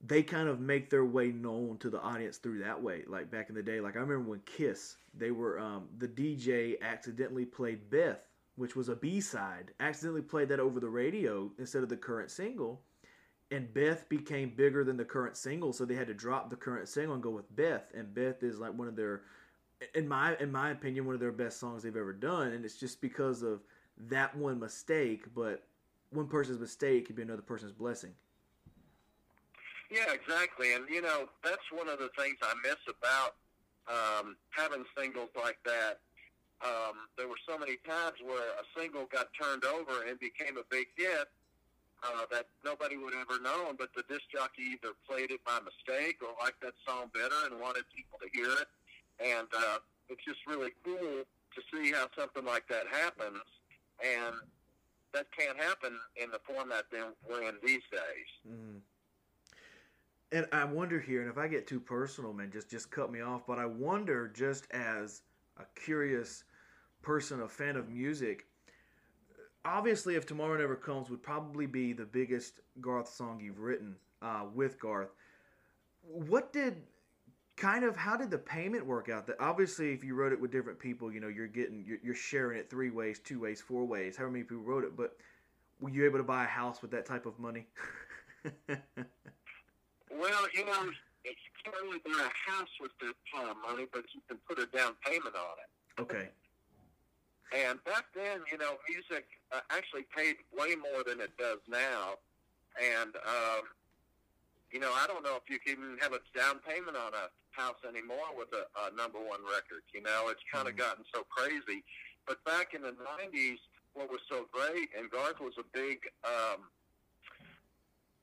they 0.07 0.23
kind 0.23 0.49
of 0.49 0.61
make 0.61 0.91
their 0.91 1.05
way 1.05 1.33
known 1.33 1.79
to 1.79 1.89
the 1.89 2.01
audience 2.01 2.37
through 2.37 2.59
that 2.59 2.83
way. 2.83 3.05
Like 3.07 3.31
back 3.31 3.49
in 3.49 3.55
the 3.55 3.63
day, 3.63 3.81
like 3.81 3.97
I 3.97 4.01
remember 4.01 4.29
when 4.31 4.41
Kiss, 4.41 4.97
they 5.17 5.31
were 5.31 5.59
um, 5.59 5.89
the 5.99 6.09
DJ 6.09 6.81
accidentally 6.83 7.45
played 7.45 7.91
Beth, 7.91 8.21
which 8.57 8.77
was 8.77 8.89
a 8.89 8.97
B 8.97 9.21
side, 9.21 9.73
accidentally 9.81 10.23
played 10.23 10.49
that 10.51 10.61
over 10.61 10.79
the 10.79 10.89
radio 10.89 11.51
instead 11.59 11.83
of 11.83 11.89
the 11.89 11.97
current 11.97 12.31
single, 12.31 12.83
and 13.51 13.73
Beth 13.73 14.09
became 14.09 14.51
bigger 14.55 14.85
than 14.85 14.97
the 14.97 15.05
current 15.05 15.37
single, 15.37 15.73
so 15.73 15.85
they 15.85 15.95
had 15.95 16.09
to 16.09 16.15
drop 16.15 16.51
the 16.51 16.57
current 16.57 16.89
single 16.89 17.15
and 17.15 17.23
go 17.23 17.31
with 17.31 17.55
Beth. 17.55 17.91
And 17.95 18.13
Beth 18.13 18.43
is 18.43 18.59
like 18.59 18.77
one 18.77 18.89
of 18.89 18.97
their, 18.97 19.23
in 19.95 20.07
my 20.07 20.37
in 20.37 20.53
my 20.53 20.71
opinion, 20.71 21.07
one 21.07 21.15
of 21.15 21.21
their 21.21 21.33
best 21.33 21.59
songs 21.59 21.83
they've 21.83 21.97
ever 21.97 22.13
done, 22.13 22.49
and 22.49 22.65
it's 22.65 22.77
just 22.77 23.01
because 23.01 23.43
of 23.43 23.63
that 24.09 24.37
one 24.37 24.59
mistake. 24.59 25.35
But 25.35 25.63
one 26.11 26.27
person's 26.27 26.59
mistake 26.59 27.07
could 27.07 27.17
be 27.17 27.23
another 27.23 27.43
person's 27.43 27.73
blessing. 27.73 28.13
Yeah, 29.95 30.11
exactly. 30.11 30.74
And, 30.74 30.90
you 30.90 31.01
know, 31.01 31.30
that's 31.47 31.70
one 31.70 31.88
of 31.88 32.03
the 32.03 32.11
things 32.18 32.34
I 32.42 32.51
miss 32.66 32.82
about 32.90 33.38
um, 33.86 34.34
having 34.51 34.82
singles 34.99 35.30
like 35.38 35.59
that. 35.62 36.03
Um, 36.66 37.07
there 37.16 37.28
were 37.28 37.38
so 37.47 37.55
many 37.55 37.78
times 37.86 38.18
where 38.18 38.59
a 38.59 38.66
single 38.74 39.07
got 39.07 39.30
turned 39.38 39.62
over 39.62 40.03
and 40.03 40.18
became 40.18 40.59
a 40.59 40.66
big 40.66 40.90
hit 40.97 41.30
uh, 42.03 42.26
that 42.32 42.51
nobody 42.64 42.97
would 42.97 43.14
ever 43.14 43.38
known, 43.38 43.78
but 43.78 43.95
the 43.95 44.03
disc 44.11 44.26
jockey 44.34 44.74
either 44.74 44.99
played 45.07 45.30
it 45.30 45.38
by 45.47 45.62
mistake 45.62 46.18
or 46.26 46.34
liked 46.42 46.59
that 46.62 46.74
song 46.82 47.07
better 47.14 47.47
and 47.47 47.61
wanted 47.62 47.84
people 47.95 48.18
to 48.18 48.26
hear 48.34 48.51
it. 48.51 48.68
And 49.22 49.47
uh, 49.55 49.78
it's 50.11 50.24
just 50.26 50.42
really 50.49 50.74
cool 50.82 51.22
to 51.22 51.61
see 51.70 51.92
how 51.92 52.11
something 52.18 52.45
like 52.45 52.66
that 52.66 52.90
happens. 52.90 53.47
And 54.03 54.34
that 55.12 55.30
can't 55.30 55.57
happen 55.57 55.95
in 56.18 56.34
the 56.34 56.42
format 56.42 56.90
that 56.90 57.14
we're 57.30 57.47
in 57.47 57.55
these 57.62 57.86
days. 57.95 58.30
Mm. 58.42 58.82
And 60.35 60.49
I 60.51 60.64
wonder 60.64 60.99
here, 60.99 61.20
and 61.20 61.30
if 61.30 61.39
I 61.39 61.47
get 61.47 61.68
too 61.68 61.78
personal, 61.78 62.32
man, 62.32 62.51
just 62.51 62.68
just 62.68 62.91
cut 62.91 63.12
me 63.12 63.20
off. 63.20 63.47
But 63.47 63.61
I 63.61 63.66
wonder, 63.66 64.26
just 64.35 64.66
as 64.72 65.22
a 65.59 65.64
curious 65.80 66.43
person, 67.03 67.41
a 67.43 67.49
fan 67.49 67.76
of 67.76 67.89
music, 67.89 68.47
obviously, 69.64 70.16
if 70.16 70.26
Tomorrow 70.26 70.59
Never 70.59 70.74
Comes 70.74 71.09
would 71.09 71.22
probably 71.22 71.66
be 71.66 71.93
the 71.93 72.05
biggest 72.05 72.59
Garth 72.80 73.09
song 73.09 73.41
you've 73.41 73.61
written 73.61 73.95
uh, 74.22 74.47
with 74.53 74.80
Garth. 74.80 75.14
What 76.03 76.53
did 76.53 76.82
kind 77.57 77.85
of 77.85 77.95
how 77.95 78.16
did 78.16 78.32
the 78.32 78.39
payment 78.39 78.85
work 78.85 79.09
out? 79.09 79.28
That 79.28 79.37
obviously, 79.39 79.93
if 79.93 80.03
you 80.03 80.16
wrote 80.16 80.32
it 80.32 80.41
with 80.41 80.51
different 80.51 80.80
people, 80.80 81.12
you 81.12 81.20
know, 81.20 81.28
you're 81.28 81.47
getting 81.47 81.85
you're, 81.87 81.99
you're 82.03 82.12
sharing 82.16 82.59
it 82.59 82.68
three 82.68 82.91
ways, 82.91 83.20
two 83.20 83.39
ways, 83.39 83.61
four 83.61 83.85
ways, 83.85 84.16
however 84.16 84.32
many 84.32 84.43
people 84.43 84.64
wrote 84.64 84.82
it, 84.82 84.97
but 84.97 85.16
were 85.78 85.91
you 85.91 86.05
able 86.05 86.18
to 86.18 86.24
buy 86.24 86.43
a 86.43 86.49
house 86.49 86.82
with 86.82 86.91
that 86.91 87.07
type 87.07 87.24
of 87.24 87.39
money? 87.39 87.68
Well, 90.15 90.47
you 90.55 90.65
know, 90.65 90.83
you 91.25 91.33
can't 91.65 91.77
really 91.83 91.99
buy 92.05 92.15
a 92.23 92.51
house 92.51 92.71
with 92.81 92.93
that 93.01 93.15
kind 93.35 93.51
of 93.51 93.57
money, 93.67 93.87
but 93.93 94.05
you 94.15 94.21
can 94.29 94.39
put 94.49 94.59
a 94.59 94.67
down 94.67 94.95
payment 95.05 95.35
on 95.35 95.57
it. 95.59 95.71
okay. 96.03 96.29
And 97.55 97.83
back 97.85 98.07
then, 98.15 98.41
you 98.51 98.59
know, 98.59 98.79
music 98.89 99.27
uh, 99.53 99.61
actually 99.71 100.07
paid 100.17 100.37
way 100.51 100.75
more 100.75 101.05
than 101.07 101.21
it 101.21 101.37
does 101.39 101.59
now. 101.69 102.19
And, 102.75 103.15
um, 103.23 103.62
you 104.73 104.81
know, 104.81 104.91
I 104.91 105.07
don't 105.07 105.23
know 105.23 105.39
if 105.39 105.47
you 105.47 105.59
can 105.62 105.79
even 105.79 105.99
have 106.01 106.12
a 106.15 106.23
down 106.37 106.59
payment 106.67 106.97
on 106.97 107.15
a 107.15 107.31
house 107.55 107.79
anymore 107.87 108.35
with 108.37 108.49
a, 108.55 108.67
a 108.91 108.97
number 108.97 109.19
one 109.23 109.39
record. 109.47 109.87
You 109.95 110.03
know, 110.03 110.27
it's 110.35 110.43
kind 110.51 110.67
of 110.67 110.75
Mhm. 110.75 110.79
gotten 110.79 111.05
so 111.15 111.23
crazy. 111.31 111.85
But 112.27 112.43
back 112.45 112.75
in 112.75 112.83
the 112.83 112.93
90s, 112.93 113.59
what 113.93 114.11
was 114.11 114.21
so 114.29 114.49
great, 114.51 114.91
and 114.99 115.09
Garth 115.11 115.39
was 115.39 115.55
a 115.59 115.62
big 115.73 116.03
um, 116.25 116.67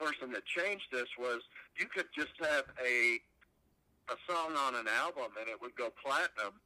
person 0.02 0.34
that 0.34 0.46
changed 0.50 0.90
this, 0.92 1.08
was 1.22 1.46
you 1.78 1.86
could 1.86 2.10
just 2.18 2.34
have 2.42 2.66
a 2.82 3.22
a 4.10 4.18
song 4.26 4.58
on 4.58 4.76
an 4.76 4.90
album 4.90 5.30
and 5.40 5.48
it 5.48 5.62
would 5.62 5.78
go 5.78 5.94
platinum. 5.94 6.58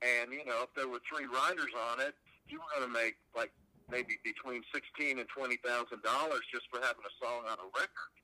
And 0.00 0.32
you 0.32 0.42
know, 0.48 0.64
if 0.64 0.72
there 0.72 0.88
were 0.88 1.04
three 1.04 1.28
writers 1.28 1.70
on 1.92 2.00
it, 2.00 2.16
you 2.48 2.56
were 2.56 2.70
going 2.72 2.88
to 2.88 2.94
make 2.96 3.20
like 3.36 3.52
maybe 3.92 4.16
between 4.24 4.64
sixteen 4.72 5.20
and 5.20 5.28
twenty 5.28 5.60
thousand 5.60 6.00
dollars 6.00 6.40
just 6.48 6.64
for 6.72 6.80
having 6.80 7.04
a 7.04 7.14
song 7.20 7.44
on 7.44 7.60
a 7.60 7.68
record. 7.76 8.14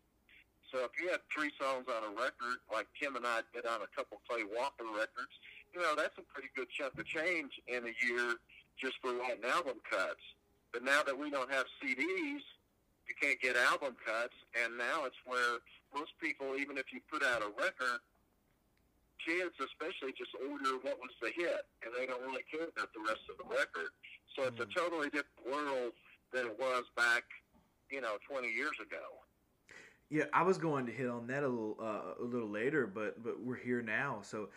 So 0.72 0.82
if 0.82 0.96
you 0.98 1.12
had 1.12 1.22
three 1.30 1.52
songs 1.60 1.86
on 1.86 2.02
a 2.02 2.12
record, 2.16 2.58
like 2.72 2.88
Kim 2.98 3.14
and 3.14 3.28
I 3.28 3.44
did 3.54 3.68
on 3.68 3.84
a 3.84 3.90
couple 3.94 4.18
Clay 4.26 4.42
Walker 4.42 4.88
records, 4.88 5.30
you 5.70 5.78
know 5.84 5.94
that's 5.94 6.16
a 6.16 6.26
pretty 6.32 6.48
good 6.56 6.72
chunk 6.72 6.96
of 6.96 7.06
change 7.06 7.60
in 7.68 7.84
a 7.84 7.94
year 8.02 8.40
just 8.80 8.96
for 9.04 9.12
writing 9.14 9.44
album 9.44 9.78
cuts. 9.84 10.24
But 10.72 10.82
now 10.82 11.04
that 11.06 11.16
we 11.16 11.30
don't 11.30 11.52
have 11.52 11.64
CDs, 11.78 12.42
you 13.08 13.14
can't 13.14 13.40
get 13.40 13.56
album 13.56 13.96
cuts, 14.04 14.34
and 14.58 14.76
now 14.76 15.06
it's 15.06 15.18
where 15.24 15.62
most 15.94 16.12
people, 16.20 16.58
even 16.58 16.76
if 16.78 16.92
you 16.92 17.00
put 17.10 17.22
out 17.22 17.42
a 17.42 17.50
record, 17.56 18.02
kids 19.24 19.54
especially 19.58 20.12
just 20.12 20.30
order 20.38 20.78
what 20.82 20.98
was 20.98 21.10
the 21.22 21.30
hit, 21.34 21.66
and 21.82 21.90
they 21.96 22.06
don't 22.06 22.22
really 22.22 22.44
care 22.50 22.68
about 22.68 22.92
the 22.94 23.02
rest 23.02 23.26
of 23.30 23.38
the 23.38 23.48
record. 23.48 23.90
So 24.34 24.44
it's 24.44 24.60
a 24.60 24.68
totally 24.70 25.08
different 25.10 25.42
world 25.48 25.92
than 26.32 26.46
it 26.46 26.58
was 26.58 26.84
back, 26.96 27.24
you 27.90 28.00
know, 28.00 28.16
20 28.28 28.48
years 28.48 28.76
ago. 28.80 29.24
Yeah, 30.10 30.24
I 30.32 30.42
was 30.42 30.58
going 30.58 30.86
to 30.86 30.92
hit 30.92 31.08
on 31.08 31.26
that 31.28 31.42
a 31.42 31.48
little 31.48 31.76
uh, 31.80 32.22
a 32.22 32.24
little 32.24 32.48
later, 32.48 32.86
but 32.86 33.22
but 33.24 33.42
we're 33.42 33.56
here 33.56 33.82
now. 33.82 34.20
So, 34.22 34.50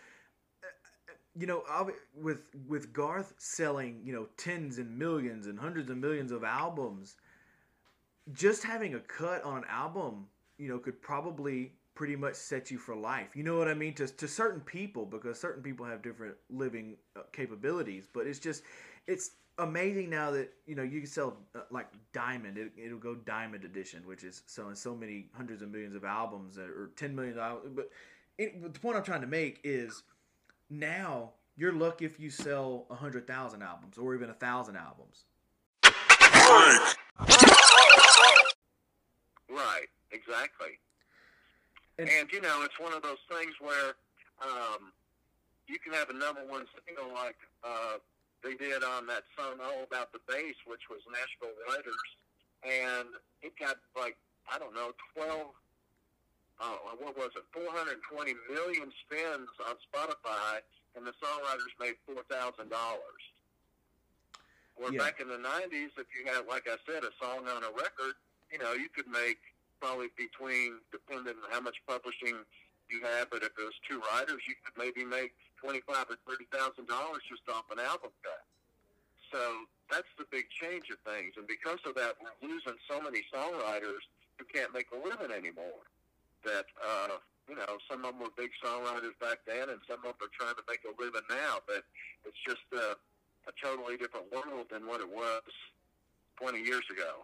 uh, 0.63 0.67
you 1.35 1.47
know, 1.47 1.63
with 2.15 2.51
with 2.67 2.93
Garth 2.93 3.33
selling 3.39 4.01
you 4.03 4.13
know 4.13 4.27
tens 4.37 4.77
and 4.77 4.95
millions 4.95 5.47
and 5.47 5.57
hundreds 5.57 5.89
of 5.89 5.97
millions 5.97 6.31
of 6.31 6.43
albums, 6.43 7.15
just 8.33 8.63
having 8.63 8.95
a 8.95 8.99
cut 8.99 9.43
on 9.43 9.59
an 9.59 9.63
album, 9.69 10.27
you 10.57 10.67
know, 10.67 10.77
could 10.77 11.01
probably 11.01 11.73
pretty 11.95 12.15
much 12.15 12.35
set 12.35 12.71
you 12.71 12.77
for 12.77 12.95
life. 12.95 13.35
You 13.35 13.43
know 13.43 13.57
what 13.57 13.67
I 13.67 13.73
mean? 13.73 13.93
To 13.95 14.07
to 14.07 14.27
certain 14.27 14.61
people, 14.61 15.05
because 15.05 15.39
certain 15.39 15.61
people 15.61 15.85
have 15.85 16.01
different 16.01 16.35
living 16.49 16.95
uh, 17.15 17.21
capabilities. 17.31 18.07
But 18.11 18.27
it's 18.27 18.39
just 18.39 18.63
it's 19.07 19.31
amazing 19.59 20.09
now 20.09 20.31
that 20.31 20.53
you 20.65 20.75
know 20.75 20.83
you 20.83 21.01
can 21.01 21.09
sell 21.09 21.37
uh, 21.55 21.59
like 21.69 21.87
diamond 22.13 22.57
it, 22.57 22.71
it'll 22.77 22.97
go 22.97 23.15
diamond 23.15 23.65
edition 23.65 24.01
which 24.05 24.23
is 24.23 24.41
selling 24.45 24.75
so 24.75 24.95
many 24.95 25.27
hundreds 25.35 25.61
of 25.61 25.69
millions 25.69 25.95
of 25.95 26.05
albums 26.05 26.57
or 26.57 26.91
10 26.95 27.15
million 27.15 27.35
but, 27.75 27.89
it, 28.37 28.73
the 28.73 28.79
point 28.79 28.95
i'm 28.95 29.03
trying 29.03 29.21
to 29.21 29.27
make 29.27 29.59
is 29.63 30.03
now 30.69 31.31
you're 31.57 31.73
lucky 31.73 32.05
if 32.05 32.19
you 32.19 32.29
sell 32.29 32.85
100000 32.87 33.61
albums 33.61 33.97
or 33.97 34.15
even 34.15 34.29
a 34.29 34.33
thousand 34.33 34.77
albums 34.77 35.25
Right, 39.49 39.89
exactly. 40.11 40.79
And- 41.97 42.09
And, 42.09 42.31
you 42.31 42.39
know, 42.41 42.61
it's 42.63 42.77
one 42.79 42.93
of 42.93 43.01
those 43.03 43.19
things 43.29 43.53
where 43.59 43.95
um, 44.41 44.93
you 45.67 45.77
can 45.79 45.91
have 45.93 46.09
a 46.09 46.13
number 46.13 46.45
one 46.45 46.65
single 46.85 47.11
like 47.13 47.35
uh, 47.63 47.97
they 48.41 48.55
did 48.55 48.83
on 48.83 49.05
that 49.07 49.23
song 49.35 49.59
All 49.61 49.83
About 49.83 50.13
the 50.13 50.19
Bass, 50.27 50.55
which 50.65 50.87
was 50.89 51.01
Nashville 51.11 51.51
Writers, 51.67 52.07
and 52.63 53.09
it 53.41 53.51
got 53.59 53.75
like, 53.99 54.15
I 54.49 54.57
don't 54.57 54.73
know, 54.73 54.93
12, 55.13 55.51
uh, 56.61 56.77
what 56.99 57.17
was 57.17 57.31
it, 57.35 57.43
420 57.51 58.33
million 58.49 58.93
spins 59.03 59.49
on 59.67 59.75
Spotify, 59.91 60.61
and 60.95 61.05
the 61.05 61.11
songwriters 61.19 61.75
made 61.79 61.95
$4,000. 62.07 62.71
Where 64.75 64.93
Yeah. 64.93 64.99
back 64.99 65.19
in 65.19 65.27
the 65.27 65.37
90s, 65.37 65.91
if 65.97 66.07
you 66.15 66.23
had, 66.31 66.45
like 66.47 66.67
I 66.69 66.77
said, 66.87 67.03
a 67.03 67.11
song 67.21 67.45
on 67.49 67.63
a 67.65 67.71
record, 67.71 68.15
you 68.51 68.57
know, 68.57 68.73
you 68.73 68.89
could 68.89 69.07
make 69.07 69.39
probably 69.79 70.07
between, 70.17 70.81
depending 70.91 71.35
on 71.39 71.47
how 71.51 71.61
much 71.61 71.77
publishing 71.87 72.35
you 72.89 72.99
had, 73.01 73.29
but 73.29 73.45
if 73.45 73.53
it 73.53 73.63
was 73.63 73.77
two 73.87 74.01
writers, 74.11 74.41
you 74.49 74.55
could 74.65 74.75
maybe 74.75 75.05
make 75.05 75.33
twenty-five 75.61 76.09
or 76.09 76.17
thirty 76.25 76.49
thousand 76.51 76.87
dollars 76.87 77.21
just 77.29 77.45
off 77.47 77.69
an 77.71 77.79
album 77.79 78.09
cut. 78.25 78.43
So 79.31 79.39
that's 79.91 80.09
the 80.17 80.25
big 80.33 80.49
change 80.49 80.89
of 80.89 80.97
things, 81.05 81.37
and 81.37 81.45
because 81.45 81.77
of 81.85 81.93
that, 81.95 82.17
we're 82.17 82.33
losing 82.41 82.73
so 82.89 82.99
many 82.99 83.21
songwriters 83.29 84.01
who 84.37 84.45
can't 84.49 84.73
make 84.73 84.87
a 84.89 84.97
living 84.97 85.29
anymore. 85.29 85.85
That 86.43 86.65
uh, 86.81 87.21
you 87.47 87.55
know, 87.55 87.77
some 87.89 88.05
of 88.05 88.17
them 88.17 88.25
were 88.25 88.33
big 88.35 88.49
songwriters 88.57 89.13
back 89.21 89.45
then, 89.45 89.69
and 89.69 89.79
some 89.85 90.01
of 90.01 90.17
them 90.17 90.25
are 90.25 90.33
trying 90.33 90.57
to 90.57 90.65
make 90.65 90.81
a 90.89 90.93
living 90.97 91.25
now. 91.29 91.61
But 91.69 91.85
it's 92.25 92.41
just 92.41 92.65
a, 92.73 92.97
a 93.45 93.53
totally 93.61 93.97
different 93.97 94.33
world 94.33 94.65
than 94.73 94.87
what 94.87 94.99
it 94.99 95.09
was 95.09 95.45
twenty 96.41 96.65
years 96.65 96.89
ago. 96.89 97.21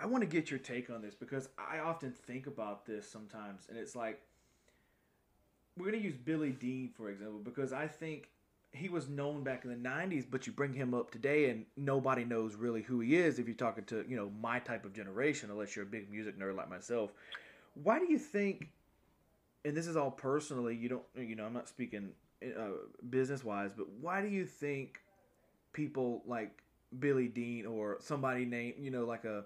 I 0.00 0.06
want 0.06 0.22
to 0.22 0.28
get 0.28 0.50
your 0.50 0.58
take 0.58 0.90
on 0.90 1.02
this 1.02 1.14
because 1.14 1.48
I 1.58 1.78
often 1.78 2.12
think 2.12 2.46
about 2.46 2.86
this 2.86 3.08
sometimes, 3.08 3.66
and 3.68 3.78
it's 3.78 3.94
like 3.96 4.20
we're 5.76 5.86
gonna 5.86 6.02
use 6.02 6.16
Billy 6.16 6.50
Dean 6.50 6.90
for 6.94 7.10
example 7.10 7.40
because 7.42 7.72
I 7.72 7.86
think 7.86 8.28
he 8.72 8.88
was 8.88 9.08
known 9.08 9.42
back 9.42 9.64
in 9.64 9.70
the 9.70 9.88
'90s, 9.88 10.24
but 10.30 10.46
you 10.46 10.52
bring 10.52 10.72
him 10.72 10.94
up 10.94 11.10
today, 11.10 11.50
and 11.50 11.66
nobody 11.76 12.24
knows 12.24 12.54
really 12.54 12.82
who 12.82 13.00
he 13.00 13.16
is 13.16 13.38
if 13.38 13.46
you're 13.46 13.54
talking 13.56 13.84
to 13.84 14.04
you 14.08 14.16
know 14.16 14.30
my 14.40 14.58
type 14.58 14.84
of 14.84 14.92
generation, 14.92 15.50
unless 15.50 15.76
you're 15.76 15.84
a 15.84 15.88
big 15.88 16.10
music 16.10 16.38
nerd 16.38 16.56
like 16.56 16.70
myself. 16.70 17.12
Why 17.74 17.98
do 17.98 18.06
you 18.06 18.18
think? 18.18 18.68
And 19.64 19.76
this 19.76 19.86
is 19.86 19.96
all 19.96 20.10
personally. 20.10 20.74
You 20.74 20.88
don't, 20.88 21.04
you 21.16 21.36
know, 21.36 21.44
I'm 21.44 21.52
not 21.52 21.68
speaking 21.68 22.10
uh, 22.44 22.70
business 23.08 23.44
wise, 23.44 23.70
but 23.76 23.88
why 24.00 24.20
do 24.20 24.28
you 24.28 24.44
think 24.44 25.00
people 25.72 26.22
like 26.26 26.62
Billy 26.98 27.28
Dean 27.28 27.66
or 27.66 27.98
somebody 28.00 28.44
named, 28.44 28.74
you 28.78 28.90
know, 28.90 29.04
like 29.04 29.24
a 29.24 29.44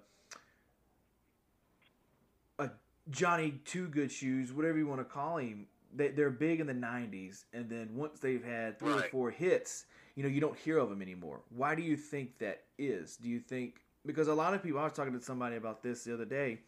Johnny 3.11 3.61
Two 3.65 3.89
Good 3.89 4.11
Shoes, 4.11 4.53
whatever 4.53 4.79
you 4.79 4.87
want 4.87 5.01
to 5.01 5.05
call 5.05 5.37
him, 5.37 5.67
they, 5.95 6.09
they're 6.09 6.31
big 6.31 6.61
in 6.61 6.67
the 6.67 6.75
'90s, 6.75 7.45
and 7.53 7.69
then 7.69 7.91
once 7.95 8.21
they've 8.21 8.45
had 8.45 8.79
three 8.79 8.93
or 8.93 9.03
four 9.03 9.31
hits, 9.31 9.85
you 10.15 10.23
know, 10.23 10.29
you 10.29 10.41
don't 10.41 10.59
hear 10.59 10.79
of 10.79 10.91
them 10.91 11.03
anymore. 11.03 11.41
Why 11.55 11.75
do 11.75 11.83
you 11.83 11.97
think 11.97 12.39
that 12.39 12.65
is? 12.79 13.17
Do 13.17 13.29
you 13.29 13.41
think 13.41 13.81
because 14.05 14.29
a 14.29 14.35
lot 14.35 14.55
of 14.55 14.63
people? 14.63 14.81
I 14.81 14.85
was 14.85 14.93
talking 14.93 15.19
to 15.19 15.25
somebody 15.25 15.57
about 15.57 15.83
this 15.83 16.05
the 16.05 16.15
other 16.15 16.25
day, 16.25 16.61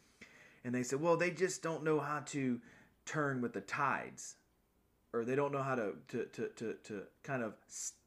and 0.65 0.75
they 0.75 0.83
said, 0.83 1.01
well, 1.01 1.17
they 1.17 1.31
just 1.31 1.63
don't 1.63 1.85
know 1.85 1.99
how 1.99 2.21
to 2.27 2.61
turn 3.05 3.41
with 3.41 3.53
the 3.53 3.61
tides. 3.61 4.37
Or 5.15 5.25
they 5.25 5.35
don't 5.35 5.53
know 5.53 5.63
how 5.63 5.75
to, 5.75 5.95
to, 6.09 6.25
to, 6.27 6.49
to, 6.49 6.75
to 6.85 7.03
kind 7.23 7.43
of 7.43 7.55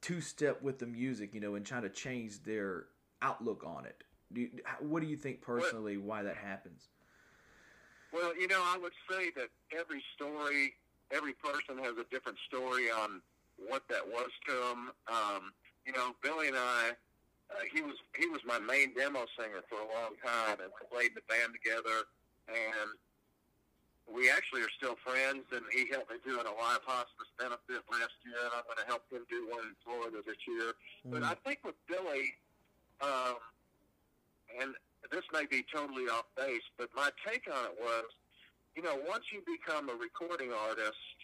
two 0.01 0.21
step 0.21 0.61
with 0.61 0.77
the 0.77 0.85
music, 0.85 1.33
you 1.33 1.41
know, 1.41 1.55
and 1.55 1.65
try 1.65 1.81
to 1.81 1.89
change 1.89 2.43
their 2.43 2.85
outlook 3.23 3.63
on 3.65 3.85
it. 3.85 4.03
Do 4.31 4.41
you, 4.41 4.49
what 4.79 5.01
do 5.01 5.07
you 5.07 5.17
think 5.17 5.41
personally 5.41 5.97
why 5.97 6.21
that 6.21 6.37
happens? 6.37 6.89
Well, 8.13 8.35
you 8.35 8.47
know, 8.47 8.61
I 8.61 8.77
would 8.77 8.93
say 9.09 9.31
that 9.35 9.47
every 9.71 10.03
story, 10.15 10.73
every 11.11 11.33
person 11.33 11.77
has 11.79 11.95
a 11.97 12.03
different 12.11 12.37
story 12.47 12.91
on 12.91 13.21
what 13.55 13.83
that 13.89 14.05
was 14.05 14.29
to 14.47 14.51
them. 14.51 14.91
Um, 15.07 15.53
you 15.85 15.93
know, 15.93 16.15
Billy 16.21 16.47
and 16.47 16.57
I, 16.57 16.91
uh, 17.51 17.63
he 17.73 17.81
was 17.81 17.95
he 18.15 18.27
was 18.27 18.39
my 18.45 18.59
main 18.59 18.93
demo 18.93 19.25
singer 19.39 19.63
for 19.67 19.79
a 19.79 19.87
long 19.87 20.15
time, 20.23 20.59
and 20.63 20.71
we 20.71 20.81
played 20.91 21.11
in 21.11 21.19
the 21.19 21.25
band 21.27 21.55
together, 21.55 22.07
and 22.47 22.89
we 24.07 24.29
actually 24.29 24.61
are 24.61 24.73
still 24.75 24.95
friends. 25.03 25.47
And 25.51 25.63
he 25.71 25.87
helped 25.91 26.11
me 26.11 26.17
do 26.23 26.39
an 26.39 26.47
Alive 26.47 26.83
Hospice 26.83 27.31
benefit 27.39 27.83
last 27.91 28.15
year, 28.27 28.39
and 28.43 28.53
I'm 28.55 28.67
going 28.67 28.79
to 28.79 28.87
help 28.87 29.07
him 29.11 29.23
do 29.31 29.47
one 29.51 29.71
in 29.71 29.75
Florida 29.83 30.19
this 30.23 30.39
year. 30.47 30.75
But 31.07 31.23
I 31.23 31.35
think 31.47 31.59
with 31.63 31.79
Billy, 31.87 32.35
um, 33.01 33.39
and 34.59 34.75
this 35.09 35.23
may 35.33 35.45
be 35.45 35.63
totally 35.73 36.05
off 36.05 36.25
base, 36.37 36.61
but 36.77 36.89
my 36.95 37.09
take 37.25 37.47
on 37.47 37.65
it 37.65 37.77
was, 37.81 38.05
you 38.75 38.83
know, 38.83 38.99
once 39.07 39.25
you 39.33 39.41
become 39.45 39.89
a 39.89 39.95
recording 39.95 40.53
artist, 40.53 41.17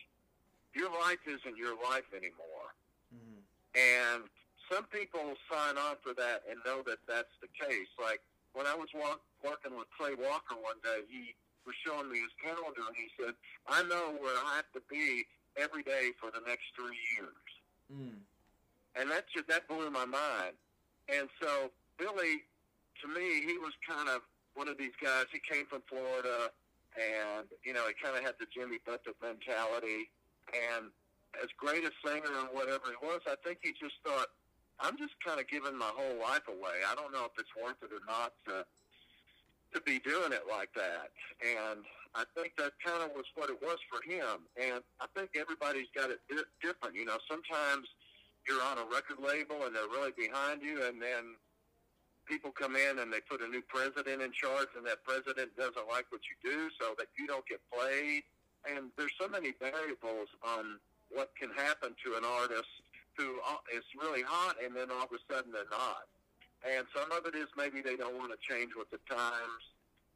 your 0.74 0.90
life 0.92 1.20
isn't 1.28 1.58
your 1.58 1.76
life 1.84 2.06
anymore. 2.14 2.74
Mhm. 3.14 3.44
And 3.76 4.30
some 4.70 4.86
people 4.86 5.38
sign 5.50 5.78
on 5.78 5.98
for 6.04 6.14
that 6.16 6.44
and 6.50 6.60
know 6.66 6.82
that 6.84 7.00
that's 7.06 7.32
the 7.40 7.48
case. 7.48 7.88
Like 7.98 8.22
when 8.54 8.66
I 8.68 8.76
was 8.76 8.90
walk, 8.94 9.22
working 9.44 9.76
with 9.76 9.88
Clay 9.98 10.16
Walker 10.16 10.56
one 10.56 10.80
day, 10.82 11.06
he 11.10 11.36
was 11.66 11.76
showing 11.86 12.10
me 12.10 12.20
his 12.20 12.34
calendar 12.42 12.82
and 12.88 12.96
he 12.96 13.10
said, 13.20 13.36
I 13.68 13.84
know 13.84 14.12
where 14.20 14.36
I 14.46 14.56
have 14.58 14.72
to 14.74 14.82
be 14.90 15.28
every 15.56 15.84
day 15.84 16.12
for 16.20 16.32
the 16.32 16.42
next 16.42 16.66
three 16.76 16.98
years 17.18 17.34
Mm. 17.92 18.20
and 18.96 19.10
that 19.12 19.30
just 19.30 19.48
that 19.48 19.68
blew 19.68 19.90
my 19.90 20.04
mind. 20.06 20.58
And 21.08 21.30
so 21.40 21.72
Billy 21.98 22.44
to 23.02 23.08
me, 23.08 23.46
he 23.46 23.58
was 23.58 23.74
kind 23.88 24.10
of 24.10 24.22
one 24.56 24.68
of 24.68 24.78
these 24.78 24.96
guys. 25.02 25.26
He 25.32 25.40
came 25.40 25.66
from 25.66 25.84
Florida, 25.88 26.52
and 26.98 27.46
you 27.64 27.74
know, 27.74 27.86
he 27.88 27.94
kind 27.94 28.18
of 28.18 28.24
had 28.24 28.36
the 28.40 28.48
Jimmy 28.50 28.78
Buffett 28.86 29.16
mentality. 29.22 30.10
And 30.50 30.90
as 31.44 31.50
great 31.58 31.84
a 31.84 31.92
singer 32.02 32.32
and 32.40 32.50
whatever 32.52 32.90
he 32.90 32.98
was, 33.06 33.22
I 33.28 33.36
think 33.44 33.60
he 33.62 33.72
just 33.76 34.00
thought, 34.06 34.32
I'm 34.80 34.98
just 34.98 35.14
kind 35.26 35.40
of 35.40 35.48
giving 35.48 35.78
my 35.78 35.92
whole 35.92 36.18
life 36.22 36.48
away. 36.48 36.86
I 36.90 36.96
don't 36.96 37.12
know 37.12 37.26
if 37.26 37.36
it's 37.38 37.52
worth 37.54 37.78
it 37.82 37.94
or 37.94 38.02
not 38.08 38.34
to 38.48 38.66
to 39.74 39.82
be 39.82 40.00
doing 40.00 40.32
it 40.32 40.48
like 40.48 40.72
that. 40.80 41.12
And 41.44 41.84
I 42.16 42.24
think 42.34 42.56
that 42.58 42.72
kind 42.80 43.04
of 43.04 43.12
was 43.12 43.28
what 43.36 43.50
it 43.50 43.60
was 43.62 43.78
for 43.92 44.00
him. 44.08 44.48
And 44.56 44.80
I 45.04 45.06
think 45.12 45.36
everybody's 45.36 45.92
got 45.94 46.10
it 46.10 46.24
di- 46.30 46.48
different. 46.64 46.96
You 46.96 47.04
know, 47.04 47.20
sometimes 47.28 47.86
you're 48.48 48.64
on 48.64 48.80
a 48.80 48.88
record 48.88 49.20
label 49.20 49.68
and 49.68 49.76
they're 49.76 49.92
really 49.92 50.16
behind 50.16 50.64
you, 50.64 50.88
and 50.88 51.02
then 51.02 51.36
people 52.28 52.52
come 52.52 52.76
in 52.76 53.00
and 53.00 53.12
they 53.12 53.22
put 53.24 53.42
a 53.42 53.48
new 53.48 53.64
president 53.64 54.22
in 54.22 54.32
charge, 54.32 54.68
and 54.76 54.86
that 54.86 55.04
president 55.04 55.56
doesn't 55.56 55.88
like 55.88 56.06
what 56.12 56.22
you 56.28 56.36
do, 56.44 56.70
so 56.80 56.94
that 57.00 57.08
you 57.18 57.26
don't 57.26 57.48
get 57.48 57.60
played. 57.72 58.24
And 58.68 58.92
there's 58.98 59.16
so 59.20 59.28
many 59.28 59.54
variables 59.60 60.28
on 60.44 60.78
what 61.10 61.32
can 61.40 61.50
happen 61.56 61.96
to 62.04 62.20
an 62.20 62.26
artist 62.28 62.70
who 63.16 63.40
uh, 63.48 63.58
really 64.00 64.22
hot, 64.22 64.56
and 64.64 64.76
then 64.76 64.92
all 64.92 65.08
of 65.08 65.14
a 65.16 65.22
sudden 65.32 65.52
they're 65.52 65.72
not. 65.72 66.06
And 66.68 66.86
some 66.94 67.12
of 67.12 67.26
it 67.26 67.36
is 67.38 67.48
maybe 67.56 67.82
they 67.82 67.96
don't 67.96 68.18
want 68.18 68.34
to 68.34 68.40
change 68.42 68.72
with 68.78 68.90
the 68.92 69.00
times, 69.10 69.64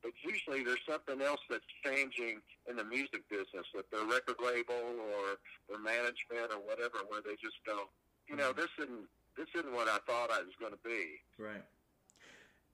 but 0.04 0.12
usually 0.22 0.64
there's 0.64 0.84
something 0.90 1.22
else 1.22 1.42
that's 1.50 1.66
changing 1.86 2.42
in 2.70 2.76
the 2.76 2.84
music 2.84 3.24
business 3.30 3.66
with 3.74 3.90
their 3.90 4.06
record 4.06 4.38
label 4.42 4.98
or 5.00 5.38
their 5.70 5.82
management 5.82 6.50
or 6.52 6.62
whatever, 6.66 7.06
where 7.08 7.22
they 7.22 7.38
just 7.42 7.58
go, 7.66 7.90
you 8.28 8.36
know, 8.36 8.52
this 8.52 8.70
isn't 8.82 9.08
this 9.38 9.48
isn't 9.56 9.72
what 9.72 9.88
I 9.88 9.98
thought 10.06 10.30
I 10.30 10.44
was 10.44 10.54
going 10.60 10.74
to 10.74 10.84
be. 10.84 11.24
Right. 11.40 11.64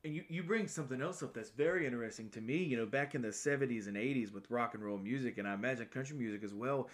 And 0.07 0.15
you, 0.15 0.23
you 0.29 0.41
bring 0.41 0.69
something 0.69 1.01
else 1.01 1.21
up 1.21 1.33
that's 1.33 1.49
very 1.49 1.85
interesting 1.85 2.29
to 2.29 2.39
me. 2.39 2.63
You 2.63 2.77
know, 2.77 2.85
back 2.85 3.13
in 3.13 3.21
the 3.21 3.27
70s 3.27 3.87
and 3.87 3.97
80s 3.97 4.31
with 4.31 4.49
rock 4.49 4.73
and 4.73 4.81
roll 4.81 4.97
music, 4.97 5.37
and 5.37 5.45
I 5.45 5.53
imagine 5.53 5.85
country 5.87 6.15
music 6.15 6.45
as 6.45 6.53
well, 6.53 6.87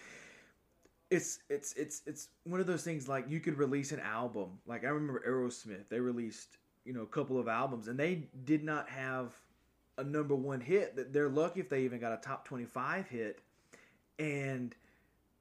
it's 1.10 1.38
it's 1.48 1.74
it's 1.74 2.02
it's 2.06 2.30
one 2.42 2.58
of 2.58 2.66
those 2.66 2.82
things 2.82 3.06
like 3.06 3.26
you 3.30 3.38
could 3.38 3.56
release 3.56 3.92
an 3.92 4.00
album. 4.00 4.58
Like 4.66 4.82
I 4.84 4.88
remember 4.88 5.22
Aerosmith, 5.24 5.88
they 5.88 6.00
released 6.00 6.56
you 6.84 6.92
know 6.92 7.02
a 7.02 7.06
couple 7.06 7.38
of 7.38 7.46
albums, 7.46 7.86
and 7.86 7.96
they 7.96 8.26
did 8.44 8.64
not 8.64 8.88
have 8.88 9.32
a 9.96 10.02
number 10.02 10.34
one 10.34 10.60
hit. 10.60 10.96
That 10.96 11.12
They're 11.12 11.28
lucky 11.28 11.60
if 11.60 11.68
they 11.68 11.82
even 11.82 12.00
got 12.00 12.12
a 12.12 12.16
top 12.16 12.44
twenty 12.44 12.64
five 12.64 13.06
hit, 13.06 13.42
and 14.18 14.74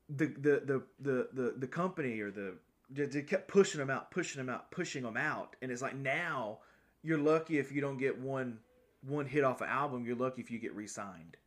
the 0.09 0.27
the 0.27 0.61
the 0.63 0.83
the 0.99 1.27
the, 1.33 1.53
the 1.57 1.67
company 1.67 2.19
or 2.19 2.29
the 2.29 2.53
they 2.91 3.23
kept 3.23 3.47
pushing 3.47 3.79
them 3.79 3.89
out, 3.89 4.11
pushing 4.11 4.45
them 4.45 4.53
out, 4.53 4.69
pushing 4.69 5.01
them 5.01 5.17
out, 5.17 5.55
and 5.63 5.71
it's 5.71 5.81
like 5.81 5.95
now 5.95 6.59
you're 7.03 7.17
lucky 7.17 7.59
if 7.59 7.71
you 7.71 7.81
don't 7.81 7.97
get 7.97 8.17
one 8.19 8.59
one 9.05 9.25
hit 9.25 9.43
off 9.43 9.61
an 9.61 9.69
album. 9.69 10.05
You're 10.05 10.15
lucky 10.15 10.41
if 10.41 10.49
you 10.49 10.59
get 10.59 10.73
re-signed. 10.73 11.37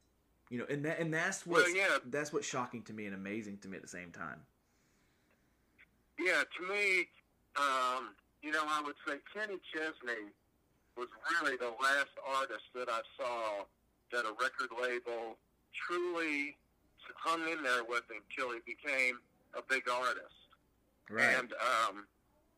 You 0.50 0.58
know, 0.58 0.66
and 0.68 0.84
that 0.84 1.00
and 1.00 1.12
that's 1.12 1.46
what's 1.46 1.66
Well, 1.66 1.76
yeah. 1.76 1.98
that's 2.06 2.32
what's 2.32 2.46
shocking 2.46 2.82
to 2.84 2.92
me 2.92 3.06
and 3.06 3.14
amazing 3.14 3.58
to 3.58 3.68
me 3.68 3.76
at 3.76 3.82
the 3.82 3.88
same 3.88 4.10
time. 4.12 4.40
Yeah, 6.18 6.42
to 6.44 6.72
me, 6.72 7.08
um, 7.56 8.14
you 8.42 8.52
know, 8.52 8.62
I 8.66 8.80
would 8.82 8.94
say 9.06 9.16
Kenny 9.34 9.58
Chesney 9.72 10.30
was 10.96 11.08
really 11.32 11.56
the 11.56 11.72
last 11.82 12.14
artist 12.38 12.64
that 12.74 12.88
I 12.88 13.00
saw 13.18 13.64
that 14.12 14.24
a 14.24 14.32
record 14.40 14.70
label 14.80 15.36
truly 15.86 16.56
hung 17.16 17.40
in 17.48 17.62
there 17.62 17.84
with 17.84 18.04
until 18.10 18.52
he 18.52 18.60
became 18.64 19.18
a 19.54 19.62
big 19.68 19.88
artist. 19.88 20.46
Right. 21.10 21.36
And 21.38 21.52
um, 21.52 22.06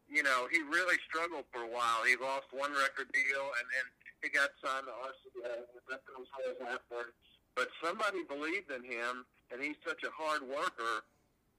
you 0.09 0.24
know, 0.24 0.48
he 0.50 0.64
really 0.64 0.96
struggled 1.09 1.44
for 1.52 1.62
a 1.62 1.70
while. 1.70 2.02
He 2.09 2.16
lost 2.16 2.48
one 2.50 2.72
record 2.72 3.12
deal, 3.12 3.44
and 3.61 3.66
then 3.68 3.86
he 4.24 4.28
got 4.32 4.50
signed 4.64 4.88
to 4.88 4.94
RCA. 4.96 5.68
That 5.88 6.02
was 6.16 6.28
how 6.32 6.42
happened. 6.64 7.12
But 7.54 7.68
somebody 7.84 8.24
believed 8.24 8.72
in 8.72 8.82
him, 8.82 9.28
and 9.52 9.61
he's 9.61 9.76
such 9.84 10.02
a 10.02 10.12
hard 10.14 10.42
worker 10.42 11.04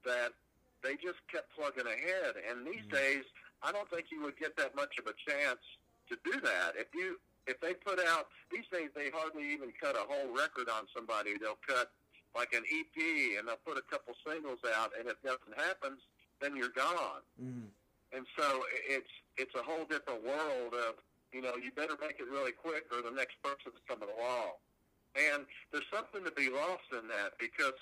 that 0.06 0.34
they 0.82 0.96
just 0.96 1.20
kept 1.30 1.54
plugging 1.54 1.88
ahead. 1.88 2.40
And 2.50 2.66
these 2.66 2.86
days, 2.90 3.24
I 3.62 3.72
don't 3.72 3.90
think 3.90 4.08
you 4.12 4.22
would 4.24 4.38
get 4.38 4.56
that 4.58 4.76
much 4.76 4.98
of 4.98 5.06
a 5.06 5.16
chance 5.28 5.62
to 6.10 6.18
do 6.24 6.40
that. 6.42 6.74
If 6.76 6.88
you 6.94 7.20
if 7.48 7.60
they 7.62 7.74
put 7.74 8.00
out 8.00 8.28
these 8.52 8.66
days, 8.72 8.90
they 8.96 9.10
hardly 9.10 9.52
even 9.52 9.74
cut 9.82 9.96
a 9.96 10.06
whole 10.06 10.30
record 10.34 10.70
on 10.70 10.86
somebody. 10.94 11.34
They'll 11.42 11.60
cut 11.66 11.92
like 12.36 12.54
an 12.54 12.64
EP, 12.64 13.38
and 13.38 13.48
they'll 13.48 13.64
put 13.66 13.78
a 13.78 13.86
couple 13.90 14.14
singles 14.26 14.60
out, 14.78 14.92
and 14.98 15.10
if 15.10 15.18
nothing 15.26 15.54
happens, 15.58 16.00
then 16.42 16.56
you're 16.56 16.70
gone. 16.70 17.26
Mm. 17.42 17.74
And 18.14 18.26
so 18.38 18.64
it's 18.88 19.14
it's 19.38 19.54
a 19.56 19.64
whole 19.64 19.86
different 19.86 20.26
world 20.26 20.74
of 20.74 20.98
you 21.32 21.42
know 21.42 21.56
you 21.56 21.72
better 21.76 21.96
make 22.02 22.18
it 22.20 22.28
really 22.30 22.52
quick 22.52 22.86
or 22.92 23.02
the 23.02 23.14
next 23.14 23.38
person's 23.44 23.80
coming 23.88 24.10
along. 24.10 24.58
And 25.18 25.46
there's 25.72 25.90
something 25.94 26.24
to 26.26 26.32
be 26.32 26.50
lost 26.50 26.90
in 26.94 27.08
that 27.10 27.38
because 27.40 27.78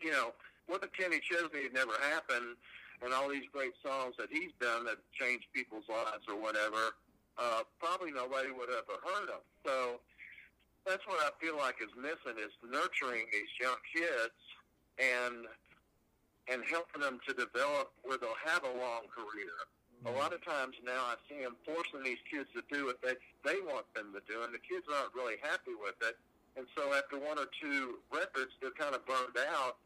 you 0.00 0.10
know 0.10 0.34
what 0.66 0.82
if 0.82 0.92
Kenny 0.92 1.20
Chesney 1.22 1.70
had 1.70 1.74
never 1.74 1.94
happened 2.10 2.58
and 3.02 3.14
all 3.14 3.28
these 3.30 3.46
great 3.52 3.74
songs 3.82 4.14
that 4.18 4.28
he's 4.30 4.50
done 4.60 4.84
that 4.84 4.98
changed 5.14 5.46
people's 5.54 5.86
lives 5.88 6.26
or 6.26 6.34
whatever, 6.34 6.98
uh, 7.38 7.62
probably 7.78 8.10
nobody 8.10 8.50
would 8.50 8.68
have 8.68 8.82
ever 8.90 8.98
heard 9.06 9.30
of. 9.30 9.42
So 9.64 10.02
that's 10.86 11.06
what 11.06 11.22
I 11.22 11.30
feel 11.38 11.56
like 11.56 11.76
is 11.78 11.94
missing 11.94 12.40
is 12.42 12.50
nurturing 12.66 13.30
these 13.30 13.52
young 13.60 13.78
kids 13.94 14.38
and 14.98 15.46
and 16.50 16.64
helping 16.64 17.04
them 17.04 17.20
to 17.28 17.32
develop 17.36 17.92
where 18.02 18.16
they'll 18.16 18.42
have 18.44 18.64
a 18.64 18.74
long 18.80 19.04
career. 19.12 19.52
A 20.06 20.14
lot 20.14 20.32
of 20.32 20.38
times 20.46 20.78
now 20.86 21.10
I 21.10 21.18
see 21.26 21.42
them 21.42 21.58
forcing 21.66 22.06
these 22.06 22.22
kids 22.30 22.46
to 22.54 22.62
do 22.70 22.86
what 22.86 23.02
they, 23.02 23.18
they 23.42 23.58
want 23.66 23.84
them 23.98 24.14
to 24.14 24.22
do, 24.30 24.46
and 24.46 24.54
the 24.54 24.62
kids 24.62 24.86
aren't 24.86 25.10
really 25.10 25.42
happy 25.42 25.74
with 25.74 25.98
it. 26.06 26.14
And 26.54 26.70
so 26.78 26.94
after 26.94 27.18
one 27.18 27.38
or 27.38 27.50
two 27.58 27.98
records, 28.14 28.54
they're 28.62 28.74
kind 28.78 28.94
of 28.94 29.02
burned 29.06 29.34
out, 29.58 29.82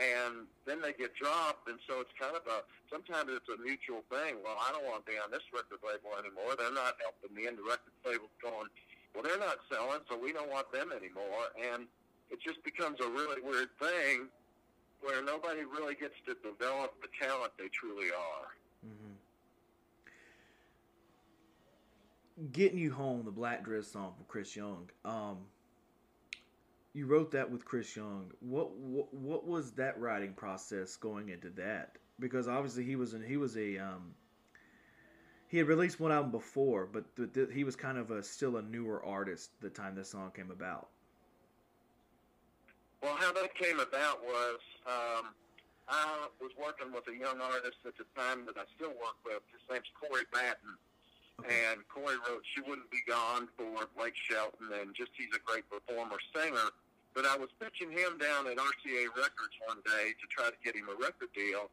and 0.00 0.48
then 0.64 0.80
they 0.80 0.96
get 0.96 1.12
dropped. 1.12 1.68
And 1.68 1.76
so 1.84 2.00
it's 2.00 2.12
kind 2.16 2.32
of 2.32 2.44
a, 2.48 2.64
sometimes 2.88 3.28
it's 3.36 3.52
a 3.52 3.60
mutual 3.60 4.00
thing. 4.08 4.40
Well, 4.40 4.56
I 4.56 4.72
don't 4.72 4.88
want 4.88 5.04
to 5.04 5.08
be 5.12 5.20
on 5.20 5.28
this 5.28 5.44
record 5.52 5.84
label 5.84 6.16
anymore. 6.16 6.56
They're 6.56 6.72
not 6.72 6.96
helping 7.04 7.36
me. 7.36 7.44
And 7.44 7.60
the 7.60 7.64
record 7.64 7.92
label's 8.08 8.32
going, 8.40 8.68
well, 9.12 9.24
they're 9.24 9.40
not 9.40 9.60
selling, 9.68 10.00
so 10.08 10.16
we 10.16 10.32
don't 10.32 10.48
want 10.48 10.72
them 10.72 10.88
anymore. 10.88 11.52
And 11.56 11.84
it 12.32 12.40
just 12.40 12.64
becomes 12.64 12.96
a 13.04 13.08
really 13.12 13.44
weird 13.44 13.68
thing 13.76 14.32
where 15.02 15.22
nobody 15.22 15.60
really 15.64 15.94
gets 15.94 16.14
to 16.26 16.34
develop 16.34 17.00
the 17.00 17.08
talent 17.20 17.52
they 17.58 17.68
truly 17.68 18.08
are. 18.10 18.48
Mm-hmm. 18.86 19.14
Getting 22.52 22.78
You 22.78 22.92
Home, 22.92 23.24
the 23.24 23.30
Black 23.30 23.64
Dress 23.64 23.88
song 23.88 24.12
from 24.16 24.24
Chris 24.26 24.56
Young. 24.56 24.90
Um, 25.04 25.38
you 26.92 27.06
wrote 27.06 27.30
that 27.32 27.50
with 27.50 27.64
Chris 27.64 27.94
Young. 27.96 28.30
What, 28.40 28.74
what 28.76 29.12
what 29.12 29.46
was 29.46 29.72
that 29.72 29.98
writing 30.00 30.32
process 30.32 30.96
going 30.96 31.28
into 31.28 31.50
that? 31.50 31.98
Because 32.18 32.48
obviously 32.48 32.84
he 32.84 32.96
was 32.96 33.14
he 33.26 33.36
was 33.36 33.56
a 33.56 33.78
um, 33.78 34.14
he 35.48 35.58
had 35.58 35.66
released 35.66 36.00
one 36.00 36.12
album 36.12 36.30
before, 36.30 36.86
but 36.86 37.14
th- 37.16 37.32
th- 37.32 37.48
he 37.52 37.64
was 37.64 37.76
kind 37.76 37.98
of 37.98 38.10
a 38.10 38.22
still 38.22 38.56
a 38.56 38.62
newer 38.62 39.04
artist 39.04 39.50
the 39.60 39.68
time 39.68 39.94
this 39.94 40.10
song 40.10 40.30
came 40.34 40.50
about. 40.50 40.88
Well, 43.02 43.16
how 43.16 43.32
that 43.32 43.54
came 43.56 43.80
about 43.80 44.20
was 44.20 44.60
um, 44.84 45.32
I 45.88 46.28
was 46.36 46.52
working 46.60 46.92
with 46.92 47.08
a 47.08 47.16
young 47.16 47.40
artist 47.40 47.80
at 47.88 47.96
the 47.96 48.04
time 48.12 48.44
that 48.44 48.60
I 48.60 48.68
still 48.76 48.92
work 49.00 49.16
with. 49.24 49.40
His 49.48 49.64
name's 49.72 49.88
Cory 49.96 50.28
Batten. 50.28 50.76
And 51.40 51.80
Cory 51.88 52.20
wrote 52.28 52.44
She 52.52 52.60
Wouldn't 52.60 52.92
Be 52.92 53.00
Gone 53.08 53.48
for 53.56 53.88
Blake 53.96 54.16
Shelton, 54.28 54.68
and 54.76 54.92
just 54.92 55.16
he's 55.16 55.32
a 55.32 55.40
great 55.40 55.64
performer, 55.72 56.20
singer. 56.36 56.68
But 57.16 57.24
I 57.24 57.40
was 57.40 57.48
pitching 57.56 57.88
him 57.88 58.20
down 58.20 58.44
at 58.44 58.60
RCA 58.60 59.08
Records 59.16 59.56
one 59.64 59.80
day 59.88 60.12
to 60.20 60.24
try 60.28 60.52
to 60.52 60.58
get 60.60 60.76
him 60.76 60.92
a 60.92 60.96
record 61.00 61.32
deal. 61.32 61.72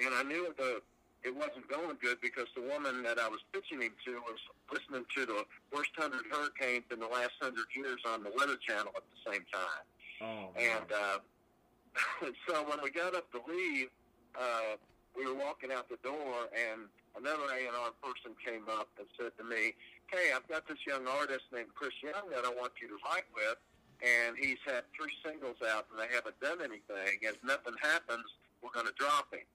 And 0.00 0.16
I 0.16 0.24
knew 0.24 0.48
the 0.56 0.80
it 1.24 1.32
wasn't 1.32 1.64
going 1.68 1.96
good 2.04 2.20
because 2.20 2.48
the 2.52 2.60
woman 2.60 3.02
that 3.04 3.16
I 3.18 3.28
was 3.28 3.40
pitching 3.52 3.80
him 3.80 3.96
to 4.04 4.12
was 4.28 4.40
listening 4.68 5.08
to 5.16 5.24
the 5.24 5.40
worst 5.72 5.92
hundred 5.96 6.24
hurricanes 6.28 6.84
in 6.92 7.00
the 7.00 7.08
last 7.08 7.32
hundred 7.40 7.64
years 7.72 8.00
on 8.04 8.24
the 8.24 8.32
Weather 8.36 8.60
Channel 8.60 8.92
at 8.92 9.04
the 9.08 9.20
same 9.32 9.44
time. 9.48 9.84
Oh, 10.20 10.50
And 10.56 10.88
uh, 10.92 11.18
so 12.48 12.62
when 12.68 12.78
we 12.82 12.90
got 12.90 13.14
up 13.14 13.30
to 13.32 13.40
leave, 13.50 13.88
uh, 14.34 14.76
we 15.16 15.26
were 15.26 15.34
walking 15.34 15.70
out 15.70 15.88
the 15.88 15.98
door, 16.02 16.50
and 16.50 16.90
another 17.14 17.46
A&R 17.54 17.90
person 18.02 18.34
came 18.42 18.66
up 18.66 18.90
and 18.98 19.06
said 19.18 19.30
to 19.38 19.44
me, 19.44 19.74
hey, 20.10 20.34
I've 20.34 20.46
got 20.48 20.66
this 20.66 20.82
young 20.86 21.06
artist 21.06 21.46
named 21.54 21.70
Chris 21.74 21.94
Young 22.02 22.30
that 22.34 22.44
I 22.44 22.50
want 22.50 22.74
you 22.82 22.88
to 22.90 22.98
write 23.06 23.26
with, 23.34 23.58
and 24.02 24.34
he's 24.36 24.58
had 24.66 24.82
three 24.94 25.14
singles 25.22 25.58
out, 25.62 25.86
and 25.90 25.98
they 26.02 26.10
haven't 26.10 26.38
done 26.42 26.58
anything. 26.58 27.22
If 27.22 27.38
nothing 27.46 27.78
happens, 27.78 28.26
we're 28.62 28.74
going 28.74 28.90
to 28.90 28.96
drop 28.98 29.30
him. 29.30 29.46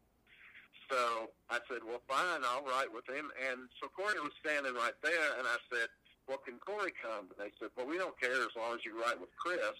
So 0.89 1.29
I 1.53 1.61
said, 1.69 1.85
well, 1.85 2.01
fine, 2.09 2.41
I'll 2.41 2.65
write 2.65 2.89
with 2.89 3.05
him. 3.05 3.29
And 3.37 3.69
so 3.77 3.91
Cory 3.93 4.17
was 4.17 4.33
standing 4.41 4.73
right 4.73 4.95
there, 5.03 5.37
and 5.37 5.45
I 5.45 5.59
said, 5.69 5.91
well, 6.25 6.41
can 6.41 6.57
Cory 6.57 6.93
come? 6.97 7.29
And 7.29 7.37
they 7.37 7.53
said, 7.61 7.69
well, 7.77 7.85
we 7.85 7.97
don't 8.01 8.17
care 8.17 8.41
as 8.41 8.53
long 8.57 8.73
as 8.73 8.81
you 8.81 8.97
write 8.97 9.19
with 9.21 9.29
Chris. 9.37 9.75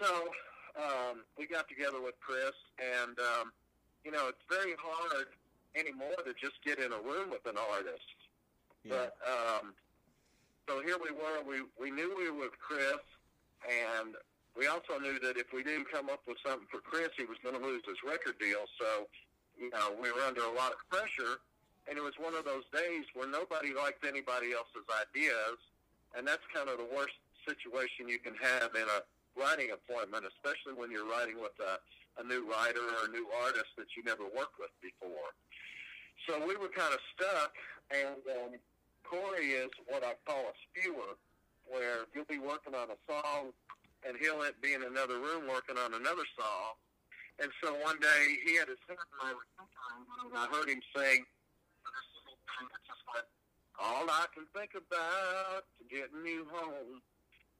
So 0.00 0.28
um, 0.76 1.22
we 1.38 1.46
got 1.46 1.68
together 1.68 2.00
with 2.00 2.14
Chris, 2.20 2.56
and 2.78 3.18
um, 3.18 3.52
you 4.04 4.10
know 4.10 4.28
it's 4.28 4.44
very 4.48 4.74
hard 4.78 5.28
anymore 5.74 6.16
to 6.24 6.32
just 6.40 6.62
get 6.64 6.78
in 6.78 6.92
a 6.92 7.00
room 7.00 7.30
with 7.30 7.44
an 7.46 7.56
artist. 7.56 8.16
Yeah. 8.84 9.08
But 9.08 9.16
um, 9.24 9.74
so 10.68 10.82
here 10.82 10.96
we 11.02 11.10
were. 11.10 11.42
We 11.46 11.66
we 11.78 11.90
knew 11.90 12.14
we 12.16 12.30
were 12.30 12.48
with 12.48 12.58
Chris, 12.58 13.02
and 13.68 14.14
we 14.56 14.66
also 14.66 14.98
knew 15.00 15.18
that 15.20 15.36
if 15.36 15.52
we 15.52 15.62
didn't 15.62 15.90
come 15.90 16.08
up 16.08 16.22
with 16.26 16.36
something 16.44 16.68
for 16.70 16.80
Chris, 16.80 17.10
he 17.16 17.24
was 17.24 17.38
going 17.42 17.56
to 17.56 17.62
lose 17.62 17.82
his 17.86 17.96
record 18.04 18.38
deal. 18.38 18.68
So, 18.78 19.08
you 19.56 19.70
know, 19.70 19.96
we 19.96 20.12
were 20.12 20.20
under 20.28 20.44
a 20.44 20.52
lot 20.52 20.72
of 20.72 20.80
pressure, 20.90 21.40
and 21.88 21.96
it 21.96 22.04
was 22.04 22.14
one 22.20 22.34
of 22.34 22.44
those 22.44 22.64
days 22.72 23.08
where 23.14 23.28
nobody 23.28 23.72
liked 23.72 24.04
anybody 24.04 24.52
else's 24.52 24.84
ideas, 24.92 25.56
and 26.16 26.26
that's 26.26 26.44
kind 26.52 26.68
of 26.68 26.76
the 26.76 26.88
worst 26.94 27.16
situation 27.48 28.08
you 28.08 28.18
can 28.18 28.34
have 28.36 28.74
in 28.76 28.84
a 28.86 29.00
writing 29.36 29.72
appointment, 29.72 30.24
especially 30.28 30.76
when 30.76 30.90
you're 30.90 31.08
writing 31.08 31.40
with 31.40 31.56
a, 31.60 31.80
a 32.20 32.24
new 32.24 32.44
writer 32.48 32.82
or 32.82 33.08
a 33.08 33.10
new 33.10 33.26
artist 33.44 33.72
that 33.76 33.88
you 33.96 34.04
never 34.04 34.24
worked 34.24 34.58
with 34.60 34.72
before. 34.80 35.32
So 36.28 36.38
we 36.46 36.54
were 36.56 36.70
kind 36.70 36.92
of 36.94 37.00
stuck, 37.16 37.52
and 37.90 38.22
um, 38.38 38.52
Cory 39.02 39.58
is 39.58 39.72
what 39.88 40.04
I 40.04 40.14
call 40.26 40.46
a 40.46 40.54
spewer, 40.70 41.18
where 41.66 42.06
you'll 42.14 42.28
be 42.28 42.38
working 42.38 42.74
on 42.74 42.88
a 42.92 42.98
song, 43.08 43.50
and 44.06 44.16
he'll 44.20 44.42
be 44.60 44.74
in 44.74 44.82
another 44.82 45.18
room 45.18 45.48
working 45.48 45.78
on 45.78 45.94
another 45.94 46.26
song. 46.38 46.78
And 47.40 47.50
so 47.64 47.74
one 47.82 47.98
day 47.98 48.22
he 48.44 48.56
had 48.56 48.68
his 48.68 48.78
head 48.86 49.00
in 49.00 49.12
my 49.18 49.32
refrigerator, 49.34 50.30
and 50.30 50.36
I 50.36 50.46
heard 50.52 50.68
him 50.68 50.82
sing, 50.94 51.24
all 53.80 54.06
I 54.06 54.26
can 54.30 54.46
think 54.54 54.78
about 54.78 55.64
is 55.80 55.90
getting 55.90 56.22
you 56.22 56.46
home. 56.52 57.02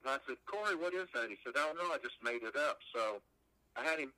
And 0.02 0.10
I 0.10 0.18
said, 0.26 0.36
Cory, 0.46 0.74
what 0.74 0.94
is 0.94 1.06
that? 1.14 1.30
He 1.30 1.38
said, 1.46 1.54
I 1.54 1.66
don't 1.66 1.78
know. 1.78 1.94
I 1.94 1.98
just 2.02 2.18
made 2.22 2.42
it 2.42 2.56
up. 2.56 2.78
So 2.94 3.22
I 3.76 3.84
had 3.86 3.98
him 3.98 4.12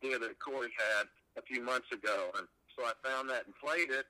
idea 0.00 0.18
that 0.18 0.38
Cory 0.40 0.72
had 0.72 1.06
a 1.36 1.42
few 1.42 1.62
months 1.62 1.92
ago. 1.92 2.32
And 2.38 2.48
so 2.76 2.84
I 2.84 2.96
found 3.04 3.28
that 3.28 3.44
and 3.44 3.54
played 3.60 3.92
it, 3.92 4.06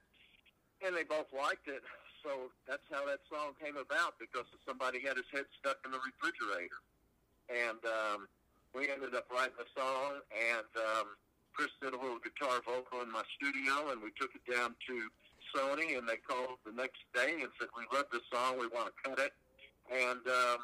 and 0.87 0.95
they 0.95 1.03
both 1.03 1.27
liked 1.35 1.67
it. 1.67 1.83
So 2.23 2.53
that's 2.69 2.85
how 2.93 3.05
that 3.07 3.25
song 3.33 3.57
came 3.59 3.77
about 3.77 4.21
because 4.21 4.47
somebody 4.69 5.01
had 5.01 5.17
his 5.17 5.27
head 5.33 5.49
stuck 5.59 5.81
in 5.85 5.91
the 5.91 5.99
refrigerator. 5.99 6.81
And 7.49 7.81
um, 7.83 8.29
we 8.77 8.87
ended 8.87 9.17
up 9.17 9.27
writing 9.33 9.59
the 9.59 9.67
song, 9.75 10.23
and 10.31 10.71
um, 10.79 11.09
Chris 11.61 11.73
did 11.83 11.93
a 11.93 12.01
little 12.01 12.17
guitar 12.25 12.63
vocal 12.65 13.03
in 13.03 13.13
my 13.13 13.21
studio, 13.37 13.93
and 13.93 14.01
we 14.01 14.09
took 14.19 14.31
it 14.33 14.41
down 14.51 14.75
to 14.89 14.95
Sony, 15.53 15.99
and 15.99 16.09
they 16.09 16.17
called 16.17 16.57
the 16.65 16.73
next 16.73 17.05
day 17.13 17.37
and 17.37 17.53
said, 17.61 17.69
we 17.77 17.85
love 17.95 18.07
this 18.11 18.23
song, 18.33 18.59
we 18.59 18.67
want 18.69 18.89
to 18.89 19.11
cut 19.11 19.19
it. 19.19 19.33
And 19.93 20.25
um, 20.27 20.57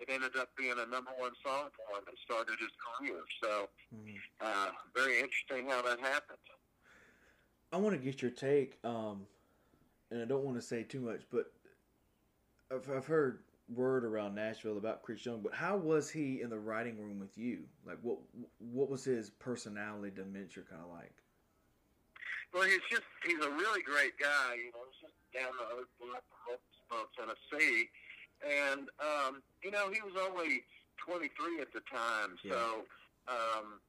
it 0.00 0.10
ended 0.10 0.34
up 0.36 0.48
being 0.58 0.72
a 0.72 0.90
number 0.90 1.12
one 1.18 1.30
song 1.46 1.70
for 1.70 1.98
him 1.98 2.04
and 2.08 2.18
started 2.24 2.56
his 2.58 2.74
career. 2.82 3.22
So, 3.40 3.68
mm-hmm. 3.94 4.16
uh, 4.40 4.70
very 4.92 5.20
interesting 5.20 5.68
how 5.68 5.82
that 5.82 6.00
happened. 6.00 6.38
I 7.72 7.76
want 7.76 7.94
to 7.94 8.04
get 8.04 8.20
your 8.20 8.32
take, 8.32 8.78
um, 8.82 9.28
and 10.10 10.20
I 10.20 10.24
don't 10.24 10.42
want 10.42 10.56
to 10.56 10.66
say 10.66 10.82
too 10.82 11.00
much, 11.00 11.22
but 11.30 11.52
I've, 12.72 12.90
I've 12.90 13.06
heard 13.06 13.43
word 13.68 14.04
around 14.04 14.34
Nashville 14.34 14.76
about 14.76 15.02
Chris 15.02 15.24
Young, 15.24 15.40
but 15.40 15.54
how 15.54 15.76
was 15.76 16.10
he 16.10 16.40
in 16.42 16.50
the 16.50 16.58
writing 16.58 16.98
room 16.98 17.18
with 17.18 17.36
you? 17.36 17.60
Like, 17.86 17.98
what 18.02 18.18
what 18.58 18.90
was 18.90 19.04
his 19.04 19.30
personality 19.30 20.12
dementia 20.14 20.64
kind 20.68 20.82
of 20.82 20.90
like? 20.90 21.14
Well, 22.52 22.64
he's 22.64 22.84
just 22.90 23.02
he's 23.24 23.40
a 23.44 23.50
really 23.50 23.82
great 23.82 24.18
guy. 24.18 24.56
You 24.56 24.70
know, 24.72 24.84
he's 24.90 25.08
just 25.08 25.14
down 25.32 25.52
the 25.58 25.76
road 25.76 26.20
from 26.88 27.06
Tennessee, 27.16 27.88
and 28.44 28.88
um, 29.00 29.42
you 29.62 29.70
know 29.70 29.90
he 29.90 30.00
was 30.02 30.14
only 30.30 30.62
23 30.98 31.60
at 31.60 31.72
the 31.72 31.80
time, 31.90 32.36
yeah. 32.44 32.52
so 32.52 32.84
um, 33.28 33.80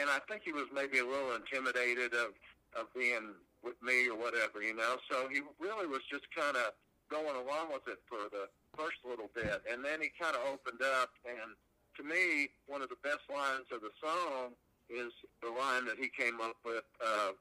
and 0.00 0.10
I 0.10 0.18
think 0.28 0.42
he 0.44 0.52
was 0.52 0.66
maybe 0.74 0.98
a 0.98 1.06
little 1.06 1.36
intimidated 1.36 2.14
of 2.14 2.32
of 2.74 2.92
being 2.94 3.32
with 3.62 3.80
me 3.82 4.08
or 4.08 4.16
whatever, 4.16 4.62
you 4.62 4.74
know. 4.74 4.96
So 5.10 5.28
he 5.28 5.40
really 5.58 5.86
was 5.86 6.02
just 6.10 6.24
kind 6.34 6.56
of 6.56 6.72
going 7.10 7.36
along 7.36 7.72
with 7.72 7.86
it 7.88 7.98
for 8.08 8.28
the 8.30 8.48
first 8.76 9.00
little 9.08 9.30
bit, 9.34 9.62
and 9.70 9.84
then 9.84 10.00
he 10.00 10.10
kind 10.14 10.36
of 10.36 10.42
opened 10.52 10.82
up. 11.00 11.10
And 11.24 11.56
to 11.96 12.02
me, 12.04 12.52
one 12.68 12.82
of 12.82 12.88
the 12.88 13.00
best 13.02 13.24
lines 13.32 13.66
of 13.72 13.80
the 13.80 13.90
song 13.98 14.52
is 14.92 15.10
the 15.42 15.50
line 15.50 15.84
that 15.86 15.96
he 15.98 16.08
came 16.12 16.40
up 16.40 16.56
with. 16.64 16.84
Uh, 17.00 17.32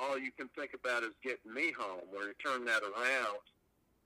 All 0.00 0.16
you 0.16 0.32
can 0.32 0.48
think 0.56 0.72
about 0.72 1.02
is 1.04 1.12
getting 1.20 1.52
me 1.52 1.72
home, 1.72 2.08
where 2.08 2.28
he 2.28 2.34
turned 2.40 2.64
that 2.68 2.80
around 2.80 3.44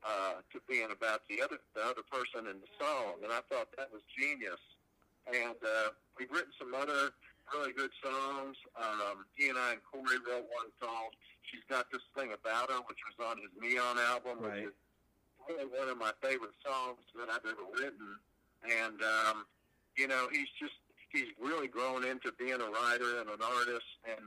uh, 0.03 0.43
to 0.51 0.59
being 0.67 0.91
about 0.91 1.23
the 1.31 1.39
other 1.43 1.59
the 1.75 1.83
other 1.83 2.03
person 2.11 2.51
in 2.51 2.59
the 2.59 2.71
song, 2.75 3.23
and 3.23 3.31
I 3.31 3.39
thought 3.47 3.71
that 3.79 3.91
was 3.95 4.03
genius. 4.19 4.59
And 5.27 5.59
uh, 5.63 5.95
we've 6.19 6.31
written 6.31 6.51
some 6.59 6.75
other 6.75 7.15
really 7.55 7.73
good 7.73 7.95
songs. 8.03 8.57
Um, 8.75 9.27
he 9.39 9.49
and 9.49 9.59
I 9.59 9.79
and 9.79 9.83
Cory 9.87 10.19
wrote 10.27 10.51
one 10.51 10.71
called 10.83 11.15
"She's 11.47 11.63
Got 11.71 11.87
This 11.91 12.03
Thing 12.19 12.35
About 12.35 12.71
Her," 12.71 12.83
which 12.91 13.03
was 13.07 13.19
on 13.23 13.39
his 13.39 13.55
Neon 13.59 13.99
album, 13.99 14.43
right. 14.43 14.67
which 14.67 14.75
is 14.75 14.77
really 15.49 15.67
one 15.67 15.89
of 15.89 15.99
my 15.99 16.13
favorite 16.23 16.55
songs 16.65 17.03
that 17.17 17.29
I've 17.31 17.45
ever 17.45 17.67
written. 17.75 18.19
And 18.65 18.99
um, 19.03 19.47
you 19.97 20.09
know, 20.09 20.29
he's 20.33 20.51
just 20.59 20.77
he's 21.11 21.29
really 21.41 21.69
grown 21.69 22.05
into 22.05 22.33
being 22.39 22.61
a 22.61 22.71
writer 22.71 23.21
and 23.21 23.31
an 23.31 23.41
artist, 23.43 23.91
and 24.05 24.27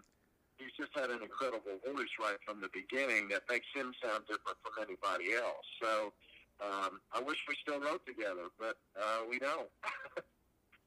he's 0.58 0.72
just 0.78 0.92
had 0.96 1.10
an 1.10 1.22
incredible 1.22 1.80
voice 1.86 2.14
right 2.20 2.38
from 2.46 2.62
the 2.62 2.70
beginning 2.74 3.28
that 3.30 3.44
makes 3.50 3.68
him 3.74 3.94
sound 4.04 4.24
different 4.28 4.58
from 4.64 4.74
anybody 4.82 5.36
else. 5.36 5.66
So 5.82 6.14
um, 6.62 7.00
I 7.14 7.22
wish 7.22 7.38
we 7.48 7.56
still 7.62 7.80
wrote 7.80 8.06
together, 8.06 8.52
but 8.60 8.78
uh, 8.98 9.22
we 9.30 9.40
don't. 9.40 9.70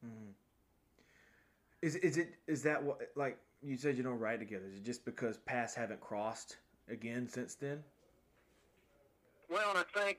mm-hmm. 0.05 0.31
Is 1.81 1.95
is 1.97 2.17
it 2.17 2.35
is 2.47 2.63
that 2.63 2.81
what 2.81 3.01
like 3.15 3.37
you 3.61 3.77
said 3.77 3.97
you 3.97 4.03
don't 4.03 4.19
write 4.19 4.39
together? 4.39 4.65
Is 4.69 4.77
it 4.77 4.85
just 4.85 5.05
because 5.05 5.37
paths 5.37 5.73
haven't 5.73 6.01
crossed 6.01 6.57
again 6.89 7.27
since 7.27 7.55
then? 7.55 7.83
Well, 9.53 9.77
I 9.77 9.85
think 9.93 10.17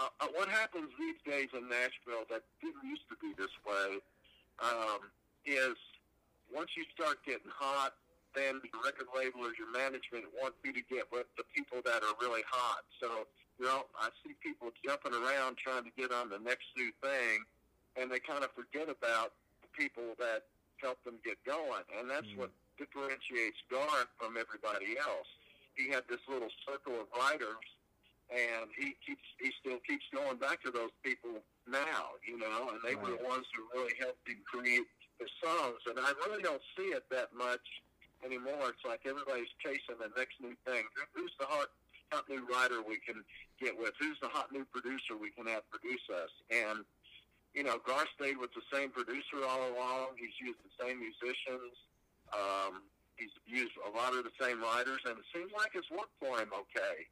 uh, 0.00 0.08
uh, 0.24 0.32
what 0.32 0.48
happens 0.48 0.88
these 0.96 1.20
days 1.28 1.52
in 1.52 1.68
Nashville 1.68 2.24
that 2.32 2.48
didn't 2.64 2.80
used 2.80 3.04
to 3.12 3.16
be 3.20 3.36
this 3.36 3.52
way 3.60 4.00
um, 4.56 5.12
is 5.44 5.76
once 6.48 6.72
you 6.72 6.88
start 6.96 7.20
getting 7.28 7.52
hot, 7.52 7.92
then 8.32 8.64
the 8.64 8.72
record 8.80 9.12
label 9.12 9.44
or 9.44 9.52
your 9.60 9.68
management 9.68 10.24
want 10.40 10.56
you 10.64 10.72
to 10.72 10.80
get 10.88 11.04
with 11.12 11.28
the 11.36 11.44
people 11.52 11.84
that 11.84 12.00
are 12.00 12.16
really 12.24 12.40
hot. 12.48 12.88
So, 13.04 13.28
you 13.60 13.68
know, 13.68 13.84
I 14.00 14.08
see 14.24 14.32
people 14.40 14.72
jumping 14.80 15.12
around 15.12 15.60
trying 15.60 15.84
to 15.84 15.92
get 15.92 16.08
on 16.08 16.32
the 16.32 16.40
next 16.40 16.72
new 16.72 16.88
thing, 17.04 17.44
and 18.00 18.08
they 18.08 18.18
kind 18.18 18.48
of 18.48 18.50
forget 18.56 18.88
about 18.88 19.36
the 19.60 19.68
people 19.76 20.16
that 20.16 20.48
help 20.80 20.96
them 21.04 21.20
get 21.20 21.36
going. 21.44 21.84
And 22.00 22.08
that's 22.08 22.32
mm. 22.32 22.48
what 22.48 22.50
differentiates 22.80 23.60
Garth 23.68 24.08
from 24.16 24.40
everybody 24.40 24.96
else. 24.96 25.28
He 25.76 25.92
had 25.92 26.08
this 26.08 26.24
little 26.32 26.50
circle 26.64 26.96
of 26.96 27.12
writers, 27.12 27.60
and 28.34 28.66
he 28.74 28.98
keeps 29.06 29.22
he 29.38 29.54
still 29.62 29.78
keeps 29.86 30.02
going 30.10 30.36
back 30.42 30.58
to 30.66 30.70
those 30.74 30.90
people 31.06 31.38
now, 31.70 32.18
you 32.26 32.34
know, 32.34 32.74
and 32.74 32.82
they 32.82 32.98
right. 32.98 33.04
were 33.06 33.14
the 33.14 33.22
ones 33.22 33.46
who 33.54 33.62
really 33.70 33.94
helped 34.02 34.26
him 34.26 34.42
create 34.42 34.90
the 35.22 35.30
songs. 35.38 35.78
And 35.86 36.02
I 36.02 36.10
really 36.26 36.42
don't 36.42 36.62
see 36.74 36.90
it 36.90 37.06
that 37.14 37.30
much 37.30 37.62
anymore. 38.26 38.74
It's 38.74 38.82
like 38.82 39.06
everybody's 39.06 39.52
chasing 39.62 40.02
the 40.02 40.10
next 40.18 40.42
new 40.42 40.58
thing. 40.66 40.82
Who's 41.14 41.30
the 41.38 41.46
hot, 41.46 41.70
hot 42.10 42.26
new 42.26 42.42
writer 42.50 42.82
we 42.82 42.98
can 42.98 43.22
get 43.62 43.78
with? 43.78 43.94
Who's 44.02 44.18
the 44.18 44.28
hot 44.28 44.50
new 44.50 44.66
producer 44.66 45.14
we 45.14 45.30
can 45.30 45.46
have 45.46 45.62
produce 45.70 46.02
us? 46.10 46.32
And 46.50 46.82
you 47.54 47.62
know, 47.62 47.78
Garth 47.86 48.10
stayed 48.18 48.36
with 48.36 48.50
the 48.50 48.66
same 48.74 48.90
producer 48.90 49.46
all 49.46 49.62
along. 49.70 50.18
He's 50.18 50.34
used 50.42 50.58
the 50.66 50.74
same 50.74 50.98
musicians. 50.98 51.70
Um, 52.34 52.82
he's 53.14 53.30
used 53.46 53.78
a 53.86 53.94
lot 53.94 54.10
of 54.10 54.26
the 54.26 54.34
same 54.42 54.58
writers, 54.58 54.98
and 55.06 55.14
it 55.14 55.28
seems 55.30 55.54
like 55.54 55.70
it's 55.78 55.86
worked 55.86 56.18
for 56.18 56.34
him 56.42 56.50
okay. 56.50 57.06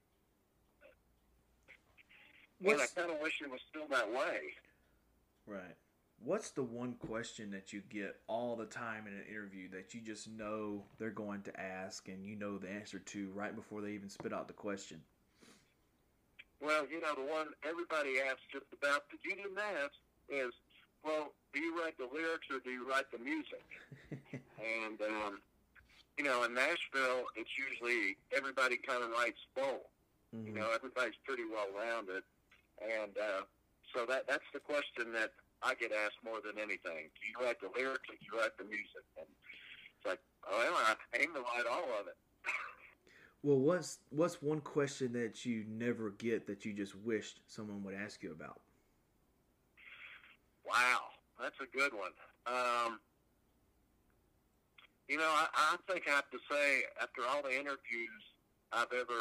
What's, 2.62 2.80
and 2.80 2.88
I 2.96 3.00
kind 3.00 3.12
of 3.14 3.22
wish 3.22 3.40
it 3.42 3.50
was 3.50 3.60
still 3.68 3.86
that 3.90 4.10
way. 4.10 4.38
Right. 5.46 5.76
What's 6.24 6.50
the 6.50 6.62
one 6.62 6.94
question 6.94 7.50
that 7.50 7.72
you 7.72 7.82
get 7.90 8.20
all 8.28 8.54
the 8.54 8.66
time 8.66 9.08
in 9.08 9.12
an 9.12 9.24
interview 9.28 9.68
that 9.70 9.92
you 9.92 10.00
just 10.00 10.30
know 10.30 10.84
they're 10.98 11.10
going 11.10 11.42
to 11.42 11.60
ask 11.60 12.06
and 12.06 12.24
you 12.24 12.36
know 12.36 12.58
the 12.58 12.70
answer 12.70 13.00
to 13.00 13.30
right 13.34 13.54
before 13.54 13.80
they 13.80 13.90
even 13.90 14.08
spit 14.08 14.32
out 14.32 14.46
the 14.46 14.54
question? 14.54 15.00
Well, 16.60 16.86
you 16.88 17.00
know, 17.00 17.14
the 17.16 17.26
one 17.26 17.48
everybody 17.66 18.22
asks 18.22 18.46
just 18.52 18.66
about 18.72 19.10
that 19.10 19.18
you 19.24 19.34
didn't 19.34 19.58
ask 19.58 19.98
is, 20.28 20.54
well, 21.04 21.32
do 21.52 21.58
you 21.58 21.76
write 21.76 21.98
the 21.98 22.06
lyrics 22.06 22.46
or 22.54 22.60
do 22.62 22.70
you 22.70 22.88
write 22.88 23.10
the 23.10 23.18
music? 23.18 23.66
and, 24.62 25.02
um, 25.02 25.40
you 26.16 26.22
know, 26.22 26.44
in 26.44 26.54
Nashville, 26.54 27.26
it's 27.34 27.50
usually 27.58 28.16
everybody 28.30 28.76
kind 28.76 29.02
of 29.02 29.10
writes 29.10 29.42
both. 29.56 29.90
Mm-hmm. 30.30 30.46
You 30.46 30.54
know, 30.54 30.70
everybody's 30.72 31.18
pretty 31.26 31.42
well 31.50 31.66
rounded. 31.74 32.22
And 32.82 33.16
uh, 33.16 33.42
so 33.94 34.06
that 34.06 34.26
that's 34.26 34.46
the 34.52 34.60
question 34.60 35.12
that 35.14 35.32
I 35.62 35.74
get 35.74 35.92
asked 35.92 36.18
more 36.24 36.38
than 36.44 36.58
anything. 36.58 37.08
Do 37.14 37.22
you 37.22 37.46
write 37.46 37.60
the 37.60 37.70
lyrics 37.78 38.08
or 38.08 38.16
do 38.18 38.24
you 38.26 38.38
write 38.38 38.56
the 38.58 38.64
music? 38.64 39.06
And 39.16 39.26
it's 39.96 40.06
like, 40.06 40.20
oh, 40.50 40.58
well, 40.58 40.96
I 41.14 41.18
aim 41.18 41.34
to 41.34 41.40
write 41.40 41.66
all 41.70 41.86
of 42.00 42.06
it. 42.08 42.16
well, 43.42 43.58
what's 43.58 43.98
what's 44.10 44.42
one 44.42 44.60
question 44.60 45.12
that 45.14 45.44
you 45.46 45.64
never 45.68 46.10
get 46.10 46.46
that 46.46 46.64
you 46.64 46.72
just 46.72 46.96
wished 46.96 47.40
someone 47.46 47.82
would 47.84 47.94
ask 47.94 48.22
you 48.22 48.32
about? 48.32 48.60
Wow, 50.66 51.00
that's 51.40 51.56
a 51.60 51.76
good 51.76 51.92
one. 51.92 52.12
Um, 52.46 52.98
You 55.08 55.18
know, 55.18 55.28
I, 55.28 55.46
I 55.52 55.76
think 55.92 56.08
I 56.08 56.12
have 56.12 56.30
to 56.30 56.38
say, 56.50 56.84
after 57.02 57.22
all 57.28 57.42
the 57.42 57.52
interviews 57.52 58.22
I've 58.72 58.92
ever 58.92 59.20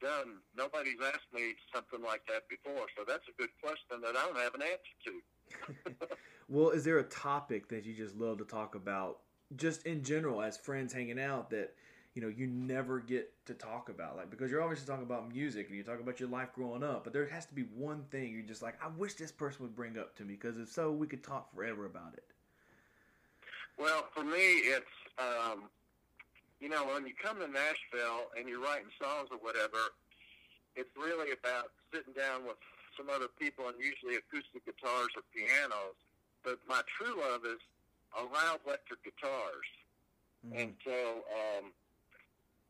done, 0.00 0.38
nobody's 0.56 1.00
asked 1.04 1.32
me 1.32 1.54
something 1.74 2.02
like 2.02 2.22
that 2.28 2.48
before. 2.48 2.86
So 2.96 3.04
that's 3.06 3.24
a 3.28 3.40
good 3.40 3.50
question 3.62 4.00
that 4.02 4.16
I 4.16 4.26
don't 4.26 4.38
have 4.38 4.54
an 4.54 4.62
answer 4.62 4.96
to. 5.06 6.06
well, 6.48 6.70
is 6.70 6.84
there 6.84 6.98
a 6.98 7.04
topic 7.04 7.68
that 7.68 7.84
you 7.84 7.94
just 7.94 8.16
love 8.16 8.38
to 8.38 8.44
talk 8.44 8.74
about, 8.74 9.18
just 9.56 9.86
in 9.86 10.02
general, 10.02 10.42
as 10.42 10.56
friends 10.56 10.92
hanging 10.92 11.20
out 11.20 11.50
that 11.50 11.74
you 12.14 12.22
know 12.22 12.28
you 12.28 12.46
never 12.46 13.00
get 13.00 13.32
to 13.46 13.54
talk 13.54 13.88
about? 13.88 14.16
Like 14.16 14.30
because 14.30 14.50
you're 14.50 14.62
always 14.62 14.82
talking 14.84 15.04
about 15.04 15.32
music 15.32 15.68
and 15.68 15.76
you 15.76 15.82
talk 15.82 16.00
about 16.00 16.20
your 16.20 16.28
life 16.28 16.52
growing 16.54 16.82
up, 16.82 17.04
but 17.04 17.12
there 17.12 17.26
has 17.26 17.46
to 17.46 17.54
be 17.54 17.62
one 17.74 18.04
thing 18.10 18.32
you're 18.32 18.42
just 18.42 18.62
like, 18.62 18.74
I 18.82 18.88
wish 18.96 19.14
this 19.14 19.32
person 19.32 19.62
would 19.62 19.76
bring 19.76 19.98
up 19.98 20.16
to 20.16 20.24
me 20.24 20.34
because 20.34 20.58
if 20.58 20.68
so, 20.68 20.90
we 20.90 21.06
could 21.06 21.22
talk 21.22 21.54
forever 21.54 21.86
about 21.86 22.14
it. 22.14 22.24
Well, 23.78 24.06
for 24.14 24.24
me, 24.24 24.38
it's 24.38 24.86
um, 25.18 25.64
you 26.60 26.68
know 26.68 26.84
when 26.88 27.06
you 27.06 27.14
come 27.14 27.38
to 27.40 27.48
Nashville 27.48 28.32
and 28.36 28.48
you're 28.48 28.62
writing 28.62 28.90
songs 29.00 29.28
or 29.30 29.38
whatever, 29.38 29.92
it's 30.74 30.92
really 30.96 31.32
about 31.32 31.72
sitting 31.92 32.12
down 32.12 32.44
with 32.44 32.56
some 32.96 33.12
other 33.12 33.28
people 33.28 33.68
and 33.68 33.76
usually 33.76 34.16
acoustic 34.16 34.64
guitars 34.64 35.12
or 35.16 35.22
pianos. 35.32 35.96
But 36.44 36.60
my 36.68 36.80
true 36.96 37.16
love 37.20 37.44
is 37.44 37.60
loud 38.16 38.64
electric 38.64 39.04
guitars, 39.04 39.68
mm-hmm. 40.40 40.56
and 40.56 40.72
so 40.80 41.24
um, 41.28 41.72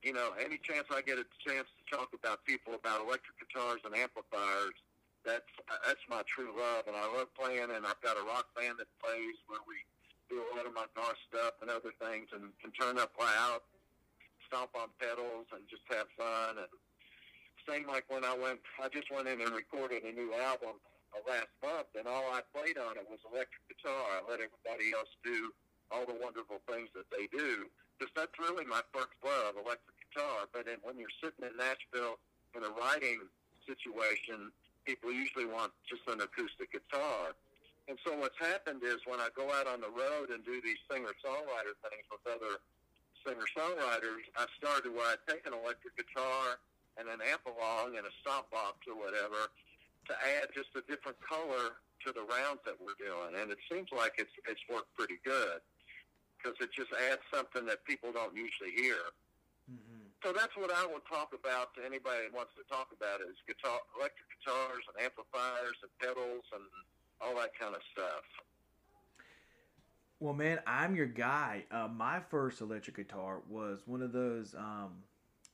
you 0.02 0.12
know 0.12 0.34
any 0.38 0.58
chance 0.58 0.90
I 0.90 1.02
get 1.02 1.18
a 1.18 1.26
chance 1.38 1.70
to 1.70 1.82
talk 1.86 2.10
about 2.10 2.42
people 2.42 2.74
about 2.74 3.06
electric 3.06 3.38
guitars 3.38 3.82
and 3.86 3.94
amplifiers. 3.94 4.74
That's 5.22 5.50
that's 5.86 6.02
my 6.10 6.22
true 6.26 6.54
love, 6.54 6.86
and 6.86 6.94
I 6.94 7.06
love 7.14 7.30
playing. 7.38 7.70
And 7.70 7.86
I've 7.86 8.00
got 8.02 8.18
a 8.18 8.24
rock 8.26 8.50
band 8.58 8.78
that 8.78 8.90
plays 9.02 9.38
where 9.46 9.62
we 9.66 9.78
do 10.30 10.42
a 10.42 10.48
lot 10.58 10.66
of 10.66 10.74
my 10.74 10.86
car 10.94 11.14
stuff 11.30 11.54
and 11.62 11.70
other 11.70 11.94
things 12.02 12.30
and, 12.34 12.50
and 12.62 12.70
turn 12.74 12.98
up 12.98 13.14
loud, 13.18 13.62
stomp 14.46 14.70
on 14.78 14.88
pedals 14.98 15.50
and 15.52 15.66
just 15.68 15.84
have 15.90 16.06
fun. 16.16 16.62
And 16.62 16.72
same 17.66 17.86
like 17.86 18.06
when 18.08 18.24
I 18.24 18.34
went, 18.38 18.62
I 18.78 18.88
just 18.88 19.10
went 19.10 19.26
in 19.26 19.42
and 19.42 19.52
recorded 19.52 20.06
a 20.06 20.12
new 20.14 20.32
album 20.34 20.78
last 21.24 21.48
month 21.64 21.88
and 21.96 22.04
all 22.04 22.28
I 22.28 22.44
played 22.52 22.76
on 22.76 23.00
it 23.00 23.08
was 23.08 23.18
electric 23.26 23.64
guitar. 23.72 24.20
I 24.20 24.20
let 24.28 24.38
everybody 24.38 24.92
else 24.92 25.10
do 25.24 25.50
all 25.90 26.04
the 26.04 26.18
wonderful 26.18 26.60
things 26.68 26.92
that 26.94 27.08
they 27.10 27.26
do. 27.32 27.66
Because 27.96 28.12
that's 28.12 28.36
really 28.36 28.68
my 28.68 28.84
first 28.92 29.16
love, 29.24 29.56
electric 29.56 29.96
guitar. 30.12 30.44
But 30.52 30.68
then 30.68 30.76
when 30.84 31.00
you're 31.00 31.12
sitting 31.16 31.48
in 31.48 31.56
Nashville 31.56 32.20
in 32.52 32.60
a 32.60 32.72
writing 32.76 33.24
situation, 33.64 34.52
people 34.84 35.08
usually 35.08 35.48
want 35.48 35.72
just 35.88 36.04
an 36.06 36.20
acoustic 36.20 36.76
guitar. 36.76 37.32
And 37.88 37.96
so 38.04 38.12
what's 38.18 38.36
happened 38.36 38.82
is 38.82 39.00
when 39.06 39.22
I 39.22 39.30
go 39.32 39.48
out 39.48 39.66
on 39.66 39.80
the 39.80 39.90
road 39.90 40.28
and 40.28 40.44
do 40.44 40.60
these 40.60 40.78
singer-songwriter 40.90 41.74
things 41.86 42.06
with 42.10 42.22
other 42.28 42.60
singer-songwriters, 43.26 44.22
I 44.38 44.46
started 44.54 44.94
where 44.94 45.10
I 45.10 45.18
take 45.26 45.42
an 45.50 45.52
electric 45.52 45.98
guitar 45.98 46.62
and 46.94 47.10
an 47.10 47.18
amp 47.20 47.42
along 47.44 47.98
and 47.98 48.06
a 48.06 48.14
stomp 48.22 48.48
box 48.54 48.86
or 48.86 48.94
whatever 48.94 49.50
to 50.06 50.14
add 50.38 50.54
just 50.54 50.70
a 50.78 50.82
different 50.86 51.18
color 51.18 51.82
to 52.06 52.14
the 52.14 52.22
rounds 52.22 52.62
that 52.62 52.78
we're 52.78 52.96
doing. 52.96 53.34
And 53.34 53.50
it 53.50 53.58
seems 53.66 53.90
like 53.90 54.16
it's 54.16 54.32
it's 54.46 54.62
worked 54.70 54.94
pretty 54.94 55.18
good 55.26 55.60
because 56.38 56.54
it 56.62 56.70
just 56.70 56.94
adds 57.10 57.20
something 57.34 57.66
that 57.66 57.82
people 57.84 58.14
don't 58.14 58.32
usually 58.38 58.70
hear. 58.78 59.10
Mm-hmm. 59.66 60.06
So 60.22 60.30
that's 60.30 60.54
what 60.54 60.70
I 60.70 60.86
would 60.86 61.04
talk 61.10 61.34
about 61.34 61.74
to 61.74 61.82
anybody 61.82 62.30
that 62.30 62.32
wants 62.32 62.54
to 62.54 62.64
talk 62.70 62.94
about 62.94 63.20
is 63.20 63.34
guitar, 63.50 63.82
electric 63.98 64.30
guitars 64.38 64.86
and 64.86 64.96
amplifiers 65.02 65.76
and 65.82 65.90
pedals 65.98 66.46
and 66.54 66.62
all 67.18 67.34
that 67.42 67.52
kind 67.58 67.74
of 67.74 67.82
stuff. 67.90 68.24
Well, 70.18 70.32
man, 70.32 70.60
I'm 70.66 70.96
your 70.96 71.06
guy. 71.06 71.64
Uh, 71.70 71.88
my 71.88 72.20
first 72.20 72.60
electric 72.60 72.96
guitar 72.96 73.40
was 73.48 73.80
one 73.84 74.00
of 74.00 74.12
those, 74.12 74.54
um, 74.54 75.02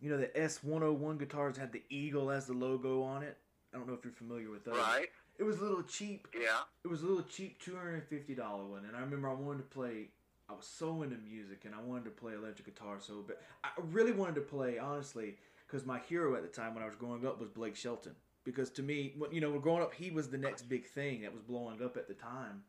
you 0.00 0.08
know, 0.08 0.16
the 0.16 0.28
S101 0.28 1.18
guitars 1.18 1.56
had 1.56 1.72
the 1.72 1.82
eagle 1.90 2.30
as 2.30 2.46
the 2.46 2.52
logo 2.52 3.02
on 3.02 3.22
it. 3.22 3.36
I 3.74 3.78
don't 3.78 3.88
know 3.88 3.94
if 3.94 4.04
you're 4.04 4.12
familiar 4.12 4.50
with 4.50 4.64
those. 4.64 4.76
Right. 4.76 5.08
It 5.38 5.44
was 5.44 5.58
a 5.58 5.62
little 5.62 5.82
cheap. 5.82 6.28
Yeah. 6.34 6.60
It 6.84 6.88
was 6.88 7.02
a 7.02 7.06
little 7.06 7.24
cheap, 7.24 7.60
two 7.60 7.74
hundred 7.74 7.94
and 7.94 8.04
fifty 8.04 8.34
dollar 8.34 8.64
one, 8.66 8.84
and 8.84 8.94
I 8.94 9.00
remember 9.00 9.30
I 9.30 9.34
wanted 9.34 9.58
to 9.70 9.74
play. 9.74 10.10
I 10.48 10.52
was 10.52 10.66
so 10.66 11.02
into 11.02 11.16
music, 11.16 11.62
and 11.64 11.74
I 11.74 11.80
wanted 11.80 12.04
to 12.04 12.10
play 12.10 12.34
electric 12.34 12.66
guitar 12.66 12.98
so 13.00 13.24
but 13.26 13.40
I 13.64 13.70
really 13.90 14.12
wanted 14.12 14.34
to 14.34 14.42
play 14.42 14.78
honestly 14.78 15.36
because 15.66 15.86
my 15.86 15.98
hero 16.00 16.36
at 16.36 16.42
the 16.42 16.48
time 16.48 16.74
when 16.74 16.82
I 16.82 16.86
was 16.86 16.94
growing 16.94 17.26
up 17.26 17.40
was 17.40 17.48
Blake 17.48 17.74
Shelton 17.74 18.14
because 18.44 18.70
to 18.72 18.82
me, 18.82 19.14
you 19.30 19.40
know, 19.40 19.58
growing 19.58 19.82
up, 19.82 19.94
he 19.94 20.10
was 20.10 20.28
the 20.28 20.38
next 20.38 20.62
big 20.68 20.86
thing 20.86 21.22
that 21.22 21.32
was 21.32 21.42
blowing 21.42 21.82
up 21.82 21.96
at 21.96 22.08
the 22.08 22.14
time, 22.14 22.62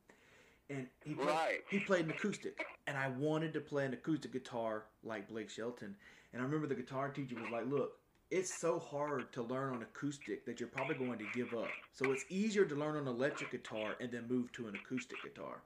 and 0.69 0.87
he 1.03 1.13
played, 1.13 1.27
right. 1.27 1.59
he 1.69 1.79
played 1.79 2.05
an 2.05 2.11
acoustic, 2.11 2.65
and 2.87 2.97
I 2.97 3.09
wanted 3.09 3.53
to 3.53 3.61
play 3.61 3.85
an 3.85 3.93
acoustic 3.93 4.31
guitar 4.31 4.85
like 5.03 5.27
Blake 5.27 5.49
Shelton, 5.49 5.95
and 6.31 6.41
I 6.41 6.45
remember 6.45 6.67
the 6.67 6.75
guitar 6.75 7.09
teacher 7.09 7.35
was 7.35 7.49
like, 7.51 7.65
"Look, 7.67 7.97
it's 8.31 8.53
so 8.53 8.79
hard 8.79 9.31
to 9.33 9.43
learn 9.43 9.73
on 9.75 9.81
acoustic 9.81 10.45
that 10.45 10.59
you're 10.59 10.69
probably 10.69 10.95
going 10.95 11.19
to 11.19 11.27
give 11.33 11.53
up. 11.53 11.69
So 11.93 12.11
it's 12.11 12.25
easier 12.29 12.65
to 12.65 12.75
learn 12.75 12.95
on 12.95 13.07
electric 13.07 13.51
guitar 13.51 13.95
and 13.99 14.11
then 14.11 14.27
move 14.27 14.51
to 14.53 14.67
an 14.67 14.75
acoustic 14.75 15.21
guitar." 15.23 15.61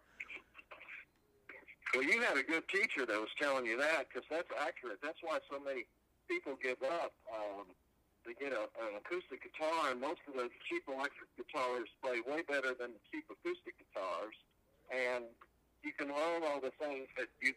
Well, 1.94 2.04
you 2.04 2.22
had 2.22 2.38
a 2.38 2.44
good 2.44 2.68
teacher 2.68 3.06
that 3.06 3.20
was 3.20 3.32
telling 3.40 3.66
you 3.66 3.78
that 3.78 4.10
because 4.10 4.28
that's 4.30 4.50
accurate. 4.60 5.00
That's 5.02 5.20
why 5.22 5.40
so 5.50 5.60
many 5.60 5.86
people 6.28 6.60
give 6.62 6.84
up. 6.84 7.14
Um, 7.32 7.66
they 8.28 8.36
get 8.36 8.52
a, 8.52 8.68
an 8.84 9.00
acoustic 9.00 9.40
guitar, 9.40 9.96
and 9.96 10.02
most 10.02 10.20
of 10.28 10.36
the 10.36 10.52
cheap 10.68 10.84
electric 10.92 11.32
guitars 11.40 11.88
play 12.04 12.20
way 12.28 12.44
better 12.44 12.76
than 12.76 12.92
the 12.92 13.02
cheap 13.08 13.24
acoustic 13.32 13.80
guitars. 13.80 14.36
And 14.92 15.26
you 15.84 15.92
can 15.98 16.08
learn 16.08 16.44
all 16.44 16.60
the 16.60 16.72
things 16.80 17.08
that 17.18 17.28
you 17.42 17.54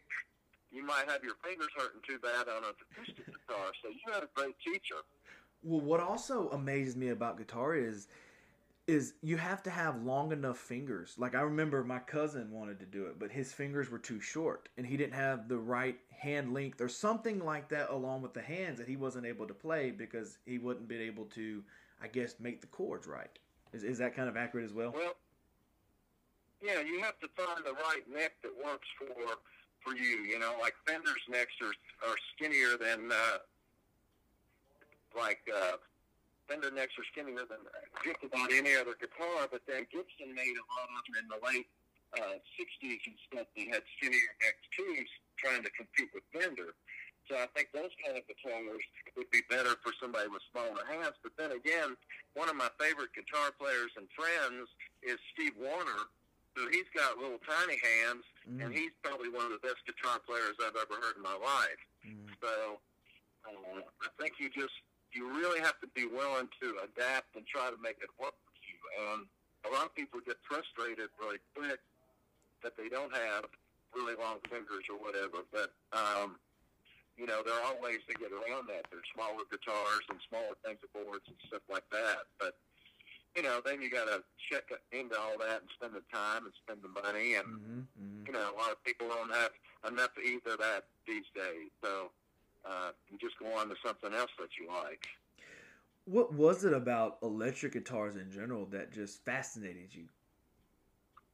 you 0.73 0.85
might 0.85 1.09
have 1.09 1.25
your 1.25 1.35
fingers 1.43 1.69
hurting 1.77 2.01
too 2.07 2.19
bad 2.21 2.49
on 2.49 2.63
an 2.63 2.71
acoustic 2.93 3.27
guitar. 3.27 3.73
So 3.83 3.89
you 3.89 4.13
had 4.13 4.23
a 4.23 4.29
great 4.35 4.55
teacher. 4.65 5.03
Well, 5.63 5.81
what 5.81 6.01
also 6.01 6.49
amazes 6.51 6.97
me 6.97 7.09
about 7.09 7.39
guitar 7.39 7.75
is 7.75 8.07
is 8.87 9.15
you 9.23 9.37
have 9.37 9.63
to 9.63 9.71
have 9.71 10.03
long 10.03 10.33
enough 10.33 10.59
fingers. 10.59 11.15
Like 11.17 11.35
I 11.35 11.43
remember 11.43 11.85
my 11.85 12.01
cousin 12.01 12.51
wanted 12.51 12.81
to 12.81 12.87
do 12.87 13.07
it, 13.07 13.19
but 13.19 13.31
his 13.31 13.53
fingers 13.53 13.91
were 13.91 13.99
too 13.99 14.21
short 14.21 14.69
and 14.77 14.87
he 14.87 14.97
didn't 14.97 15.15
have 15.15 15.49
the 15.49 15.59
right 15.59 15.97
hand 16.11 16.55
length 16.55 16.81
or 16.81 16.89
something 16.89 17.45
like 17.45 17.69
that 17.69 17.91
along 17.91 18.23
with 18.23 18.35
the 18.35 18.43
hands 18.43 18.79
that 18.79 18.89
he 18.89 18.97
wasn't 18.97 19.27
able 19.27 19.47
to 19.47 19.55
play 19.55 19.91
because 19.91 20.39
he 20.45 20.59
wouldn't 20.59 20.89
be 20.89 20.97
able 20.97 21.27
to 21.27 21.63
I 22.03 22.09
guess 22.09 22.35
make 22.41 22.61
the 22.61 22.67
chords 22.69 23.07
right. 23.07 23.39
Is 23.73 23.85
is 23.85 23.99
that 23.99 24.17
kind 24.17 24.29
of 24.29 24.37
accurate 24.37 24.65
as 24.67 24.73
well? 24.73 24.93
Well, 24.93 25.15
yeah, 26.63 26.81
you 26.81 27.01
have 27.01 27.19
to 27.21 27.29
find 27.37 27.65
the 27.65 27.73
right 27.73 28.05
neck 28.09 28.33
that 28.43 28.53
works 28.57 28.89
for 28.99 29.09
for 29.81 29.97
you, 29.97 30.29
you 30.29 30.39
know, 30.39 30.55
like 30.61 30.75
Fender's 30.87 31.25
necks 31.29 31.57
are 31.63 31.75
are 32.09 32.17
skinnier 32.37 32.77
than 32.77 33.11
uh 33.11 33.39
like 35.17 35.41
uh 35.49 35.77
Fender 36.51 36.75
necks 36.75 36.99
are 36.99 37.07
skinnier 37.15 37.47
than 37.47 37.63
just 38.03 38.19
about 38.27 38.51
any 38.51 38.75
other 38.75 38.99
guitar, 38.99 39.47
but 39.47 39.63
then 39.71 39.87
Gibson 39.87 40.35
made 40.35 40.59
a 40.59 40.67
lot 40.75 40.91
of 40.91 40.99
them 41.07 41.23
in 41.23 41.27
the 41.31 41.39
late 41.47 41.71
uh, 42.19 42.43
60s 42.59 42.99
and 43.07 43.15
stuff. 43.31 43.47
They 43.55 43.71
had 43.71 43.87
skinnier 43.95 44.35
necks 44.43 44.67
too, 44.75 45.07
trying 45.39 45.63
to 45.63 45.71
compete 45.71 46.11
with 46.11 46.27
Fender. 46.35 46.75
So 47.31 47.39
I 47.39 47.47
think 47.55 47.71
those 47.71 47.95
kind 48.03 48.19
of 48.19 48.27
guitars 48.27 48.83
would 49.15 49.31
be 49.31 49.47
better 49.47 49.79
for 49.79 49.95
somebody 50.03 50.27
with 50.27 50.43
smaller 50.51 50.83
hands. 50.91 51.15
But 51.23 51.39
then 51.39 51.55
again, 51.55 51.95
one 52.35 52.51
of 52.51 52.59
my 52.59 52.67
favorite 52.83 53.15
guitar 53.15 53.55
players 53.55 53.95
and 53.95 54.11
friends 54.11 54.67
is 55.07 55.23
Steve 55.31 55.55
Wariner. 55.55 56.11
So 56.61 56.69
he's 56.69 56.93
got 56.93 57.17
little 57.17 57.41
tiny 57.41 57.81
hands, 57.81 58.29
mm. 58.45 58.61
and 58.61 58.69
he's 58.69 58.93
probably 59.01 59.33
one 59.33 59.49
of 59.49 59.57
the 59.57 59.65
best 59.65 59.81
guitar 59.89 60.21
players 60.21 60.61
I've 60.61 60.77
ever 60.77 61.01
heard 61.01 61.17
in 61.17 61.25
my 61.25 61.33
life. 61.41 61.81
Mm. 62.05 62.29
So 62.37 62.77
uh, 63.49 63.81
I 63.81 64.09
think 64.21 64.37
you 64.37 64.53
just 64.53 64.77
you 65.17 65.25
really 65.33 65.65
have 65.65 65.81
to 65.81 65.89
be 65.97 66.05
willing 66.05 66.53
to 66.61 66.85
adapt 66.85 67.33
and 67.33 67.49
try 67.49 67.73
to 67.73 67.81
make 67.81 67.97
it 68.05 68.13
work 68.21 68.37
for 68.45 68.57
you. 68.61 68.77
And 69.09 69.25
a 69.65 69.73
lot 69.73 69.89
of 69.89 69.97
people 69.97 70.21
get 70.21 70.37
frustrated 70.45 71.09
really 71.17 71.41
quick 71.57 71.81
that 72.61 72.77
they 72.77 72.93
don't 72.93 73.11
have 73.17 73.49
really 73.97 74.21
long 74.21 74.45
fingers 74.53 74.85
or 74.93 75.01
whatever. 75.01 75.49
But 75.49 75.73
um, 75.97 76.37
you 77.17 77.25
know, 77.25 77.41
there 77.41 77.57
are 77.57 77.73
ways 77.81 78.05
to 78.05 78.15
get 78.21 78.37
around 78.37 78.69
that. 78.69 78.85
There's 78.93 79.09
smaller 79.17 79.49
guitars 79.49 80.05
and 80.13 80.21
smaller 80.29 80.61
things 80.61 80.85
of 80.85 80.93
boards 80.93 81.25
and 81.25 81.41
stuff 81.49 81.65
like 81.73 81.89
that. 81.89 82.29
But 82.37 82.61
you 83.37 83.43
know, 83.43 83.61
then 83.65 83.81
you 83.81 83.91
got 83.91 84.07
to 84.07 84.23
check 84.51 84.65
into 84.93 85.19
all 85.19 85.39
that 85.39 85.63
and 85.63 85.71
spend 85.77 85.95
the 85.95 86.03
time 86.13 86.45
and 86.45 86.55
spend 86.63 86.81
the 86.83 86.89
money. 86.89 87.35
And 87.35 87.47
mm-hmm, 87.47 87.81
mm-hmm. 87.81 88.27
you 88.27 88.33
know, 88.33 88.51
a 88.51 88.57
lot 88.59 88.73
of 88.73 88.83
people 88.85 89.09
don't 89.09 89.33
have 89.33 89.53
enough 89.87 90.15
to 90.15 90.23
either 90.23 90.57
that 90.59 90.85
these 91.07 91.27
days. 91.35 91.71
So 91.83 92.11
uh, 92.65 92.91
and 93.11 93.21
just 93.21 93.39
go 93.39 93.47
on 93.57 93.69
to 93.69 93.75
something 93.85 94.13
else 94.13 94.31
that 94.39 94.49
you 94.59 94.69
like. 94.69 95.07
What 96.05 96.35
was 96.35 96.65
it 96.65 96.73
about 96.73 97.19
electric 97.23 97.73
guitars 97.73 98.17
in 98.17 98.31
general 98.31 98.67
that 98.67 98.93
just 98.93 99.25
fascinated 99.25 99.95
you? 99.95 100.05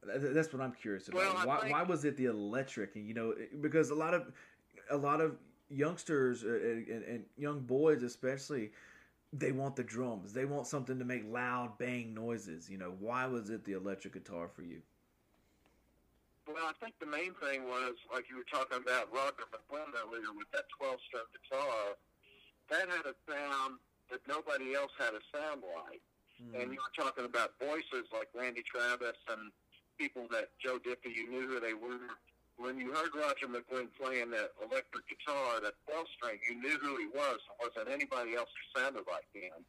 That's 0.05 0.53
what 0.53 0.61
I'm 0.61 0.73
curious 0.73 1.07
about. 1.07 1.21
Well, 1.21 1.47
why, 1.47 1.59
think... 1.61 1.73
why 1.73 1.83
was 1.83 2.05
it 2.05 2.15
the 2.15 2.25
electric? 2.25 2.95
And 2.95 3.07
you 3.07 3.13
know, 3.13 3.33
because 3.61 3.89
a 3.89 3.95
lot 3.95 4.13
of 4.13 4.31
a 4.89 4.97
lot 4.97 5.19
of 5.19 5.35
youngsters 5.69 6.43
uh, 6.43 6.47
and, 6.47 7.03
and 7.03 7.23
young 7.37 7.61
boys, 7.61 8.03
especially, 8.03 8.71
they 9.33 9.51
want 9.51 9.75
the 9.75 9.83
drums. 9.83 10.33
They 10.33 10.45
want 10.45 10.67
something 10.67 10.99
to 10.99 11.05
make 11.05 11.23
loud 11.27 11.77
bang 11.77 12.13
noises. 12.13 12.69
You 12.69 12.77
know, 12.77 12.93
why 12.99 13.25
was 13.25 13.49
it 13.49 13.65
the 13.65 13.73
electric 13.73 14.13
guitar 14.13 14.47
for 14.47 14.61
you? 14.61 14.81
Well, 16.47 16.63
I 16.63 16.71
think 16.79 16.95
the 16.99 17.05
main 17.05 17.35
thing 17.43 17.67
was, 17.67 17.95
like 18.11 18.29
you 18.29 18.37
were 18.37 18.47
talking 18.47 18.79
about 18.79 19.11
Roger 19.11 19.43
McGuinn 19.51 19.91
earlier 19.99 20.31
with 20.31 20.47
that 20.53 20.63
12 20.79 20.95
string 21.07 21.27
guitar, 21.35 21.99
that 22.71 22.87
had 22.87 23.03
a 23.03 23.15
sound 23.27 23.79
that 24.09 24.23
nobody 24.27 24.73
else 24.73 24.91
had 24.97 25.11
a 25.11 25.23
sound 25.35 25.63
like. 25.75 25.99
Mm. 26.39 26.63
And 26.63 26.65
you 26.71 26.79
were 26.79 26.95
talking 26.95 27.25
about 27.25 27.59
voices 27.59 28.07
like 28.13 28.31
Randy 28.31 28.63
Travis 28.63 29.19
and 29.27 29.51
people 29.99 30.27
that 30.31 30.55
Joe 30.63 30.79
Diffie, 30.79 31.11
you 31.11 31.29
knew 31.29 31.47
who 31.47 31.59
they 31.59 31.73
were. 31.73 32.15
When 32.57 32.79
you 32.81 32.89
heard 32.91 33.13
Roger 33.13 33.45
McGuinn 33.45 33.87
playing 33.93 34.33
that 34.33 34.57
electric 34.57 35.05
guitar, 35.05 35.61
that 35.61 35.77
12 35.85 36.05
string, 36.17 36.39
you 36.41 36.57
knew 36.57 36.77
who 36.81 36.97
he 36.97 37.05
was. 37.13 37.37
It 37.37 37.57
wasn't 37.61 37.93
anybody 37.93 38.33
else 38.33 38.49
who 38.49 38.81
sounded 38.81 39.05
like 39.05 39.29
him. 39.29 39.61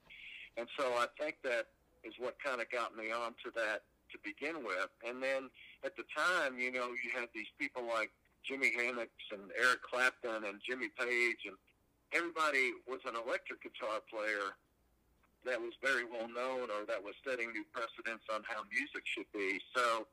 And 0.57 0.67
so 0.77 0.97
I 0.97 1.07
think 1.21 1.37
that 1.45 1.69
is 2.03 2.15
what 2.19 2.41
kind 2.41 2.61
of 2.61 2.71
got 2.73 2.97
me 2.97 3.13
onto 3.13 3.53
that 3.55 3.85
to 4.13 4.17
begin 4.25 4.65
with. 4.65 4.89
And 5.05 5.23
then 5.23 5.53
at 5.85 6.01
the 6.01 6.05
time, 6.09 6.59
you 6.59 6.73
know, 6.73 6.89
you 6.97 7.13
had 7.13 7.29
these 7.37 7.53
people 7.61 7.85
like 7.85 8.11
Jimi 8.41 8.73
Hendrix 8.73 9.13
and 9.33 9.53
Eric 9.53 9.85
Clapton 9.85 10.49
and 10.49 10.57
Jimmy 10.65 10.89
Page, 10.97 11.45
and 11.45 11.61
everybody 12.17 12.73
was 12.89 13.05
an 13.05 13.21
electric 13.21 13.63
guitar 13.63 14.01
player 14.09 14.57
that 15.45 15.61
was 15.61 15.77
very 15.85 16.09
well 16.09 16.29
known 16.29 16.73
or 16.73 16.89
that 16.89 17.05
was 17.05 17.15
setting 17.21 17.53
new 17.53 17.65
precedents 17.71 18.25
on 18.33 18.43
how 18.49 18.65
music 18.73 19.05
should 19.05 19.29
be. 19.37 19.61
So 19.77 20.09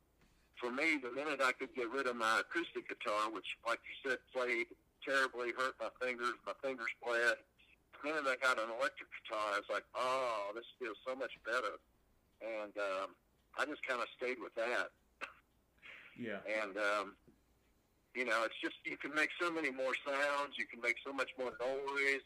for 0.59 0.71
me, 0.71 0.97
the 1.01 1.11
minute 1.11 1.41
I 1.43 1.51
could 1.51 1.73
get 1.75 1.91
rid 1.91 2.07
of 2.07 2.15
my 2.15 2.41
acoustic 2.41 2.87
guitar, 2.87 3.29
which, 3.31 3.47
like 3.67 3.79
you 3.83 3.95
said, 4.09 4.19
played 4.33 4.67
terribly, 5.03 5.51
hurt 5.57 5.75
my 5.79 5.91
fingers, 6.01 6.33
my 6.45 6.55
fingers 6.63 6.91
bled. 7.03 7.37
The 7.95 8.09
minute 8.09 8.25
I 8.25 8.35
got 8.41 8.57
an 8.57 8.71
electric 8.71 9.09
guitar, 9.21 9.55
I 9.55 9.59
was 9.59 9.69
like, 9.69 9.85
oh, 9.95 10.51
this 10.55 10.65
feels 10.79 10.97
so 11.05 11.15
much 11.15 11.31
better. 11.45 11.77
And 12.41 12.73
um, 12.77 13.15
I 13.57 13.65
just 13.65 13.85
kind 13.87 14.01
of 14.01 14.07
stayed 14.17 14.37
with 14.39 14.55
that. 14.55 14.91
Yeah. 16.17 16.39
And, 16.47 16.77
um, 16.77 17.15
you 18.15 18.23
know, 18.23 18.47
it's 18.47 18.55
just, 18.63 18.79
you 18.85 18.95
can 18.95 19.13
make 19.13 19.29
so 19.39 19.51
many 19.51 19.71
more 19.71 19.91
sounds. 20.07 20.55
You 20.55 20.65
can 20.65 20.79
make 20.79 20.95
so 21.03 21.11
much 21.11 21.31
more 21.37 21.51
noise. 21.59 22.23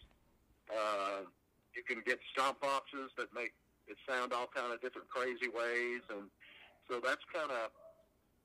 Uh, 0.70 1.26
you 1.74 1.82
can 1.82 2.02
get 2.06 2.20
stomp 2.34 2.62
boxes 2.62 3.10
that 3.18 3.34
make 3.34 3.54
it 3.88 3.98
sound 4.08 4.34
all 4.34 4.46
kind 4.54 4.72
of 4.72 4.82
different 4.82 5.10
crazy 5.10 5.50
ways. 5.50 6.06
And 6.14 6.30
so 6.86 7.02
that's 7.02 7.26
kind 7.34 7.50
of 7.50 7.74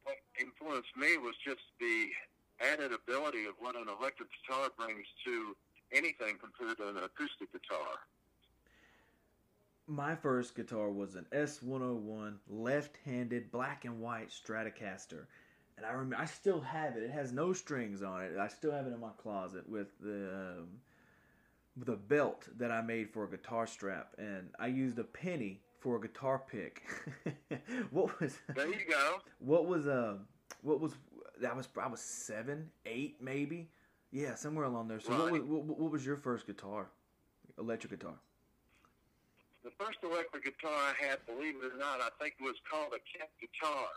what 0.05 0.17
influenced 0.41 0.97
me 0.97 1.17
was 1.19 1.35
just 1.45 1.63
the 1.81 2.09
added 2.61 2.93
ability 2.93 3.47
of 3.47 3.55
what 3.59 3.77
an 3.77 3.87
electric 3.89 4.29
guitar 4.31 4.71
brings 4.77 5.07
to 5.25 5.57
anything 5.93 6.37
compared 6.39 6.77
to 6.79 6.89
an 6.89 6.97
acoustic 6.97 7.53
guitar. 7.53 8.07
My 9.87 10.15
first 10.15 10.55
guitar 10.55 10.91
was 10.91 11.15
an 11.15 11.27
S101 11.33 12.37
left-handed 12.49 13.51
black 13.51 13.85
and 13.85 14.01
white 14.01 14.31
Stratocaster. 14.31 15.27
And 15.77 15.85
I 15.85 15.91
remember 15.91 16.17
I 16.17 16.25
still 16.25 16.61
have 16.61 16.97
it. 16.97 17.03
It 17.03 17.11
has 17.11 17.33
no 17.33 17.53
strings 17.53 18.03
on 18.03 18.23
it. 18.23 18.39
I 18.39 18.49
still 18.49 18.73
have 18.73 18.87
it 18.87 18.95
in 18.95 19.01
my 19.01 19.11
closet 19.19 19.69
with 19.69 19.89
the 20.01 20.31
um, 20.33 20.69
with 21.77 21.89
a 21.89 21.97
belt 21.97 22.49
that 22.57 22.71
I 22.71 22.81
made 22.83 23.11
for 23.11 23.25
a 23.25 23.31
guitar 23.31 23.67
strap 23.67 24.15
and 24.17 24.51
I 24.61 24.69
used 24.69 24.99
a 24.99 25.05
penny 25.05 25.61
for 25.85 25.97
a 25.97 26.01
guitar 26.01 26.43
pick. 26.51 26.83
what 27.91 28.19
was 28.19 28.39
There 28.57 28.67
you 28.67 28.87
go. 28.91 29.19
What 29.39 29.67
was 29.67 29.87
uh 29.87 30.15
what 30.63 30.81
was 30.81 30.95
that 31.43 31.55
was 31.55 31.69
I 31.81 31.87
was 31.87 32.01
7, 32.01 32.71
8 32.87 33.17
maybe. 33.21 33.69
Yeah, 34.11 34.35
somewhere 34.35 34.65
along 34.65 34.89
there. 34.89 34.99
So 34.99 35.13
what 35.13 35.31
was 35.31 35.43
what, 35.43 35.65
what 35.65 35.93
was 35.93 36.07
your 36.07 36.17
first 36.17 36.47
guitar? 36.47 36.89
Electric 37.59 38.01
guitar. 38.01 38.15
The 39.63 39.73
first 39.79 39.99
electric 40.03 40.45
guitar 40.45 40.73
I 40.73 40.95
had, 41.07 41.19
believe 41.27 41.57
it 41.63 41.73
or 41.75 41.79
not, 41.79 42.01
I 42.01 42.09
think 42.19 42.35
it 42.41 42.45
was 42.45 42.57
called 42.69 42.93
a 42.93 43.01
Kent 43.05 43.31
guitar. 43.41 43.89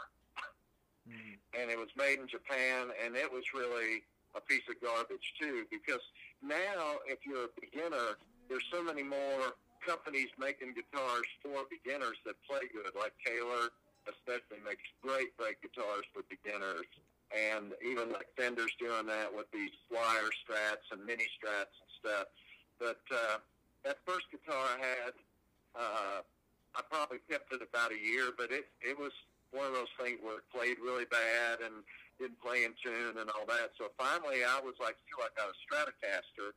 And 1.57 1.71
it 1.71 1.77
was 1.77 1.87
made 1.97 2.19
in 2.19 2.27
Japan, 2.27 2.87
and 3.03 3.15
it 3.15 3.31
was 3.31 3.43
really 3.53 4.03
a 4.35 4.41
piece 4.41 4.63
of 4.69 4.75
garbage, 4.81 5.33
too, 5.39 5.63
because 5.71 6.03
now, 6.43 6.99
if 7.07 7.19
you're 7.25 7.45
a 7.45 7.53
beginner, 7.59 8.19
there's 8.49 8.63
so 8.71 8.83
many 8.83 9.03
more 9.03 9.55
companies 9.85 10.29
making 10.39 10.73
guitars 10.73 11.27
for 11.41 11.65
beginners 11.69 12.17
that 12.25 12.35
play 12.45 12.65
good, 12.71 12.93
like 12.97 13.13
Taylor 13.25 13.73
especially 14.07 14.63
makes 14.63 14.87
great, 15.03 15.35
great 15.35 15.59
guitars 15.61 16.07
for 16.15 16.23
beginners. 16.31 16.87
And 17.35 17.75
even 17.83 18.15
like 18.15 18.31
Fender's 18.39 18.71
doing 18.79 19.05
that 19.11 19.27
with 19.35 19.51
these 19.51 19.75
wire 19.91 20.31
strats 20.31 20.87
and 20.95 21.03
mini 21.03 21.27
strats 21.35 21.75
and 21.75 21.91
stuff. 21.99 22.27
But 22.79 23.03
uh, 23.11 23.43
that 23.83 23.99
first 24.07 24.31
guitar 24.31 24.55
I 24.55 24.77
had, 24.79 25.13
uh, 25.75 26.19
I 26.75 26.81
probably 26.87 27.19
kept 27.27 27.51
it 27.51 27.59
about 27.59 27.91
a 27.91 27.99
year, 27.99 28.31
but 28.31 28.51
it 28.51 28.71
it 28.79 28.95
was 28.95 29.11
one 29.51 29.67
of 29.67 29.75
those 29.75 29.91
things 29.99 30.23
where 30.23 30.39
it 30.39 30.47
played 30.55 30.79
really 30.79 31.03
bad 31.11 31.59
and 31.59 31.83
didn't 32.15 32.39
play 32.39 32.63
in 32.63 32.71
tune 32.79 33.19
and 33.19 33.27
all 33.35 33.45
that. 33.47 33.75
So 33.75 33.91
finally, 33.99 34.47
I 34.47 34.63
was 34.63 34.79
like, 34.79 34.95
feel 35.11 35.19
like 35.19 35.35
I 35.35 35.47
got 35.47 35.51
a 35.51 35.57
Stratocaster, 35.67 36.55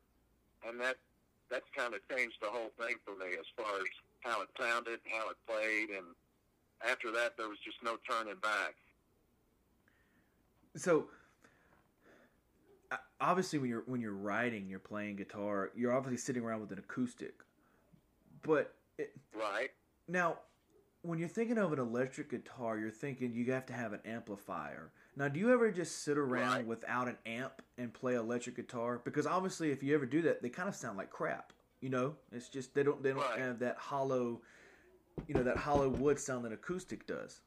and 0.71 0.79
that 0.79 1.03
that's 1.51 1.67
kind 1.77 1.95
of 1.95 2.01
changed 2.17 2.37
the 2.41 2.49
whole 2.49 2.71
thing 2.79 2.97
for 3.05 3.13
me 3.17 3.33
as 3.39 3.47
far 3.57 3.77
as 3.81 3.87
how 4.21 4.43
it 4.43 4.49
sounded, 4.59 5.01
how 5.11 5.31
it 5.31 5.37
played, 5.47 5.91
and 5.91 6.07
after 6.89 7.11
that, 7.13 7.37
there 7.37 7.49
was 7.49 7.59
just 7.65 7.77
no 7.83 7.97
turning 8.09 8.37
back. 8.43 8.75
So 10.77 11.09
uh, 12.93 12.97
obviously 13.21 13.59
when 13.59 13.69
you're 13.69 13.83
when 13.87 14.01
you're 14.01 14.13
writing, 14.13 14.69
you're 14.69 14.79
playing 14.79 15.17
guitar, 15.17 15.71
you're 15.75 15.93
obviously 15.93 16.19
sitting 16.19 16.43
around 16.43 16.61
with 16.61 16.73
an 16.73 16.79
acoustic. 16.79 17.35
But 18.43 18.75
it, 18.99 19.13
Right? 19.35 19.71
now 20.09 20.39
when 21.03 21.19
you're 21.19 21.29
thinking 21.29 21.59
of 21.59 21.73
an 21.73 21.79
electric 21.79 22.31
guitar, 22.31 22.79
you're 22.79 22.91
thinking 22.91 23.33
you 23.33 23.51
have 23.53 23.67
to 23.67 23.73
have 23.73 23.93
an 23.93 24.01
amplifier. 24.05 24.93
Now, 25.17 25.29
do 25.29 25.41
you 25.41 25.53
ever 25.53 25.71
just 25.71 26.03
sit 26.05 26.17
around 26.17 26.57
Right. 26.59 26.67
without 26.67 27.09
an 27.09 27.19
amp 27.27 27.63
and 27.79 27.93
play 27.93 28.15
electric 28.15 28.57
guitar? 28.57 29.01
Because 29.05 29.27
obviously, 29.27 29.71
if 29.71 29.83
you 29.83 29.95
ever 29.95 30.07
do 30.07 30.23
that, 30.23 30.43
they 30.43 30.49
kind 30.49 30.69
of 30.69 30.75
sound 30.75 30.97
like 30.99 31.11
crap. 31.11 31.53
You 31.81 31.89
know, 31.91 32.17
it's 32.31 32.49
just 32.49 32.75
they 32.75 32.83
don't 32.83 33.03
they 33.03 33.11
don't 33.11 33.21
Right. 33.21 33.39
have 33.39 33.59
that 33.61 33.79
hollow, 33.79 34.43
you 35.27 35.35
know, 35.35 35.43
that 35.43 35.57
hollow 35.57 35.89
wood 35.89 36.19
sound 36.21 36.45
that 36.45 36.53
acoustic 36.53 37.07
does. 37.07 37.41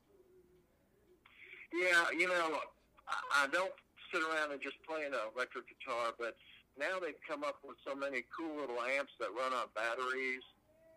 Yeah, 1.72 2.06
you 2.18 2.28
know, 2.28 2.60
I, 3.08 3.44
I 3.44 3.48
don't 3.48 3.74
sit 4.12 4.22
around 4.22 4.52
and 4.52 4.62
just 4.62 4.76
play 4.88 5.06
an 5.06 5.14
electric 5.14 5.66
guitar, 5.70 6.14
but 6.18 6.36
now 6.78 7.00
they've 7.00 7.20
come 7.28 7.44
up 7.44 7.58
with 7.64 7.78
so 7.86 7.96
many 7.96 8.26
cool 8.36 8.56
little 8.62 8.82
amps 8.82 9.12
that 9.20 9.30
run 9.38 9.54
on 9.54 9.68
batteries, 9.76 10.42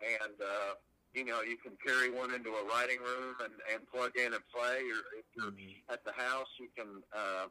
and 0.01 0.33
uh, 0.41 0.73
you 1.17 1.25
know, 1.25 1.41
you 1.41 1.57
can 1.57 1.73
carry 1.81 2.13
one 2.13 2.29
into 2.29 2.53
a 2.53 2.63
writing 2.69 3.01
room 3.01 3.33
and, 3.41 3.57
and 3.73 3.81
plug 3.89 4.13
in 4.13 4.37
and 4.37 4.45
play, 4.53 4.85
or 4.85 5.01
if 5.17 5.25
you're 5.33 5.49
at 5.89 6.05
the 6.05 6.13
house, 6.13 6.47
you 6.61 6.69
can 6.77 7.01
uh, 7.09 7.49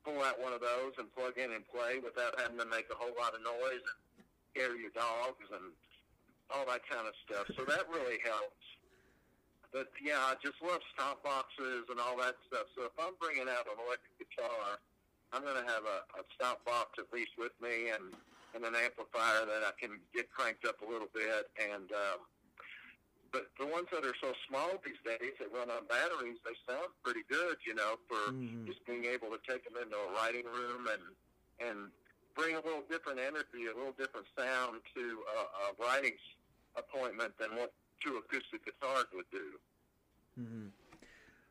pull 0.00 0.16
out 0.24 0.40
one 0.40 0.56
of 0.56 0.64
those 0.64 0.96
and 0.96 1.04
plug 1.12 1.36
in 1.36 1.52
and 1.52 1.60
play 1.68 2.00
without 2.00 2.32
having 2.40 2.56
to 2.56 2.64
make 2.64 2.88
a 2.88 2.96
whole 2.96 3.12
lot 3.20 3.36
of 3.36 3.44
noise 3.44 3.84
and 3.84 4.24
scare 4.48 4.72
your 4.80 4.88
dogs 4.96 5.44
and 5.52 5.76
all 6.48 6.64
that 6.64 6.80
kind 6.88 7.04
of 7.04 7.12
stuff. 7.28 7.44
So 7.52 7.68
that 7.68 7.84
really 7.92 8.16
helps. 8.24 8.64
But 9.76 9.92
yeah, 10.00 10.32
I 10.32 10.40
just 10.40 10.56
love 10.64 10.80
stomp 10.96 11.20
boxes 11.20 11.92
and 11.92 12.00
all 12.00 12.16
that 12.24 12.40
stuff. 12.48 12.64
So 12.72 12.88
if 12.88 12.96
I'm 12.96 13.12
bringing 13.20 13.44
out 13.44 13.68
an 13.68 13.76
electric 13.76 14.16
guitar, 14.16 14.80
I'm 15.36 15.44
going 15.44 15.60
to 15.60 15.68
have 15.68 15.84
a, 15.84 15.98
a 16.16 16.24
stomp 16.32 16.64
box 16.64 16.96
at 16.96 17.12
least 17.12 17.36
with 17.36 17.52
me 17.60 17.92
and, 17.92 18.16
and 18.56 18.64
an 18.64 18.72
amplifier 18.72 19.44
that 19.44 19.68
I 19.68 19.76
can 19.76 20.00
get 20.16 20.32
cranked 20.32 20.64
up 20.64 20.80
a 20.80 20.88
little 20.88 21.12
bit. 21.12 21.52
And 21.60 21.92
um, 21.92 22.24
but 23.36 23.52
the 23.60 23.68
ones 23.68 23.84
that 23.92 24.00
are 24.00 24.16
so 24.16 24.32
small 24.48 24.80
these 24.80 24.96
days 25.04 25.36
that 25.36 25.52
run 25.52 25.68
on 25.68 25.84
batteries, 25.92 26.40
they 26.40 26.56
sound 26.64 26.88
pretty 27.04 27.20
good, 27.28 27.60
you 27.68 27.74
know, 27.74 28.00
for 28.08 28.32
Mhm. 28.32 28.64
just 28.66 28.80
being 28.86 29.04
able 29.04 29.28
to 29.28 29.38
take 29.44 29.60
them 29.68 29.76
into 29.76 29.94
a 29.94 30.08
writing 30.16 30.46
room 30.46 30.88
and 30.88 31.04
and 31.60 31.92
bring 32.34 32.54
a 32.56 32.60
little 32.60 32.82
different 32.88 33.18
energy, 33.20 33.68
a 33.68 33.76
little 33.76 33.92
different 33.92 34.26
sound 34.36 34.80
to 34.94 35.04
a, 35.36 35.40
a 35.64 35.84
writing 35.84 36.16
appointment 36.76 37.32
than 37.38 37.56
what 37.56 37.72
two 38.00 38.16
acoustic 38.16 38.64
guitars 38.64 39.06
would 39.12 39.28
do. 39.30 39.58
hmm 40.36 40.68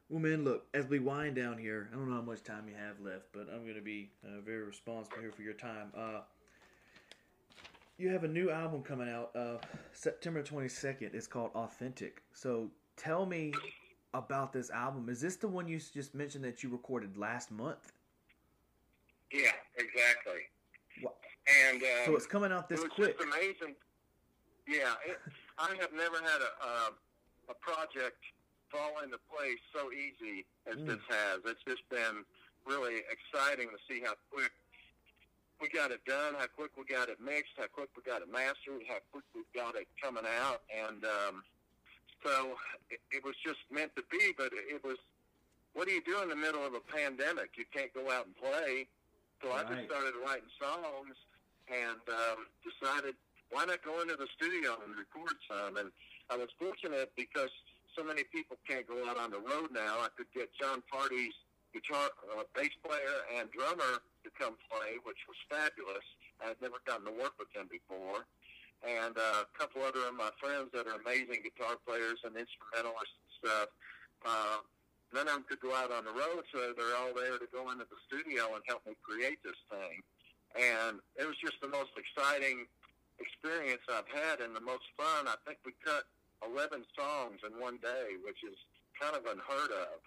Well, 0.10 0.20
man, 0.20 0.44
look, 0.44 0.66
as 0.74 0.88
we 0.88 1.00
wind 1.00 1.36
down 1.36 1.58
here, 1.58 1.90
I 1.92 1.96
don't 1.96 2.10
know 2.10 2.16
how 2.16 2.22
much 2.22 2.44
time 2.44 2.68
you 2.68 2.76
have 2.76 3.00
left, 3.00 3.26
but 3.34 3.48
I'm 3.52 3.62
going 3.64 3.76
to 3.76 3.82
be 3.82 4.10
uh, 4.24 4.42
very 4.42 4.64
responsible 4.64 5.20
here 5.20 5.32
for 5.32 5.42
your 5.44 5.54
time. 5.54 5.92
Uh, 5.96 6.22
you 7.98 8.10
have 8.10 8.24
a 8.24 8.28
new 8.28 8.50
album 8.52 8.82
coming 8.84 9.10
out 9.10 9.32
uh, 9.36 9.58
September 9.94 10.44
22nd. 10.44 11.14
It's 11.14 11.28
called 11.28 11.52
Authentic. 11.56 12.22
So 12.34 12.70
tell 12.98 13.26
me 13.26 13.54
about 14.14 14.52
this 14.52 14.70
album. 14.70 15.08
Is 15.10 15.22
this 15.22 15.38
the 15.38 15.48
one 15.48 15.68
you 15.68 15.80
just 15.80 16.14
mentioned 16.14 16.44
that 16.44 16.62
you 16.64 16.70
recorded 16.70 17.18
last 17.18 17.52
month? 17.52 17.94
Yeah, 19.32 19.52
exactly. 19.78 20.42
And 21.70 21.78
um, 21.84 21.90
So 22.06 22.16
it's 22.16 22.26
coming 22.26 22.52
out 22.52 22.68
this 22.68 22.82
it 22.84 22.90
quick. 22.90 23.18
amazing. 23.22 23.76
Yeah, 24.68 24.94
it, 25.06 25.20
I 25.60 25.70
have 25.80 25.94
never 25.94 26.18
had 26.18 26.42
a 26.42 26.52
a, 26.66 27.52
a 27.52 27.56
project 27.62 28.18
fall 28.72 28.92
into 29.04 29.18
place 29.30 29.62
so 29.72 29.92
easy 29.94 30.44
as 30.66 30.78
Mm. 30.82 30.88
this 30.88 31.04
has. 31.08 31.40
It's 31.46 31.62
just 31.68 31.88
been 31.90 32.26
really 32.66 33.02
exciting 33.14 33.70
to 33.70 33.78
see 33.88 34.02
how 34.04 34.14
quick 34.32 34.52
we 35.62 35.70
got 35.70 35.92
it 35.92 36.04
done, 36.06 36.36
how 36.38 36.48
quick 36.48 36.72
we 36.78 36.84
got 36.84 37.10
it 37.10 37.20
mixed, 37.20 37.54
how 37.58 37.68
quick 37.72 37.90
we 37.96 38.04
got 38.04 38.22
it 38.22 38.32
mastered, 38.32 38.84
how 38.88 39.00
quick 39.12 39.26
we 39.34 39.42
got 39.56 39.76
it 39.76 39.88
coming 40.02 40.26
out, 40.26 40.62
and 40.72 41.04
um, 41.04 41.44
so 42.24 42.58
it, 42.90 43.00
it 43.12 43.24
was 43.24 43.36
just 43.46 43.60
meant 43.72 43.96
to 43.96 44.04
be. 44.12 44.34
But 44.38 44.52
it 44.52 44.84
was 44.84 44.98
what 45.76 45.88
do 45.88 45.94
you 45.94 46.02
do 46.02 46.24
in 46.24 46.30
the 46.30 46.40
middle 46.40 46.66
of 46.66 46.74
a 46.74 46.80
pandemic? 46.80 47.52
You 47.60 47.68
can't 47.68 47.94
go 47.94 48.08
out 48.10 48.26
and 48.26 48.36
play. 48.40 48.88
So 49.44 49.52
I 49.52 49.68
just 49.68 49.86
started 49.92 50.16
writing 50.24 50.48
songs 50.56 51.20
and 51.68 52.00
um, 52.08 52.48
decided 52.64 53.20
why 53.52 53.68
not 53.68 53.84
go 53.84 54.00
into 54.02 54.16
the 54.16 54.32
studio 54.40 54.80
and 54.80 54.96
record 54.96 55.36
some. 55.44 55.76
And 55.76 55.92
I 56.32 56.40
was 56.40 56.48
fortunate 56.58 57.12
because 57.20 57.52
so 57.92 58.04
many 58.04 58.24
people 58.24 58.56
can't 58.64 58.88
go 58.88 59.04
out 59.04 59.20
on 59.20 59.32
the 59.32 59.44
road 59.44 59.76
now. 59.76 60.00
I 60.00 60.08
could 60.16 60.32
get 60.34 60.48
Jon 60.56 60.82
Pardi's 60.88 61.36
guitar, 61.76 62.08
uh, 62.32 62.48
bass 62.56 62.72
player, 62.80 63.28
and 63.36 63.52
drummer 63.52 64.00
to 64.26 64.32
come 64.34 64.58
play, 64.68 64.98
which 65.06 65.22
was 65.30 65.38
fabulous. 65.48 66.04
I 66.42 66.52
had 66.52 66.60
never 66.60 66.82
gotten 66.84 67.06
to 67.06 67.16
work 67.16 67.38
with 67.38 67.54
them 67.54 67.70
before. 67.70 68.26
And 68.84 69.16
uh, 69.16 69.46
a 69.46 69.52
couple 69.56 69.86
other 69.86 70.04
of 70.10 70.18
my 70.18 70.34
friends 70.42 70.74
that 70.74 70.90
are 70.90 70.98
amazing 71.00 71.46
guitar 71.46 71.78
players 71.86 72.20
and 72.26 72.34
instrumentalists 72.36 73.16
and 73.22 73.32
stuff. 73.40 73.70
Uh, 74.26 74.60
none 75.14 75.30
of 75.30 75.34
them 75.40 75.46
could 75.48 75.62
go 75.62 75.72
out 75.74 75.94
on 75.94 76.04
the 76.04 76.14
road, 76.14 76.44
so 76.50 76.74
they're 76.74 76.98
all 76.98 77.14
there 77.14 77.38
to 77.38 77.50
go 77.54 77.70
into 77.72 77.86
the 77.88 78.00
studio 78.10 78.58
and 78.58 78.62
help 78.68 78.84
me 78.84 78.98
create 79.06 79.40
this 79.46 79.58
thing. 79.70 80.02
And 80.58 81.00
it 81.16 81.26
was 81.26 81.38
just 81.40 81.62
the 81.62 81.72
most 81.72 81.94
exciting 81.96 82.66
experience 83.22 83.82
I've 83.88 84.10
had 84.12 84.42
and 84.42 84.56
the 84.56 84.64
most 84.64 84.86
fun. 84.98 85.30
I 85.30 85.40
think 85.46 85.62
we 85.64 85.72
cut 85.84 86.10
11 86.44 86.84
songs 86.98 87.40
in 87.48 87.56
one 87.62 87.80
day, 87.80 88.20
which 88.24 88.44
is 88.44 88.58
kind 89.00 89.16
of 89.16 89.24
unheard 89.26 89.72
of. 89.72 90.04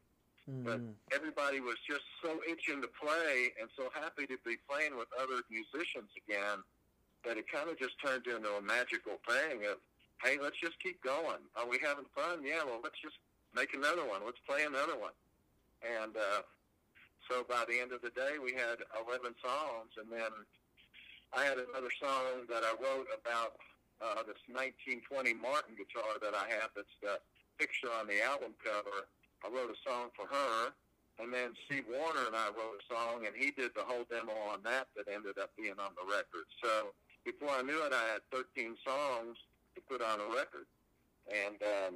But 0.48 0.80
Mm. 0.80 0.96
everybody 1.12 1.60
was 1.60 1.76
just 1.80 2.04
so 2.22 2.42
itching 2.48 2.80
to 2.80 2.88
play 2.88 3.52
and 3.60 3.68
so 3.76 3.90
happy 3.90 4.26
to 4.26 4.38
be 4.38 4.56
playing 4.56 4.96
with 4.96 5.12
other 5.12 5.42
musicians 5.50 6.10
again 6.16 6.64
that 7.24 7.36
it 7.36 7.46
kind 7.48 7.68
of 7.68 7.76
just 7.78 7.98
turned 8.00 8.26
into 8.26 8.54
a 8.56 8.62
magical 8.62 9.18
thing 9.28 9.66
of, 9.66 9.78
hey, 10.22 10.38
let's 10.38 10.56
just 10.56 10.78
keep 10.80 11.02
going. 11.02 11.42
Are 11.54 11.66
we 11.66 11.78
having 11.78 12.06
fun? 12.14 12.42
Yeah, 12.42 12.64
well, 12.64 12.80
let's 12.82 12.98
just 12.98 13.18
make 13.52 13.74
another 13.74 14.06
one. 14.06 14.24
Let's 14.24 14.40
play 14.46 14.64
another 14.64 14.96
one. 14.96 15.12
And 15.82 16.16
uh, 16.16 16.42
so 17.28 17.44
by 17.44 17.66
the 17.68 17.78
end 17.78 17.92
of 17.92 18.00
the 18.00 18.10
day, 18.10 18.38
we 18.38 18.52
had 18.54 18.78
11 19.06 19.34
songs, 19.44 19.92
and 19.98 20.10
then 20.10 20.32
I 21.34 21.44
had 21.44 21.58
another 21.58 21.90
song 22.00 22.46
that 22.48 22.64
I 22.64 22.72
wrote 22.82 23.08
about 23.12 23.60
uh, 24.00 24.22
this 24.22 24.40
1920 24.48 25.34
Martin 25.34 25.74
guitar 25.76 26.16
that 26.22 26.34
I 26.34 26.48
have 26.48 26.70
that's 26.74 26.96
the 27.02 27.20
picture 27.58 27.92
on 27.92 28.06
the 28.06 28.22
album 28.22 28.54
cover. 28.64 29.04
I 29.44 29.48
wrote 29.48 29.70
a 29.70 29.78
song 29.86 30.10
for 30.16 30.26
her, 30.26 30.74
and 31.18 31.32
then 31.32 31.54
Steve 31.66 31.86
Wariner 31.90 32.26
and 32.26 32.36
I 32.36 32.50
wrote 32.54 32.78
a 32.78 32.84
song, 32.86 33.26
and 33.26 33.34
he 33.34 33.50
did 33.50 33.74
the 33.74 33.86
whole 33.86 34.06
demo 34.10 34.34
on 34.50 34.62
that 34.64 34.88
that 34.96 35.10
ended 35.10 35.38
up 35.38 35.50
being 35.56 35.78
on 35.78 35.94
the 35.98 36.06
record. 36.06 36.46
So 36.62 36.94
before 37.24 37.50
I 37.54 37.62
knew 37.62 37.78
it, 37.86 37.92
I 37.92 38.18
had 38.18 38.22
13 38.30 38.76
songs 38.86 39.36
to 39.74 39.80
put 39.86 40.02
on 40.02 40.20
a 40.20 40.28
record, 40.30 40.66
and 41.30 41.58
um, 41.62 41.92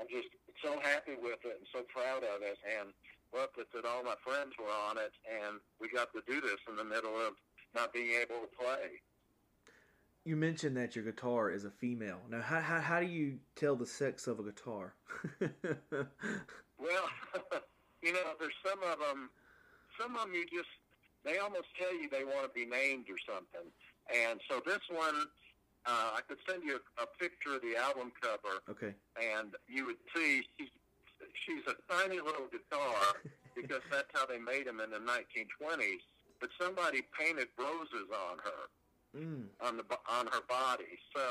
I'm 0.00 0.08
just 0.08 0.28
so 0.62 0.80
happy 0.80 1.16
with 1.20 1.40
it 1.44 1.56
and 1.60 1.68
so 1.72 1.84
proud 1.88 2.24
of 2.24 2.42
it, 2.44 2.58
and 2.64 2.92
it 3.58 3.66
that 3.74 3.84
all 3.84 4.02
my 4.04 4.14
friends 4.24 4.54
were 4.58 4.70
on 4.88 4.96
it, 4.98 5.12
and 5.26 5.60
we 5.80 5.88
got 5.88 6.12
to 6.12 6.22
do 6.26 6.40
this 6.40 6.58
in 6.68 6.76
the 6.76 6.84
middle 6.84 7.14
of 7.14 7.34
not 7.74 7.92
being 7.92 8.10
able 8.10 8.40
to 8.40 8.48
play. 8.58 9.00
You 10.24 10.36
mentioned 10.36 10.76
that 10.76 10.94
your 10.94 11.04
guitar 11.04 11.50
is 11.50 11.64
a 11.64 11.70
female. 11.70 12.20
Now, 12.28 12.40
how, 12.40 12.60
how, 12.60 12.80
how 12.80 13.00
do 13.00 13.06
you 13.06 13.38
tell 13.56 13.76
the 13.76 13.86
sex 13.86 14.26
of 14.26 14.38
a 14.38 14.42
guitar? 14.42 14.94
Well, 16.78 17.06
you 18.02 18.12
know, 18.12 18.34
there's 18.38 18.56
some 18.64 18.78
of 18.82 18.98
them. 18.98 19.30
Some 20.00 20.14
of 20.16 20.22
them 20.26 20.34
you 20.34 20.46
just 20.46 20.70
they 21.24 21.38
almost 21.38 21.66
tell 21.78 21.92
you 21.94 22.08
they 22.08 22.24
want 22.24 22.46
to 22.46 22.52
be 22.54 22.64
named 22.64 23.06
or 23.10 23.18
something. 23.26 23.66
And 24.08 24.40
so 24.48 24.62
this 24.64 24.80
one, 24.88 25.26
uh, 25.84 26.16
I 26.16 26.20
could 26.26 26.38
send 26.48 26.62
you 26.64 26.78
a, 26.78 27.02
a 27.02 27.06
picture 27.18 27.56
of 27.56 27.62
the 27.62 27.76
album 27.76 28.12
cover, 28.22 28.62
okay. 28.70 28.94
and 29.20 29.52
you 29.68 29.86
would 29.86 30.00
see 30.14 30.42
she's 30.56 30.70
she's 31.44 31.64
a 31.66 31.74
tiny 31.92 32.20
little 32.20 32.46
guitar 32.50 33.18
because 33.56 33.82
that's 33.90 34.08
how 34.14 34.24
they 34.26 34.38
made 34.38 34.66
them 34.66 34.80
in 34.80 34.90
the 34.90 35.02
1920s. 35.02 36.06
But 36.40 36.50
somebody 36.60 37.02
painted 37.18 37.48
roses 37.58 38.08
on 38.14 38.38
her 38.38 38.68
Mm. 39.16 39.48
on 39.62 39.78
the 39.78 39.84
on 40.06 40.26
her 40.26 40.42
body. 40.50 41.00
So 41.16 41.22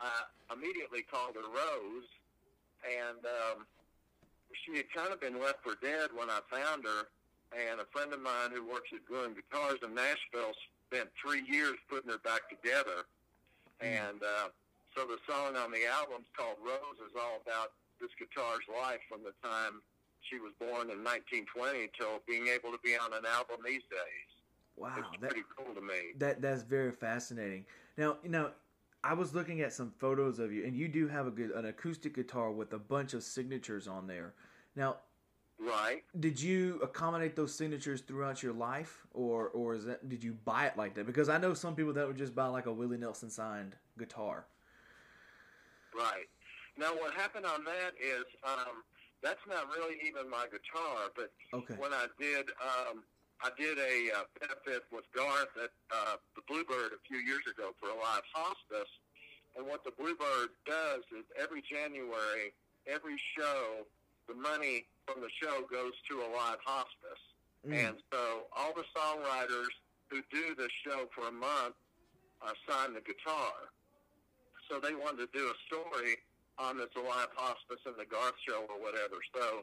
I 0.00 0.08
immediately 0.50 1.02
called 1.02 1.34
her 1.36 1.44
Rose, 1.44 2.08
and 2.88 3.20
um, 3.20 3.66
she 4.64 4.76
had 4.76 4.88
kind 4.92 5.12
of 5.12 5.20
been 5.20 5.40
left 5.40 5.62
for 5.62 5.76
dead 5.80 6.10
when 6.14 6.30
I 6.30 6.40
found 6.50 6.84
her. 6.84 7.08
And 7.48 7.80
a 7.80 7.88
friend 7.92 8.12
of 8.12 8.20
mine 8.20 8.52
who 8.52 8.64
works 8.64 8.92
at 8.92 9.00
Gruhn 9.08 9.32
Guitars 9.32 9.80
in 9.80 9.94
Nashville 9.94 10.52
spent 10.88 11.08
three 11.16 11.44
years 11.48 11.80
putting 11.88 12.10
her 12.12 12.20
back 12.20 12.48
together. 12.52 13.08
And 13.80 14.20
uh, 14.20 14.52
so 14.92 15.08
the 15.08 15.16
song 15.24 15.56
on 15.56 15.72
the 15.72 15.86
album 15.88 16.28
is 16.28 16.32
called 16.36 16.60
Rose 16.60 17.00
is 17.00 17.16
all 17.16 17.40
about 17.40 17.72
this 18.00 18.10
guitar's 18.20 18.66
life 18.68 19.00
from 19.08 19.24
the 19.24 19.32
time 19.40 19.80
she 20.20 20.38
was 20.38 20.52
born 20.58 20.90
in 20.92 21.00
1920 21.04 21.88
till 21.98 22.20
being 22.26 22.48
able 22.48 22.70
to 22.70 22.80
be 22.84 22.96
on 22.96 23.12
an 23.12 23.24
album 23.24 23.64
these 23.64 23.86
days. 23.88 24.28
Wow, 24.76 24.94
it's 24.98 25.08
that 25.20 25.30
pretty 25.30 25.46
cool 25.56 25.74
to 25.74 25.80
me. 25.80 26.14
that 26.18 26.40
that's 26.40 26.62
very 26.62 26.92
fascinating. 26.92 27.64
Now, 27.96 28.18
you 28.22 28.30
know, 28.30 28.50
I 29.04 29.14
was 29.14 29.34
looking 29.34 29.60
at 29.60 29.72
some 29.72 29.92
photos 29.98 30.38
of 30.38 30.52
you, 30.52 30.64
and 30.64 30.76
you 30.76 30.88
do 30.88 31.08
have 31.08 31.26
a 31.26 31.30
good 31.30 31.50
an 31.52 31.66
acoustic 31.66 32.14
guitar 32.14 32.50
with 32.50 32.72
a 32.72 32.78
bunch 32.78 33.14
of 33.14 33.22
signatures 33.22 33.86
on 33.86 34.06
there. 34.06 34.34
Now, 34.74 34.98
Right. 35.58 36.04
did 36.18 36.40
you 36.40 36.80
accommodate 36.82 37.36
those 37.36 37.54
signatures 37.54 38.00
throughout 38.00 38.42
your 38.42 38.52
life, 38.52 39.06
or 39.12 39.48
or 39.50 39.74
is 39.74 39.84
that 39.84 40.08
did 40.08 40.24
you 40.24 40.32
buy 40.32 40.66
it 40.66 40.76
like 40.76 40.94
that? 40.94 41.06
Because 41.06 41.28
I 41.28 41.38
know 41.38 41.54
some 41.54 41.76
people 41.76 41.92
that 41.92 42.06
would 42.06 42.16
just 42.16 42.34
buy 42.34 42.46
like 42.46 42.66
a 42.66 42.72
Willie 42.72 42.98
Nelson 42.98 43.30
signed 43.30 43.76
guitar. 43.98 44.46
Right. 45.94 46.26
Now, 46.76 46.94
what 46.94 47.14
happened 47.14 47.46
on 47.46 47.64
that 47.64 47.92
is 48.00 48.24
um, 48.44 48.82
that's 49.22 49.40
not 49.48 49.68
really 49.68 49.96
even 50.06 50.28
my 50.30 50.46
guitar, 50.50 51.10
but 51.14 51.32
Okay. 51.52 51.74
when 51.78 51.92
I 51.92 52.06
did, 52.18 52.50
um, 52.62 53.02
I 53.38 53.50
did 53.54 53.78
a 53.78 53.96
uh, 54.18 54.26
benefit 54.42 54.82
with 54.90 55.06
Garth 55.14 55.54
at 55.62 55.70
uh, 55.94 56.18
the 56.34 56.42
Bluebird 56.50 56.90
a 56.90 57.00
few 57.06 57.22
years 57.22 57.46
ago 57.46 57.70
for 57.78 57.86
Alive 57.90 58.26
Hospice. 58.34 58.90
And 59.56 59.66
what 59.66 59.84
the 59.86 59.94
Bluebird 59.94 60.58
does 60.66 61.06
is 61.14 61.22
every 61.38 61.62
January, 61.62 62.50
every 62.86 63.14
show, 63.38 63.86
the 64.26 64.34
money 64.34 64.86
from 65.06 65.22
the 65.22 65.30
show 65.38 65.62
goes 65.70 65.94
to 66.10 66.18
Alive 66.18 66.58
Hospice. 66.66 67.22
Mm. 67.62 67.78
And 67.78 67.96
so 68.10 68.50
all 68.54 68.74
the 68.74 68.86
songwriters 68.90 69.70
who 70.10 70.18
do 70.30 70.54
this 70.58 70.72
show 70.82 71.06
for 71.14 71.28
a 71.28 71.32
month 71.32 71.78
uh, 72.42 72.54
sign 72.66 72.94
the 72.94 73.02
guitar. 73.06 73.70
So 74.66 74.82
they 74.82 74.94
wanted 74.94 75.30
to 75.30 75.32
do 75.32 75.46
a 75.46 75.56
story 75.70 76.18
on 76.58 76.76
this 76.76 76.90
Alive 76.98 77.30
Hospice 77.38 77.80
and 77.86 77.94
the 77.94 78.04
Garth 78.04 78.36
Show 78.42 78.66
or 78.66 78.82
whatever. 78.82 79.22
So 79.32 79.62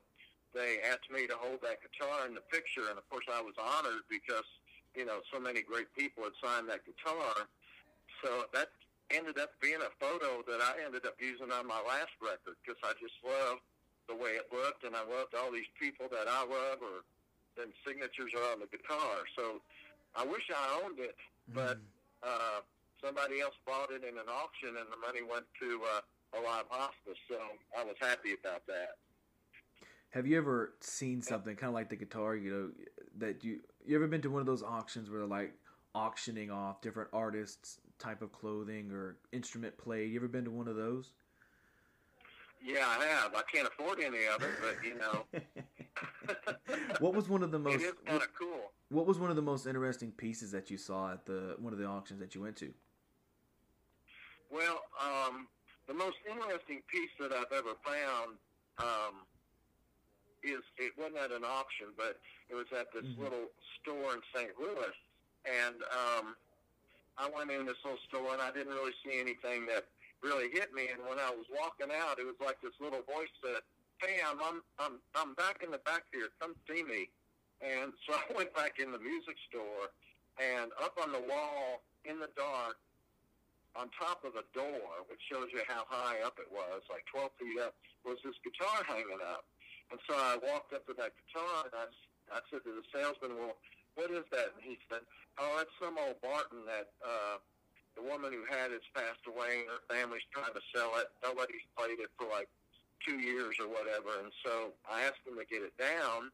they 0.55 0.79
asked 0.87 1.11
me 1.11 1.27
to 1.27 1.35
hold 1.35 1.59
that 1.67 1.83
guitar 1.83 2.23
in 2.25 2.33
the 2.33 2.45
picture, 2.47 2.87
and 2.87 2.95
of 2.97 3.03
course 3.11 3.27
I 3.27 3.43
was 3.43 3.53
honored 3.59 4.07
because 4.07 4.47
you 4.95 5.03
know 5.03 5.19
so 5.27 5.37
many 5.37 5.61
great 5.61 5.91
people 5.93 6.23
had 6.23 6.33
signed 6.39 6.71
that 6.71 6.87
guitar. 6.87 7.45
So 8.23 8.47
that 8.55 8.71
ended 9.11 9.37
up 9.37 9.51
being 9.59 9.83
a 9.83 9.91
photo 9.99 10.41
that 10.47 10.63
I 10.63 10.81
ended 10.81 11.05
up 11.05 11.19
using 11.19 11.51
on 11.51 11.67
my 11.67 11.77
last 11.83 12.15
record 12.23 12.55
because 12.63 12.79
I 12.81 12.95
just 12.97 13.19
loved 13.21 13.61
the 14.07 14.15
way 14.15 14.39
it 14.39 14.47
looked, 14.49 14.87
and 14.87 14.95
I 14.95 15.03
loved 15.03 15.35
all 15.35 15.51
these 15.51 15.69
people 15.75 16.07
that 16.09 16.25
I 16.31 16.41
love, 16.47 16.79
or 16.81 17.03
then 17.59 17.75
signatures 17.85 18.31
are 18.33 18.55
on 18.55 18.63
the 18.63 18.69
guitar. 18.71 19.27
So 19.35 19.59
I 20.15 20.23
wish 20.25 20.47
I 20.49 20.81
owned 20.81 20.99
it, 21.03 21.19
but 21.51 21.77
uh, 22.23 22.63
somebody 23.03 23.41
else 23.41 23.55
bought 23.67 23.91
it 23.91 24.07
in 24.07 24.15
an 24.17 24.29
auction, 24.31 24.79
and 24.79 24.87
the 24.87 24.99
money 25.03 25.21
went 25.21 25.45
to 25.59 25.81
uh, 25.83 26.39
Alive 26.39 26.65
Hospice. 26.69 27.19
So 27.29 27.37
I 27.77 27.83
was 27.83 27.95
happy 27.99 28.33
about 28.33 28.65
that. 28.67 28.97
Have 30.15 30.25
you 30.25 30.37
ever 30.37 30.75
seen 30.79 31.21
something 31.21 31.57
kind 31.57 31.67
of 31.67 31.73
like 31.73 31.89
the 31.89 31.97
guitar? 31.97 32.37
You 32.37 32.51
know, 32.51 32.69
that 33.17 33.43
you 33.43 33.59
you 33.85 33.97
ever 33.97 34.07
been 34.07 34.21
to 34.21 34.29
one 34.29 34.39
of 34.39 34.45
those 34.45 34.63
auctions 34.63 35.09
where 35.09 35.19
they're 35.19 35.27
like 35.27 35.53
auctioning 35.93 36.49
off 36.49 36.79
different 36.79 37.09
artists' 37.11 37.81
type 37.99 38.21
of 38.21 38.31
clothing 38.31 38.91
or 38.93 39.17
instrument 39.33 39.77
played? 39.77 40.11
You 40.11 40.19
ever 40.19 40.29
been 40.29 40.45
to 40.45 40.51
one 40.51 40.69
of 40.69 40.77
those? 40.77 41.11
Yeah, 42.63 42.85
I 42.87 43.03
have. 43.03 43.35
I 43.35 43.41
can't 43.53 43.67
afford 43.67 43.99
any 43.99 44.25
of 44.25 44.41
it, 44.41 44.51
but 44.61 44.77
you 44.85 44.97
know, 44.97 45.25
what 46.99 47.13
was 47.13 47.27
one 47.27 47.43
of 47.43 47.51
the 47.51 47.59
most 47.67 47.83
is 47.83 47.91
kind 48.05 48.21
of 48.21 48.33
cool. 48.39 48.71
what 48.87 49.05
was 49.05 49.19
one 49.19 49.29
of 49.29 49.35
the 49.35 49.41
most 49.41 49.67
interesting 49.67 50.13
pieces 50.13 50.49
that 50.53 50.71
you 50.71 50.77
saw 50.77 51.11
at 51.11 51.25
the 51.25 51.57
one 51.59 51.73
of 51.73 51.79
the 51.79 51.85
auctions 51.85 52.21
that 52.21 52.33
you 52.33 52.41
went 52.41 52.55
to? 52.55 52.73
Well, 54.49 54.79
um, 55.03 55.47
the 55.89 55.93
most 55.93 56.15
interesting 56.25 56.81
piece 56.87 57.11
that 57.19 57.33
I've 57.33 57.51
ever 57.51 57.73
found 57.83 58.37
um, 58.79 59.25
is 60.45 60.61
it 60.77 60.93
wasn't 60.97 61.17
at 61.17 61.31
an 61.31 61.43
auction, 61.43 61.87
but 61.97 62.19
it 62.49 62.55
was 62.55 62.69
at 62.71 62.91
this 62.93 63.05
Mhm. 63.05 63.17
little 63.17 63.49
store 63.81 64.13
in 64.13 64.21
St. 64.33 64.53
Louis, 64.59 64.95
and 65.45 65.81
um, 65.83 66.37
I 67.17 67.29
went 67.29 67.49
in 67.51 67.65
this 67.65 67.77
little 67.83 67.99
store 68.07 68.33
and 68.33 68.41
I 68.41 68.51
didn't 68.51 68.73
really 68.73 68.93
see 69.03 69.19
anything 69.19 69.65
that 69.67 69.85
really 70.21 70.49
hit 70.51 70.73
me. 70.73 70.87
And 70.89 71.03
when 71.05 71.19
I 71.19 71.29
was 71.31 71.45
walking 71.49 71.91
out, 71.91 72.19
it 72.19 72.25
was 72.25 72.39
like 72.39 72.59
this 72.61 72.73
little 72.79 73.01
voice 73.03 73.29
said, 73.41 73.61
"Hey, 73.99 74.21
I'm 74.21 74.41
I'm 74.41 74.63
I'm, 74.79 75.01
I'm 75.15 75.33
back 75.35 75.63
in 75.63 75.71
the 75.71 75.79
back 75.79 76.03
here. 76.11 76.29
Come 76.39 76.55
see 76.67 76.83
me." 76.83 77.09
And 77.61 77.93
so 78.05 78.13
I 78.29 78.33
went 78.33 78.53
back 78.53 78.79
in 78.79 78.91
the 78.91 78.99
music 78.99 79.37
store, 79.49 79.89
and 80.37 80.71
up 80.81 80.97
on 81.01 81.11
the 81.11 81.21
wall 81.21 81.81
in 82.05 82.19
the 82.19 82.29
dark 82.35 82.77
on 83.75 83.89
top 83.99 84.23
of 84.23 84.35
a 84.37 84.43
door, 84.53 85.03
which 85.09 85.19
shows 85.29 85.51
you 85.51 85.61
how 85.67 85.83
high 85.89 86.21
up 86.21 86.39
it 86.39 86.49
was, 86.49 86.81
like 86.89 87.03
12 87.11 87.29
feet 87.37 87.59
up, 87.59 87.75
was 88.05 88.17
this 88.23 88.35
guitar 88.41 88.83
hanging 88.87 89.19
up. 89.21 89.43
And 89.91 89.99
so 90.09 90.13
I 90.17 90.37
walked 90.41 90.73
up 90.73 90.85
to 90.87 90.93
that 90.97 91.13
guitar 91.13 91.69
and 91.69 91.75
I, 91.75 91.85
I 92.33 92.39
said 92.49 92.65
to 92.65 92.73
the 92.73 92.85
salesman, 92.89 93.37
well, 93.37 93.57
what 93.95 94.11
is 94.11 94.25
that? 94.31 94.57
And 94.57 94.63
he 94.63 94.77
said, 94.89 95.05
oh, 95.39 95.61
it's 95.61 95.71
some 95.79 95.95
old 95.95 96.19
Martin 96.25 96.65
that 96.67 96.91
uh, 96.99 97.37
the 97.95 98.03
woman 98.03 98.33
who 98.33 98.43
had 98.49 98.75
it's 98.75 98.87
passed 98.91 99.23
away 99.23 99.63
and 99.63 99.71
her 99.71 99.83
family's 99.87 100.25
trying 100.33 100.51
to 100.51 100.63
sell 100.75 100.91
it. 100.99 101.07
Nobody's 101.23 101.63
played 101.77 102.01
it 102.01 102.11
for 102.19 102.27
like 102.27 102.49
two 103.05 103.21
years 103.21 103.55
or 103.61 103.69
whatever. 103.71 104.19
And 104.19 104.33
so 104.43 104.75
I 104.89 105.07
asked 105.07 105.23
them 105.23 105.39
to 105.39 105.47
get 105.47 105.63
it 105.63 105.77
down. 105.79 106.33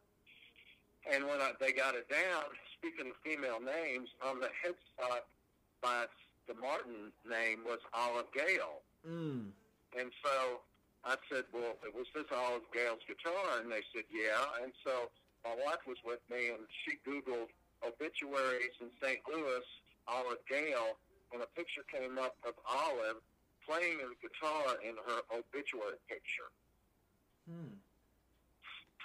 And 1.05 1.25
when 1.25 1.41
I, 1.41 1.53
they 1.59 1.73
got 1.73 1.93
it 1.95 2.09
down, 2.09 2.49
speaking 2.77 3.09
of 3.09 3.17
female 3.21 3.61
names, 3.61 4.09
on 4.25 4.39
the 4.39 4.49
headstock 4.61 5.25
by 5.81 6.05
the 6.47 6.53
Martin 6.55 7.13
name 7.27 7.61
was 7.65 7.79
Olive 7.93 8.29
Gale. 8.33 8.81
Mm. 9.05 9.49
And 9.97 10.09
so 10.23 10.61
I 11.03 11.15
said, 11.29 11.45
well, 11.53 11.73
was 11.95 12.07
this 12.13 12.29
Olive 12.29 12.67
Gale's 12.73 13.01
guitar? 13.07 13.59
And 13.61 13.71
they 13.71 13.81
said, 13.89 14.05
yeah. 14.13 14.61
And 14.61 14.71
so 14.85 15.09
my 15.43 15.57
wife 15.65 15.81
was 15.87 15.97
with 16.05 16.21
me, 16.29 16.53
and 16.53 16.61
she 16.85 17.01
Googled 17.01 17.49
obituaries 17.81 18.77
in 18.79 18.93
St. 19.01 19.19
Louis, 19.25 19.65
Olive 20.07 20.41
Gale, 20.47 20.97
and 21.33 21.41
a 21.41 21.49
picture 21.57 21.81
came 21.89 22.19
up 22.19 22.37
of 22.45 22.53
Olive 22.69 23.17
playing 23.65 23.97
the 23.97 24.13
guitar 24.21 24.77
in 24.85 24.93
her 25.07 25.21
obituary 25.33 25.97
picture. 26.09 26.49
Hmm. 27.49 27.73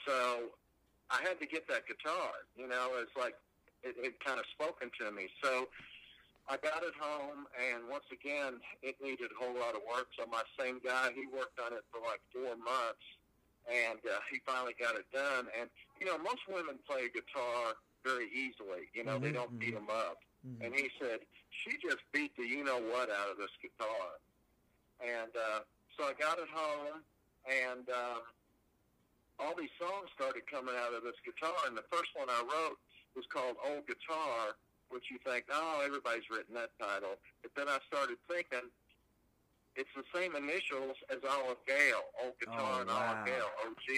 So 0.05 0.53
I 1.11 1.23
had 1.23 1.41
to 1.41 1.47
get 1.47 1.69
that 1.69 1.87
guitar. 1.87 2.31
You 2.57 2.69
know, 2.69 3.01
it's 3.01 3.17
like 3.17 3.35
it, 3.83 3.97
it 3.99 4.21
kind 4.21 4.39
of 4.39 4.47
spoken 4.53 4.91
to 5.01 5.11
me. 5.11 5.29
So 5.43 5.69
I 6.49 6.57
got 6.63 6.83
it 6.87 6.95
home, 6.95 7.47
and 7.59 7.89
once 7.91 8.07
again, 8.15 8.63
it 8.83 8.95
needed 9.03 9.35
a 9.35 9.39
whole 9.43 9.55
lot 9.59 9.75
of 9.75 9.83
work. 9.83 10.07
So 10.15 10.27
my 10.31 10.43
same 10.59 10.79
guy, 10.79 11.11
he 11.15 11.27
worked 11.27 11.59
on 11.59 11.73
it 11.75 11.83
for 11.91 11.99
like 12.07 12.23
four 12.31 12.55
months, 12.55 13.03
and 13.67 13.99
uh, 14.07 14.23
he 14.31 14.39
finally 14.47 14.75
got 14.79 14.95
it 14.95 15.11
done. 15.11 15.51
And 15.59 15.67
you 15.99 16.07
know, 16.07 16.19
most 16.19 16.47
women 16.47 16.79
play 16.87 17.11
guitar 17.11 17.75
very 18.07 18.31
easily. 18.31 18.87
You 18.95 19.03
know, 19.03 19.19
they 19.19 19.31
Mhm, 19.31 19.35
don't 19.43 19.59
beat 19.59 19.75
mhm. 19.75 19.87
them 19.87 19.91
up. 19.91 20.23
Mhm. 20.47 20.65
And 20.67 20.75
he 20.75 20.91
said 21.01 21.27
she 21.51 21.77
just 21.79 21.99
beat 22.13 22.37
the 22.37 22.47
you 22.47 22.63
know 22.63 22.79
what 22.79 23.11
out 23.11 23.29
of 23.31 23.39
this 23.39 23.51
guitar. 23.61 24.19
And 25.03 25.35
uh, 25.37 25.61
so 25.99 26.05
I 26.07 26.13
got 26.15 26.39
it 26.39 26.49
home, 26.49 27.03
and 27.51 27.91
uh, 27.91 28.21
all 29.41 29.55
these 29.57 29.75
songs 29.79 30.11
started 30.15 30.47
coming 30.47 30.77
out 30.77 30.95
of 30.95 31.03
this 31.03 31.19
guitar. 31.25 31.55
And 31.67 31.77
the 31.77 31.85
first 31.91 32.15
one 32.15 32.31
I 32.31 32.41
wrote 32.41 32.79
was 33.17 33.27
called 33.27 33.57
Old 33.65 33.87
Guitar, 33.87 34.55
which 34.89 35.11
you 35.11 35.19
think, 35.25 35.47
oh, 35.51 35.83
everybody's 35.85 36.29
written 36.31 36.55
that 36.55 36.71
title. 36.79 37.19
But 37.43 37.53
then 37.57 37.69
I 37.69 37.79
started 37.87 38.17
thinking, 38.29 38.71
it's 39.77 39.93
the 39.93 40.07
same 40.15 40.33
initials 40.35 40.97
as 41.13 41.21
Olive 41.27 41.61
Gale, 41.69 42.07
Old 42.23 42.33
oh, 42.33 42.41
Guitar 42.41 42.73
Oh, 42.77 42.81
and 42.81 42.89
wow. 42.89 43.13
Olive 43.13 43.27
Gale, 43.27 43.51
OG. 43.67 43.89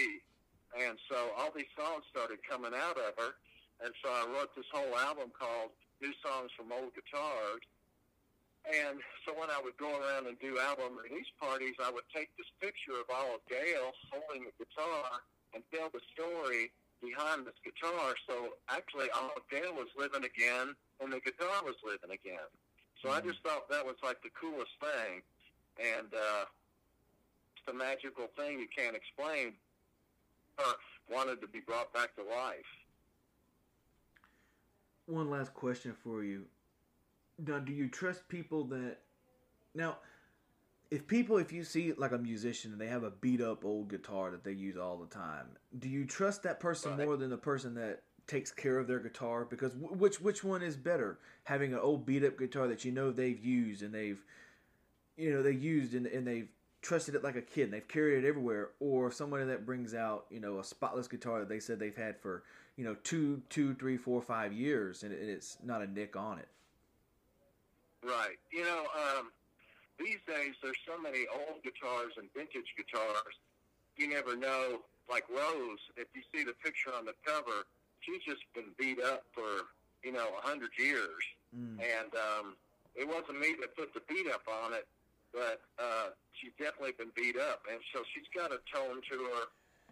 And 0.75 0.95
so 1.09 1.33
all 1.37 1.49
these 1.55 1.71
songs 1.73 2.03
started 2.11 2.43
coming 2.45 2.75
out 2.75 2.99
of 2.99 3.15
her. 3.17 3.39
And 3.79 3.95
so 4.03 4.11
I 4.11 4.27
wrote 4.27 4.51
this 4.53 4.67
whole 4.75 4.91
album 4.99 5.31
called 5.31 5.71
New 6.03 6.11
Songs 6.19 6.51
from 6.53 6.71
Old 6.75 6.91
Guitars. 6.93 7.63
And 8.67 8.99
so 9.23 9.31
when 9.39 9.49
I 9.49 9.57
would 9.63 9.79
go 9.79 9.87
around 9.87 10.27
and 10.27 10.35
do 10.43 10.59
album 10.59 10.99
release 10.99 11.31
parties, 11.39 11.79
I 11.79 11.89
would 11.89 12.05
take 12.11 12.29
this 12.35 12.51
picture 12.59 12.99
of 12.99 13.07
Olive 13.07 13.41
Gale 13.47 13.95
holding 14.11 14.45
the 14.45 14.53
guitar 14.59 15.23
and 15.55 15.63
tell 15.71 15.89
the 15.89 16.03
story 16.11 16.75
behind 17.01 17.45
this 17.45 17.55
guitar. 17.63 18.15
So 18.27 18.55
actually, 18.69 19.09
Olive 19.11 19.47
Gale 19.49 19.73
was 19.73 19.87
living 19.97 20.23
again, 20.23 20.75
and 21.01 21.11
the 21.11 21.19
guitar 21.19 21.63
was 21.63 21.75
living 21.83 22.11
again. 22.11 22.47
So 23.01 23.09
I 23.09 23.21
Mhm. 23.21 23.25
just 23.27 23.41
thought 23.43 23.69
that 23.69 23.85
was 23.85 23.95
like 24.03 24.21
the 24.21 24.29
coolest 24.31 24.71
thing, 24.79 25.23
and 25.79 26.13
uh, 26.13 26.45
it's 27.55 27.67
a 27.67 27.73
magical 27.73 28.27
thing 28.35 28.59
you 28.59 28.67
can't 28.67 28.95
explain. 28.95 29.57
Uh, 30.57 30.73
wanted 31.09 31.41
to 31.41 31.47
be 31.47 31.61
brought 31.61 31.93
back 31.93 32.15
to 32.15 32.23
life. 32.23 32.65
One 35.05 35.29
last 35.29 35.53
question 35.53 35.93
for 35.93 36.23
you. 36.23 36.47
Now, 37.37 37.59
do 37.59 37.73
you 37.73 37.87
trust 37.87 38.27
people 38.27 38.65
that 38.65 38.97
now? 39.73 39.97
If 40.91 41.05
people, 41.07 41.37
if 41.37 41.51
you 41.51 41.63
see 41.63 41.93
like 41.93 42.11
a 42.13 42.17
musician 42.17 42.71
and 42.71 42.81
they 42.81 42.87
have 42.87 43.03
a 43.03 43.11
beat 43.11 43.41
up 43.41 43.63
old 43.63 43.89
guitar 43.89 44.31
that 44.31 44.43
they 44.43 44.53
use 44.53 44.75
all 44.75 44.97
the 44.97 45.05
time, 45.13 45.45
do 45.77 45.87
you 45.87 46.05
trust 46.05 46.41
that 46.43 46.59
person 46.59 46.97
Right. 46.97 47.05
more 47.05 47.15
than 47.15 47.29
the 47.29 47.37
person 47.37 47.75
that 47.75 48.01
takes 48.25 48.51
care 48.51 48.79
of 48.79 48.87
their 48.87 48.99
guitar? 48.99 49.45
Because 49.45 49.73
wh- 49.73 49.99
which 49.99 50.19
which 50.19 50.43
one 50.43 50.63
is 50.63 50.75
better? 50.75 51.19
Having 51.43 51.73
an 51.73 51.79
old 51.79 52.05
beat 52.07 52.23
up 52.23 52.37
guitar 52.39 52.67
that 52.67 52.83
you 52.85 52.91
know 52.91 53.11
they've 53.11 53.43
used 53.43 53.83
and 53.83 53.93
they've, 53.93 54.23
you 55.15 55.31
know, 55.31 55.43
they 55.43 55.51
used 55.51 55.93
and, 55.93 56.07
and 56.07 56.25
they've 56.25 56.49
trusted 56.81 57.13
it 57.13 57.23
like 57.23 57.35
a 57.35 57.41
kid 57.41 57.65
and 57.65 57.73
they've 57.73 57.87
carried 57.87 58.23
it 58.23 58.27
everywhere, 58.27 58.69
or 58.79 59.11
somebody 59.11 59.45
that 59.45 59.65
brings 59.67 59.93
out 59.93 60.25
you 60.31 60.39
know 60.39 60.57
a 60.59 60.63
spotless 60.63 61.07
guitar 61.07 61.39
that 61.39 61.49
they 61.49 61.59
said 61.59 61.77
they've 61.77 61.95
had 61.97 62.19
for 62.19 62.43
you 62.77 62.83
know 62.83 62.95
two 63.03 63.43
two 63.49 63.75
three 63.75 63.97
four 63.97 64.23
five 64.23 64.53
years 64.53 65.03
and 65.03 65.13
it- 65.13 65.21
it's 65.29 65.57
not 65.63 65.83
a 65.83 65.87
nick 65.87 66.15
on 66.15 66.39
it. 66.39 66.47
Right. 68.03 68.37
You 68.51 68.63
know, 68.63 68.87
um, 68.95 69.31
these 69.99 70.19
days 70.27 70.55
there's 70.63 70.79
so 70.87 70.97
many 70.99 71.25
old 71.29 71.61
guitars 71.63 72.13
and 72.17 72.27
vintage 72.33 72.71
guitars. 72.77 73.35
You 73.97 74.07
never 74.09 74.35
know. 74.35 74.79
Like 75.09 75.25
Rose, 75.29 75.81
if 75.97 76.07
you 76.13 76.21
see 76.33 76.43
the 76.45 76.53
picture 76.63 76.93
on 76.95 77.03
the 77.05 77.17
cover, 77.25 77.65
she's 78.01 78.21
just 78.23 78.45
been 78.53 78.71
beat 78.77 79.01
up 79.03 79.25
for 79.33 79.67
you 80.03 80.13
know 80.13 80.27
a 80.37 80.47
hundred 80.47 80.71
years, 80.77 81.23
Mm. 81.49 81.81
and 81.81 82.11
um, 82.13 82.53
it 82.93 83.07
wasn't 83.09 83.41
me 83.41 83.57
that 83.59 83.73
put 83.75 83.89
the 83.97 84.01
beat 84.07 84.29
up 84.29 84.45
on 84.45 84.71
it, 84.77 84.85
but 85.33 85.61
uh, 85.81 86.13
she's 86.37 86.53
definitely 86.61 86.93
been 86.93 87.09
beat 87.17 87.41
up, 87.41 87.65
and 87.65 87.81
so 87.91 88.05
she's 88.13 88.29
got 88.37 88.53
a 88.53 88.61
tone 88.69 89.01
to 89.09 89.17
her 89.33 89.43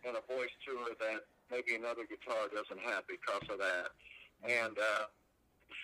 and 0.06 0.14
a 0.16 0.22
voice 0.30 0.54
to 0.70 0.78
her 0.86 0.94
that 1.02 1.26
maybe 1.50 1.74
another 1.74 2.06
guitar 2.06 2.46
doesn't 2.54 2.78
have 2.86 3.02
because 3.10 3.42
of 3.50 3.58
that. 3.58 3.90
And 4.46 4.78
uh, 4.78 5.10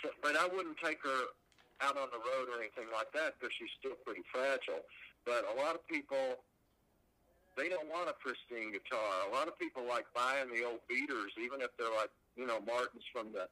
so, 0.05 0.09
but 0.21 0.37
I 0.37 0.45
wouldn't 0.45 0.77
take 0.77 1.01
her 1.01 1.21
out 1.81 1.97
on 1.97 2.09
the 2.13 2.21
road 2.21 2.51
or 2.51 2.61
anything 2.61 2.91
like 2.93 3.09
that 3.17 3.39
because 3.39 3.53
she's 3.57 3.71
still 3.79 3.97
pretty 4.05 4.21
fragile. 4.29 4.85
But 5.25 5.47
a 5.47 5.55
lot 5.57 5.73
of 5.73 5.81
people, 5.87 6.43
they 7.55 7.71
don't 7.71 7.87
want 7.89 8.11
a 8.11 8.15
pristine 8.19 8.75
guitar. 8.75 9.25
A 9.25 9.31
lot 9.31 9.47
of 9.47 9.57
people 9.57 9.87
like 9.87 10.05
buying 10.13 10.51
the 10.51 10.67
old 10.67 10.83
beaters, 10.85 11.33
even 11.39 11.63
if 11.63 11.71
they're 11.79 11.93
like, 11.93 12.11
you 12.35 12.45
know, 12.45 12.59
Martins 12.61 13.05
from 13.13 13.31
the 13.31 13.47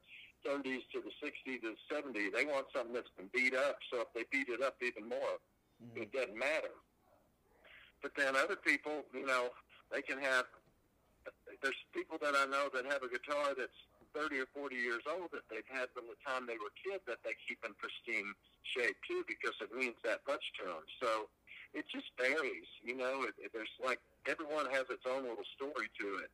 30s 0.46 0.82
to 0.92 0.98
the 1.00 1.14
60s 1.22 1.62
to 1.62 1.74
the 1.74 1.82
70s. 1.86 2.34
They 2.34 2.44
want 2.44 2.66
something 2.74 2.94
that's 2.94 3.10
been 3.16 3.30
beat 3.32 3.54
up, 3.54 3.78
so 3.90 4.02
if 4.02 4.10
they 4.14 4.26
beat 4.30 4.50
it 4.50 4.62
up 4.62 4.76
even 4.82 5.08
more, 5.08 5.38
mm-hmm. 5.78 6.02
it 6.02 6.12
doesn't 6.12 6.36
matter. 6.36 6.74
But 8.02 8.12
then 8.18 8.34
other 8.34 8.56
people, 8.56 9.06
you 9.14 9.26
know, 9.26 9.54
they 9.90 10.02
can 10.02 10.18
have. 10.18 10.46
There's 11.62 11.78
people 11.94 12.18
that 12.20 12.34
I 12.34 12.46
know 12.50 12.66
that 12.74 12.84
have 12.90 13.06
a 13.06 13.08
guitar 13.08 13.54
that's 13.56 13.78
30 14.14 14.44
or 14.44 14.48
40 14.54 14.76
years 14.76 15.02
old 15.08 15.32
that 15.32 15.44
they've 15.48 15.66
had 15.68 15.88
from 15.96 16.08
the 16.08 16.18
time 16.24 16.44
they 16.46 16.60
were 16.60 16.72
kids 16.76 17.02
that 17.08 17.20
they 17.24 17.34
keep 17.48 17.60
in 17.64 17.72
pristine 17.76 18.32
shape 18.62 18.96
too 19.04 19.24
because 19.26 19.56
it 19.60 19.72
means 19.74 19.96
that 20.04 20.20
much 20.28 20.44
to 20.60 20.68
them. 20.68 20.84
So 21.00 21.28
it 21.72 21.88
just 21.88 22.12
varies, 22.20 22.68
you 22.84 22.96
know. 22.96 23.24
It, 23.24 23.34
it, 23.40 23.50
there's 23.52 23.72
like 23.80 24.00
everyone 24.28 24.68
has 24.72 24.86
its 24.92 25.04
own 25.08 25.24
little 25.24 25.48
story 25.56 25.88
to 26.00 26.06
it, 26.20 26.30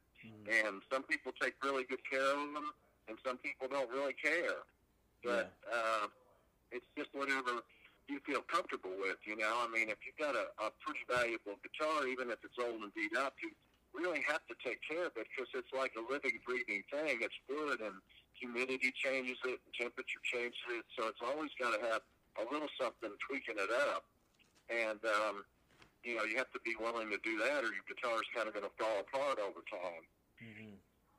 and 0.51 0.83
some 0.91 1.03
people 1.07 1.33
take 1.39 1.55
really 1.63 1.87
good 1.87 2.03
care 2.03 2.35
of 2.35 2.51
them, 2.53 2.75
and 3.07 3.17
some 3.25 3.39
people 3.39 3.71
don't 3.71 3.91
really 3.91 4.15
care. 4.19 4.67
But 5.23 5.55
uh, 5.67 6.07
it's 6.71 6.87
just 6.97 7.11
whatever 7.15 7.63
you 8.09 8.19
feel 8.25 8.41
comfortable 8.49 8.95
with, 8.99 9.21
you 9.27 9.37
know. 9.37 9.53
I 9.63 9.69
mean, 9.69 9.91
if 9.91 9.99
you've 10.07 10.19
got 10.19 10.35
a, 10.35 10.49
a 10.65 10.73
pretty 10.81 11.05
valuable 11.07 11.61
guitar, 11.61 12.09
even 12.09 12.31
if 12.31 12.41
it's 12.43 12.57
old 12.59 12.81
and 12.83 12.93
beat 12.95 13.15
up, 13.17 13.35
you 13.43 13.53
really 13.95 14.23
have 14.29 14.45
to 14.49 14.55
take 14.65 14.81
care 14.85 15.07
of 15.07 15.13
it 15.17 15.27
because 15.31 15.51
it's 15.55 15.73
like 15.73 15.93
a 15.97 16.05
living, 16.13 16.39
breathing 16.47 16.83
thing. 16.91 17.19
It's 17.21 17.37
wood, 17.49 17.81
and 17.81 17.95
humidity 18.35 18.93
changes 18.95 19.39
it, 19.45 19.59
and 19.65 19.73
temperature 19.75 20.23
changes 20.23 20.61
it, 20.71 20.85
so 20.97 21.09
it's 21.09 21.23
always 21.23 21.51
got 21.59 21.75
to 21.75 21.81
have 21.91 22.03
a 22.39 22.45
little 22.53 22.71
something 22.79 23.11
tweaking 23.27 23.59
it 23.59 23.73
up. 23.91 24.05
And 24.71 25.01
um, 25.05 25.45
you 26.05 26.17
know, 26.17 26.25
you 26.25 26.37
have 26.37 26.51
to 26.53 26.61
be 26.65 26.77
willing 26.79 27.11
to 27.11 27.19
do 27.25 27.39
that, 27.39 27.65
or 27.65 27.73
your 27.73 27.87
guitar's 27.89 28.29
kind 28.35 28.47
of 28.47 28.55
going 28.55 28.67
to 28.69 28.75
fall 28.79 29.01
apart 29.01 29.39
over 29.41 29.61
time. 29.67 30.05
Mhm. 30.39 30.77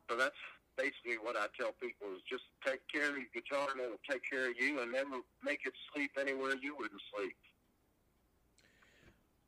So 0.10 0.16
that's 0.16 0.40
basically 0.78 1.18
what 1.20 1.36
I 1.36 1.48
tell 1.60 1.74
people: 1.74 2.16
is 2.16 2.22
just 2.30 2.46
take 2.66 2.82
care 2.88 3.10
of 3.10 3.18
your 3.18 3.32
guitar, 3.34 3.68
and 3.72 3.82
it'll 3.82 4.06
take 4.10 4.24
care 4.24 4.50
of 4.50 4.56
you, 4.58 4.80
and 4.80 4.92
never 4.92 5.20
make 5.44 5.66
it 5.66 5.74
sleep 5.94 6.12
anywhere 6.20 6.56
you 6.62 6.76
wouldn't 6.78 7.02
sleep. 7.14 7.36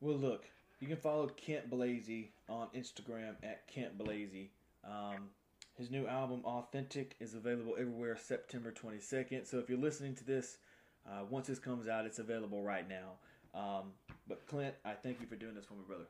Well, 0.00 0.18
look, 0.18 0.44
you 0.82 0.88
can 0.88 0.96
follow 0.96 1.28
Kent 1.28 1.70
Blazy 1.70 2.32
on 2.48 2.66
Instagram 2.74 3.36
at 3.44 3.68
Kent 3.68 3.96
Blazy. 3.96 4.50
Um, 4.84 5.30
his 5.78 5.92
new 5.92 6.08
album, 6.08 6.40
Authentic, 6.44 7.14
is 7.20 7.34
available 7.34 7.76
everywhere 7.78 8.16
September 8.16 8.72
22nd. 8.72 9.46
So 9.46 9.60
if 9.60 9.68
you're 9.68 9.78
listening 9.78 10.16
to 10.16 10.24
this, 10.24 10.58
uh, 11.06 11.22
once 11.30 11.46
this 11.46 11.60
comes 11.60 11.86
out, 11.86 12.04
it's 12.04 12.18
available 12.18 12.64
right 12.64 12.84
now. 12.88 13.12
Um, 13.54 13.92
but 14.26 14.44
Clint, 14.48 14.74
I 14.84 14.94
thank 14.94 15.20
you 15.20 15.28
for 15.28 15.36
doing 15.36 15.54
this 15.54 15.66
for 15.66 15.74
me, 15.74 15.84
brother. 15.86 16.08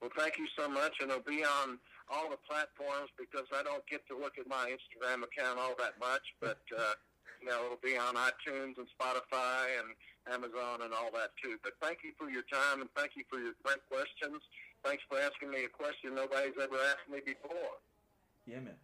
Well, 0.00 0.10
thank 0.16 0.38
you 0.38 0.46
so 0.58 0.66
much, 0.66 0.94
and 1.02 1.10
it'll 1.10 1.22
be 1.22 1.44
on 1.44 1.78
all 2.08 2.30
the 2.30 2.40
platforms 2.48 3.10
because 3.18 3.44
I 3.52 3.62
don't 3.62 3.86
get 3.86 4.00
to 4.08 4.16
look 4.16 4.38
at 4.40 4.48
my 4.48 4.72
Instagram 4.72 5.24
account 5.24 5.58
all 5.58 5.74
that 5.78 6.00
much, 6.00 6.22
but 6.40 6.62
uh, 6.72 6.94
you 7.42 7.48
know 7.48 7.66
it'll 7.66 7.84
be 7.84 7.98
on 7.98 8.14
iTunes 8.14 8.80
and 8.80 8.88
Spotify 8.96 9.76
and 9.76 9.92
Amazon 10.28 10.82
and 10.82 10.92
all 10.92 11.10
that 11.14 11.32
too. 11.42 11.56
But 11.62 11.78
thank 11.80 12.04
you 12.04 12.12
for 12.18 12.28
your 12.28 12.44
time 12.52 12.80
and 12.80 12.90
thank 12.96 13.16
you 13.16 13.24
for 13.30 13.38
your 13.38 13.54
great 13.62 13.80
questions, 13.88 14.42
thanks 14.84 15.02
for 15.08 15.18
asking 15.18 15.50
me 15.50 15.64
a 15.64 15.72
question 15.72 16.14
nobody's 16.14 16.58
ever 16.60 16.76
asked 16.92 17.08
me 17.08 17.20
before. 17.24 17.80
Yeah, 18.46 18.60
man. 18.60 18.76